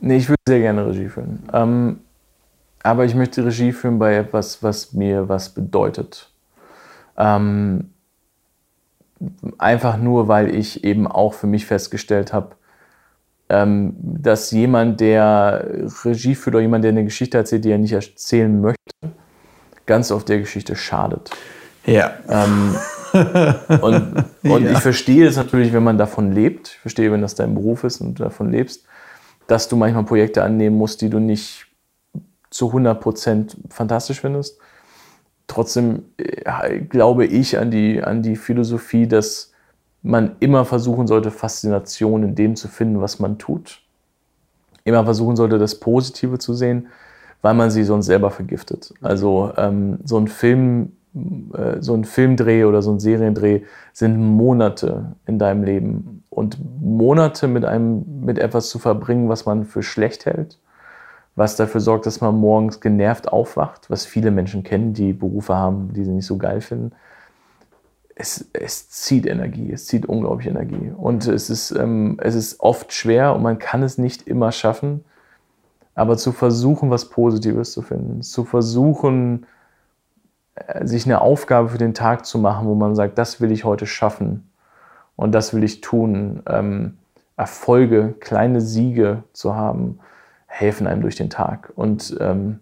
Nee, 0.00 0.16
ich 0.16 0.28
würde 0.28 0.40
sehr 0.46 0.58
gerne 0.58 0.86
Regie 0.86 1.08
führen. 1.08 1.48
Ähm, 1.52 2.00
aber 2.82 3.04
ich 3.04 3.14
möchte 3.14 3.44
Regie 3.44 3.72
führen 3.72 3.98
bei 3.98 4.16
etwas, 4.16 4.62
was 4.62 4.92
mir 4.92 5.28
was 5.28 5.50
bedeutet. 5.50 6.28
Ähm, 7.16 7.90
einfach 9.58 9.96
nur, 9.98 10.26
weil 10.26 10.52
ich 10.54 10.82
eben 10.84 11.06
auch 11.06 11.34
für 11.34 11.46
mich 11.46 11.66
festgestellt 11.66 12.32
habe, 12.32 12.56
dass 13.48 14.50
jemand, 14.50 15.00
der 15.00 15.68
Regie 16.04 16.34
führt 16.34 16.56
oder 16.56 16.62
jemand, 16.62 16.82
der 16.82 16.90
eine 16.90 17.04
Geschichte 17.04 17.38
erzählt, 17.38 17.64
die 17.64 17.70
er 17.70 17.78
nicht 17.78 17.92
erzählen 17.92 18.60
möchte, 18.60 18.76
ganz 19.86 20.10
oft 20.10 20.28
der 20.28 20.40
Geschichte 20.40 20.74
schadet. 20.74 21.30
Ja. 21.86 22.14
Ähm, 22.28 22.76
und, 23.80 24.24
und 24.42 24.64
ja. 24.64 24.72
ich 24.72 24.78
verstehe 24.78 25.26
es 25.26 25.36
natürlich, 25.36 25.72
wenn 25.72 25.84
man 25.84 25.96
davon 25.96 26.32
lebt. 26.32 26.68
Ich 26.68 26.78
verstehe, 26.78 27.12
wenn 27.12 27.22
das 27.22 27.36
dein 27.36 27.54
Beruf 27.54 27.84
ist 27.84 28.00
und 28.00 28.18
du 28.18 28.24
davon 28.24 28.50
lebst, 28.50 28.84
dass 29.46 29.68
du 29.68 29.76
manchmal 29.76 30.04
Projekte 30.04 30.42
annehmen 30.42 30.76
musst, 30.76 31.00
die 31.00 31.08
du 31.08 31.20
nicht 31.20 31.66
zu 32.50 32.72
100% 32.72 33.56
fantastisch 33.70 34.20
findest. 34.20 34.58
Trotzdem 35.46 36.06
äh, 36.16 36.80
glaube 36.80 37.26
ich 37.26 37.58
an 37.58 37.70
die, 37.70 38.02
an 38.02 38.22
die 38.22 38.34
Philosophie, 38.34 39.06
dass 39.06 39.52
man 40.02 40.36
immer 40.40 40.64
versuchen 40.64 41.06
sollte, 41.06 41.30
Faszination 41.30 42.22
in 42.22 42.34
dem 42.34 42.56
zu 42.56 42.68
finden, 42.68 43.00
was 43.00 43.18
man 43.18 43.38
tut. 43.38 43.82
Immer 44.84 45.04
versuchen 45.04 45.36
sollte, 45.36 45.58
das 45.58 45.80
Positive 45.80 46.38
zu 46.38 46.54
sehen, 46.54 46.88
weil 47.42 47.54
man 47.54 47.70
sie 47.70 47.84
sonst 47.84 48.06
selber 48.06 48.30
vergiftet. 48.30 48.94
Also 49.00 49.52
ähm, 49.56 49.98
so 50.04 50.16
ein 50.18 50.28
Film, 50.28 50.92
äh, 51.54 51.80
so 51.80 51.94
ein 51.94 52.04
Filmdreh 52.04 52.64
oder 52.64 52.82
so 52.82 52.92
ein 52.92 53.00
Seriendreh 53.00 53.62
sind 53.92 54.16
Monate 54.18 55.16
in 55.26 55.38
deinem 55.38 55.64
Leben. 55.64 56.22
Und 56.30 56.58
Monate 56.80 57.48
mit 57.48 57.64
einem, 57.64 58.24
mit 58.24 58.38
etwas 58.38 58.68
zu 58.68 58.78
verbringen, 58.78 59.28
was 59.28 59.44
man 59.44 59.64
für 59.64 59.82
schlecht 59.82 60.24
hält, 60.24 60.58
was 61.34 61.56
dafür 61.56 61.80
sorgt, 61.80 62.06
dass 62.06 62.20
man 62.20 62.36
morgens 62.36 62.80
genervt 62.80 63.28
aufwacht, 63.28 63.90
was 63.90 64.06
viele 64.06 64.30
Menschen 64.30 64.62
kennen, 64.62 64.94
die 64.94 65.12
Berufe 65.12 65.56
haben, 65.56 65.92
die 65.94 66.04
sie 66.04 66.12
nicht 66.12 66.26
so 66.26 66.36
geil 66.36 66.60
finden 66.60 66.92
es, 68.18 68.48
es 68.54 68.88
zieht 68.88 69.26
Energie, 69.26 69.70
es 69.70 69.86
zieht 69.86 70.06
unglaublich 70.06 70.48
Energie. 70.48 70.90
Und 70.96 71.26
es 71.26 71.50
ist, 71.50 71.70
ähm, 71.70 72.18
es 72.20 72.34
ist 72.34 72.60
oft 72.60 72.92
schwer 72.92 73.34
und 73.34 73.42
man 73.42 73.58
kann 73.58 73.82
es 73.82 73.98
nicht 73.98 74.26
immer 74.26 74.52
schaffen, 74.52 75.04
aber 75.94 76.16
zu 76.16 76.32
versuchen, 76.32 76.90
was 76.90 77.10
Positives 77.10 77.72
zu 77.72 77.82
finden, 77.82 78.22
zu 78.22 78.44
versuchen, 78.44 79.46
äh, 80.54 80.86
sich 80.86 81.04
eine 81.04 81.20
Aufgabe 81.20 81.68
für 81.68 81.78
den 81.78 81.92
Tag 81.92 82.24
zu 82.24 82.38
machen, 82.38 82.66
wo 82.66 82.74
man 82.74 82.96
sagt, 82.96 83.18
das 83.18 83.42
will 83.42 83.52
ich 83.52 83.64
heute 83.64 83.86
schaffen 83.86 84.50
und 85.14 85.32
das 85.32 85.52
will 85.52 85.62
ich 85.62 85.82
tun. 85.82 86.42
Ähm, 86.48 86.96
Erfolge, 87.36 88.14
kleine 88.18 88.62
Siege 88.62 89.24
zu 89.34 89.54
haben, 89.54 89.98
helfen 90.46 90.86
einem 90.86 91.02
durch 91.02 91.16
den 91.16 91.28
Tag. 91.28 91.70
Und 91.76 92.16
ähm, 92.18 92.60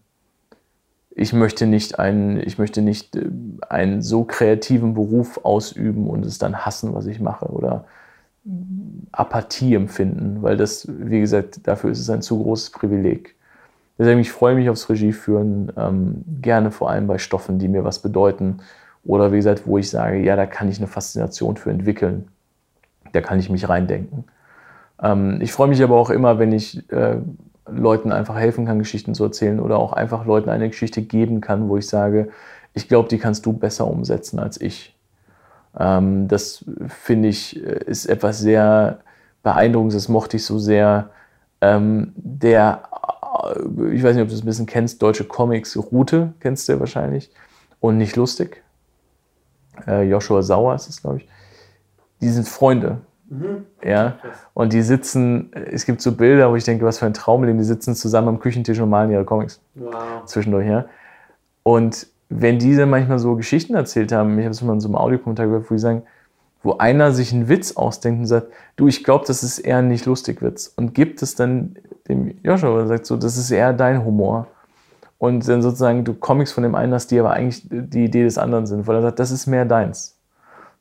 ich 1.17 1.33
möchte 1.33 1.67
nicht 1.67 1.99
einen, 1.99 2.39
ich 2.39 2.59
möchte 2.59 2.83
nicht 2.83 3.17
äh, 3.17 3.29
einen 3.69 4.03
so 4.03 4.25
kreativen 4.25 4.95
Beruf 4.95 5.45
ausüben 5.45 6.09
und 6.09 6.27
es 6.27 6.39
dann 6.39 6.67
hassen, 6.67 6.95
was 6.95 7.07
ich 7.07 7.21
mache 7.21 7.47
oder 7.47 7.85
Apathie 9.13 9.75
empfinden, 9.75 10.43
weil 10.43 10.57
das, 10.57 10.87
wie 10.89 11.21
gesagt, 11.21 11.67
dafür 11.67 11.91
ist 11.91 12.01
es 12.01 12.11
ein 12.11 12.21
zu 12.21 12.43
großes 12.43 12.71
Privileg. 12.71 13.37
Deswegen, 13.97 14.21
ich 14.21 14.33
freue 14.33 14.55
mich 14.55 14.69
aufs 14.69 14.91
Regieführen, 14.91 15.73
ähm, 15.77 16.25
gerne 16.43 16.71
vor 16.71 16.91
allem 16.91 17.07
bei 17.07 17.19
Stoffen, 17.19 17.59
die 17.59 17.69
mir 17.69 17.85
was 17.85 18.01
bedeuten 18.01 18.59
oder 19.05 19.33
wie 19.33 19.37
gesagt, 19.37 19.67
wo 19.67 19.79
ich 19.79 19.89
sage, 19.89 20.19
ja, 20.19 20.37
da 20.37 20.47
kann 20.47 20.69
ich 20.69 20.79
eine 20.79 20.89
Faszination 20.89 21.57
für 21.57 21.71
entwickeln, 21.71 22.29
da 23.13 23.21
kann 23.21 23.39
ich 23.39 23.49
mich 23.49 23.69
reindenken. 23.69 24.25
Ähm, 25.01 25.39
ich 25.41 25.53
freue 25.53 25.69
mich 25.69 25.83
aber 25.83 25.97
auch 25.97 26.11
immer, 26.11 26.39
wenn 26.39 26.53
ich 26.53 26.91
äh, 26.91 27.19
Leuten 27.67 28.13
einfach 28.13 28.37
helfen 28.37 28.67
kann, 28.67 28.79
Geschichten 28.79 29.15
zu 29.15 29.25
erzählen 29.25 29.61
oder 29.61 29.79
auch 29.79 29.93
einfach 29.93 30.27
Leuten 30.27 30.51
eine 30.51 30.69
Geschichte 30.69 31.03
geben 31.03 31.41
kann, 31.41 31.69
wo 31.69 31.77
ich 31.77 31.87
sage, 31.87 32.29
ich 32.75 32.89
glaube, 32.89 33.09
die 33.09 33.19
kannst 33.19 33.47
du 33.47 33.53
besser 33.53 33.87
umsetzen 33.87 34.39
als 34.39 34.61
ich. 34.61 34.97
Ähm, 35.79 36.29
das 36.29 36.65
finde 36.89 37.29
ich 37.29 37.57
ist 37.57 38.07
etwas 38.07 38.39
sehr 38.39 39.01
beeindruckendes, 39.43 39.95
das 39.95 40.09
mochte 40.09 40.37
ich 40.37 40.45
so 40.45 40.59
sehr. 40.59 41.11
Ähm, 41.61 42.13
der, 42.17 42.83
ich 43.93 44.03
weiß 44.03 44.15
nicht, 44.15 44.23
ob 44.23 44.29
du 44.29 44.35
das 44.35 44.43
ein 44.43 44.47
bisschen 44.47 44.67
kennst, 44.67 45.01
deutsche 45.03 45.25
Comics, 45.25 45.77
Route 45.77 46.35
kennst 46.41 46.69
du 46.69 46.73
ja 46.73 46.81
wahrscheinlich 46.81 47.31
und 47.81 47.97
nicht 47.97 48.17
lustig. 48.17 48.63
Äh, 49.87 50.03
Joshua 50.09 50.43
Sauer 50.43 50.75
ist 50.75 50.89
es, 50.89 51.01
glaube 51.01 51.19
ich. 51.19 51.29
Die 52.21 52.29
sind 52.29 52.49
Freunde. 52.49 52.99
Mhm. 53.29 53.65
Ja, 53.83 54.19
und 54.53 54.73
die 54.73 54.83
sitzen, 54.83 55.51
es 55.53 55.87
gibt 55.87 56.01
so 56.01 56.13
Bilder, 56.13 56.51
wo 56.51 56.57
ich 56.57 56.65
denke, 56.65 56.85
was 56.85 56.99
für 56.99 57.07
ein 57.07 57.15
Traumleben, 57.15 57.59
die 57.59 57.65
sitzen 57.65 57.95
zusammen 57.95 58.29
am 58.29 58.39
Küchentisch 58.39 58.79
und 58.81 58.91
malen 58.91 59.11
ihre 59.11 59.25
Comics. 59.25 59.61
Wow. 59.75 60.25
Zwischendurch, 60.27 60.67
ja. 60.67 60.85
Und 61.63 62.07
wenn 62.29 62.59
diese 62.59 62.87
manchmal 62.87 63.19
so 63.19 63.37
Geschichten 63.37 63.75
erzählt 63.75 64.13
haben, 64.13 64.39
ich 64.39 64.45
habe 64.45 64.53
es 64.53 64.63
mal 64.63 64.75
in 64.75 64.81
so 64.81 64.89
einem 64.89 64.97
Audiokommentar 64.97 65.47
gehört, 65.47 65.71
wo 65.71 65.75
die 65.75 65.81
sagen, 65.81 66.03
wo 66.63 66.79
einer 66.79 67.13
sich 67.13 67.33
einen 67.33 67.49
Witz 67.49 67.77
ausdenkt 67.77 68.21
und 68.21 68.27
sagt, 68.27 68.49
du, 68.77 68.89
ich 68.89 69.05
glaube, 69.05 69.25
das 69.27 69.43
ist 69.43 69.59
eher 69.59 69.79
ein 69.79 69.89
nicht 69.89 70.07
lustig 70.07 70.43
Witz. 70.43 70.73
Und 70.77 70.95
gibt 70.95 71.23
es 71.23 71.35
dann 71.35 71.77
dem 72.09 72.35
Joshua 72.43 72.81
und 72.81 72.89
sagt 72.89 73.07
so, 73.07 73.17
das 73.17 73.37
ist 73.37 73.51
eher 73.51 73.73
dein 73.73 74.05
Humor. 74.05 74.47
Und 75.19 75.47
dann 75.49 75.63
sozusagen 75.63 76.05
du 76.05 76.15
Comics 76.15 76.53
von 76.53 76.63
dem 76.63 76.75
einen 76.75 76.93
hast, 76.93 77.11
die 77.11 77.21
aber 77.21 77.33
eigentlich 77.33 77.67
die 77.71 78.05
Idee 78.05 78.25
des 78.25 78.39
anderen 78.39 78.67
sind, 78.67 78.87
weil 78.87 78.97
er 78.97 79.03
sagt, 79.03 79.19
das 79.19 79.31
ist 79.31 79.47
mehr 79.47 79.65
deins. 79.65 80.14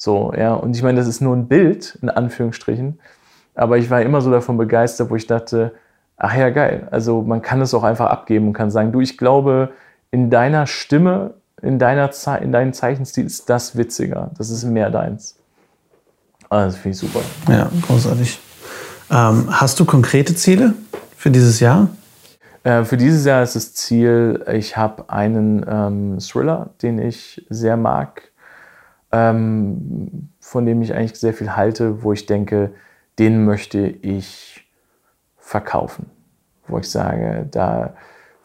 So, 0.04 0.34
ja. 0.38 0.54
Und 0.54 0.76
ich 0.76 0.84
meine, 0.84 0.99
das 0.99 1.08
ist 1.08 1.22
nur 1.22 1.34
ein 1.34 1.47
Bild, 1.47 1.97
in 2.01 2.10
Anführungsstrichen. 2.10 2.99
Aber 3.56 3.78
ich 3.78 3.89
war 3.89 4.01
immer 4.01 4.20
so 4.20 4.30
davon 4.30 4.58
begeistert, 4.58 5.10
wo 5.10 5.16
ich 5.16 5.28
dachte, 5.28 5.72
ach 6.18 6.36
ja, 6.36 6.49
geil. 6.49 6.89
Also 6.91 7.22
man 7.22 7.41
kann 7.41 7.62
es 7.62 7.74
auch 7.74 7.84
einfach 7.84 8.08
abgeben 8.08 8.47
und 8.47 8.54
kann 8.54 8.70
sagen, 8.70 8.91
du, 8.91 8.99
ich 8.99 9.18
glaube, 9.18 9.72
in 10.12 10.30
deiner 10.30 10.68
Stimme, 10.68 11.36
in, 11.62 11.80
deiner 11.80 12.12
Ze 12.12 12.36
in 12.41 12.51
deinem 12.51 12.74
Zeichenstil 12.74 13.26
ist 13.26 13.49
das 13.49 13.78
witziger. 13.78 14.32
Das 14.38 14.49
ist 14.49 14.66
mehr 14.66 14.89
deins. 14.89 15.38
Also, 16.49 16.76
das 16.76 16.76
finde 16.76 16.95
ich 16.95 16.99
super. 16.99 17.22
Ja, 17.47 17.72
großartig. 17.88 18.39
Ähm, 19.10 19.47
hast 19.51 19.80
du 19.80 19.86
konkrete 19.86 20.36
Ziele 20.36 20.74
für 21.16 21.32
dieses 21.32 21.62
Jahr? 21.62 21.88
Äh, 22.66 22.84
für 22.84 22.97
dieses 22.97 23.24
Jahr 23.24 23.41
ist 23.41 23.56
das 23.56 23.74
Ziel, 23.74 24.43
ich 24.51 24.76
habe 24.76 25.10
einen 25.10 25.66
ähm, 25.66 26.18
Thriller, 26.20 26.72
den 26.82 26.99
ich 26.99 27.45
sehr 27.49 27.78
mag 27.78 28.32
ähm, 29.14 30.30
von 30.39 30.66
dem 30.66 30.82
ich 30.82 30.93
eigentlich 30.93 31.18
sehr 31.20 31.34
viel 31.34 31.55
halte, 31.55 32.03
wo 32.03 32.11
ich 32.11 32.26
denke, 32.26 32.72
den 33.20 33.45
möchte 33.45 33.80
ich 33.80 34.68
verkaufen, 35.38 36.07
wo 36.68 36.80
ich 36.80 36.89
sage, 36.89 37.47
da 37.51 37.93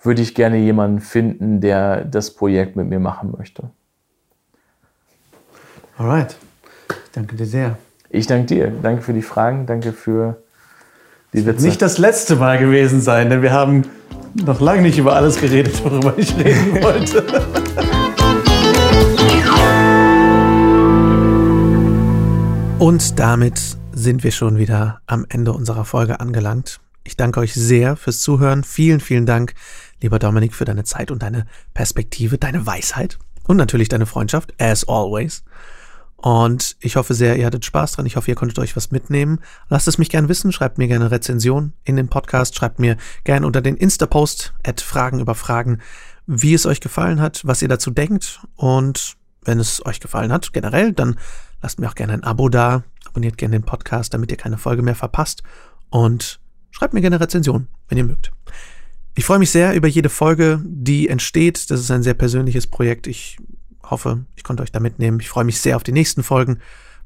würde 0.02 0.20
ich 0.22 0.34
gerne 0.34 0.58
jemanden 0.58 1.00
finden, 1.00 1.60
der 1.60 2.04
das 2.04 2.34
Projekt 2.34 2.76
mit 2.76 2.86
mir 2.88 3.00
machen 3.00 3.34
möchte. 3.36 3.70
Alright. 5.96 6.36
Ich 6.88 7.12
danke 7.12 7.34
dir 7.34 7.46
sehr. 7.46 7.78
Ich 8.10 8.26
danke 8.26 8.46
dir. 8.46 8.72
Danke 8.82 9.02
für 9.02 9.12
die 9.12 9.22
Fragen. 9.22 9.66
Danke 9.66 9.92
für 9.92 10.42
die 11.32 11.44
Witze. 11.44 11.66
Nicht 11.66 11.82
das 11.82 11.98
letzte 11.98 12.36
Mal 12.36 12.58
gewesen 12.58 13.00
sein, 13.00 13.30
denn 13.30 13.42
wir 13.42 13.52
haben 13.52 13.84
noch 14.34 14.60
lange 14.60 14.82
nicht 14.82 14.98
über 14.98 15.16
alles 15.16 15.40
geredet, 15.40 15.82
worüber 15.82 16.14
ich 16.16 16.36
reden 16.36 16.74
wollte. 16.82 17.24
Und 22.88 23.18
damit 23.18 23.76
sind 23.92 24.24
wir 24.24 24.30
schon 24.30 24.56
wieder 24.56 25.02
am 25.04 25.26
Ende 25.28 25.52
unserer 25.52 25.84
Folge 25.84 26.20
angelangt. 26.20 26.80
Ich 27.04 27.18
danke 27.18 27.38
euch 27.40 27.52
sehr 27.52 27.96
fürs 27.96 28.20
Zuhören. 28.20 28.64
Vielen, 28.64 29.00
vielen 29.00 29.26
Dank, 29.26 29.52
lieber 30.00 30.18
Dominik, 30.18 30.54
für 30.54 30.64
deine 30.64 30.84
Zeit 30.84 31.10
und 31.10 31.22
deine 31.22 31.44
Perspektive, 31.74 32.38
deine 32.38 32.64
Weisheit 32.64 33.18
und 33.46 33.58
natürlich 33.58 33.90
deine 33.90 34.06
Freundschaft, 34.06 34.54
as 34.58 34.88
always. 34.88 35.44
Und 36.16 36.78
ich 36.80 36.96
hoffe 36.96 37.12
sehr, 37.12 37.36
ihr 37.36 37.44
hattet 37.44 37.66
Spaß 37.66 37.92
dran. 37.92 38.06
Ich 38.06 38.16
hoffe, 38.16 38.30
ihr 38.30 38.36
konntet 38.36 38.58
euch 38.58 38.74
was 38.74 38.90
mitnehmen. 38.90 39.40
Lasst 39.68 39.86
es 39.86 39.98
mich 39.98 40.08
gern 40.08 40.30
wissen. 40.30 40.50
Schreibt 40.50 40.78
mir 40.78 40.88
gerne 40.88 41.10
Rezension 41.10 41.74
in 41.84 41.96
den 41.96 42.08
Podcast. 42.08 42.56
Schreibt 42.56 42.78
mir 42.78 42.96
gern 43.24 43.44
unter 43.44 43.60
den 43.60 43.76
Insta-Post 43.76 44.54
at 44.66 44.80
Fragen 44.80 45.20
über 45.20 45.34
Fragen, 45.34 45.82
wie 46.26 46.54
es 46.54 46.64
euch 46.64 46.80
gefallen 46.80 47.20
hat, 47.20 47.42
was 47.44 47.60
ihr 47.60 47.68
dazu 47.68 47.90
denkt. 47.90 48.40
Und 48.56 49.18
wenn 49.44 49.60
es 49.60 49.84
euch 49.84 50.00
gefallen 50.00 50.32
hat, 50.32 50.54
generell, 50.54 50.94
dann 50.94 51.16
lasst 51.62 51.78
mir 51.78 51.88
auch 51.88 51.94
gerne 51.94 52.14
ein 52.14 52.24
Abo 52.24 52.48
da. 52.48 52.84
Abonniert 53.06 53.38
gerne 53.38 53.58
den 53.58 53.64
Podcast, 53.64 54.14
damit 54.14 54.30
ihr 54.30 54.36
keine 54.36 54.58
Folge 54.58 54.82
mehr 54.82 54.94
verpasst. 54.94 55.42
Und 55.90 56.40
schreibt 56.70 56.94
mir 56.94 57.00
gerne 57.00 57.20
Rezension, 57.20 57.68
wenn 57.88 57.98
ihr 57.98 58.04
mögt. 58.04 58.30
Ich 59.14 59.24
freue 59.24 59.38
mich 59.38 59.50
sehr 59.50 59.74
über 59.74 59.88
jede 59.88 60.08
Folge, 60.08 60.62
die 60.64 61.08
entsteht. 61.08 61.70
Das 61.70 61.80
ist 61.80 61.90
ein 61.90 62.02
sehr 62.02 62.14
persönliches 62.14 62.66
Projekt. 62.66 63.06
Ich 63.06 63.38
hoffe, 63.82 64.26
ich 64.36 64.44
konnte 64.44 64.62
euch 64.62 64.72
da 64.72 64.80
mitnehmen. 64.80 65.18
Ich 65.20 65.28
freue 65.28 65.44
mich 65.44 65.60
sehr 65.60 65.76
auf 65.76 65.82
die 65.82 65.92
nächsten 65.92 66.22
Folgen. 66.22 66.60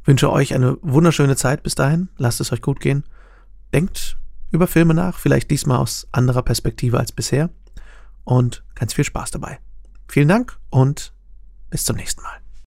Wünsche 0.05 0.31
euch 0.31 0.55
eine 0.55 0.77
wunderschöne 0.83 1.37
Zeit 1.37 1.63
bis 1.63 1.75
dahin. 1.75 2.09
Lasst 2.19 2.41
es 2.41 2.53
euch 2.53 2.61
gut 2.61 2.81
gehen. 2.81 3.05
Denkt 3.73 4.19
über 4.51 4.67
Filme 4.67 4.93
nach, 4.93 5.19
vielleicht 5.19 5.51
diesmal 5.51 5.79
aus 5.79 6.07
anderer 6.13 6.43
Perspektive 6.43 6.99
als 6.99 7.13
bisher. 7.13 7.51
Und 8.25 8.63
ganz 8.75 8.93
viel 8.93 9.05
Spaß 9.05 9.31
dabei. 9.31 9.59
Vielen 10.09 10.29
Dank 10.29 10.59
und 10.71 11.15
bis 11.71 11.85
zum 11.85 11.97
nächsten 11.97 12.23
Mal. 12.23 12.42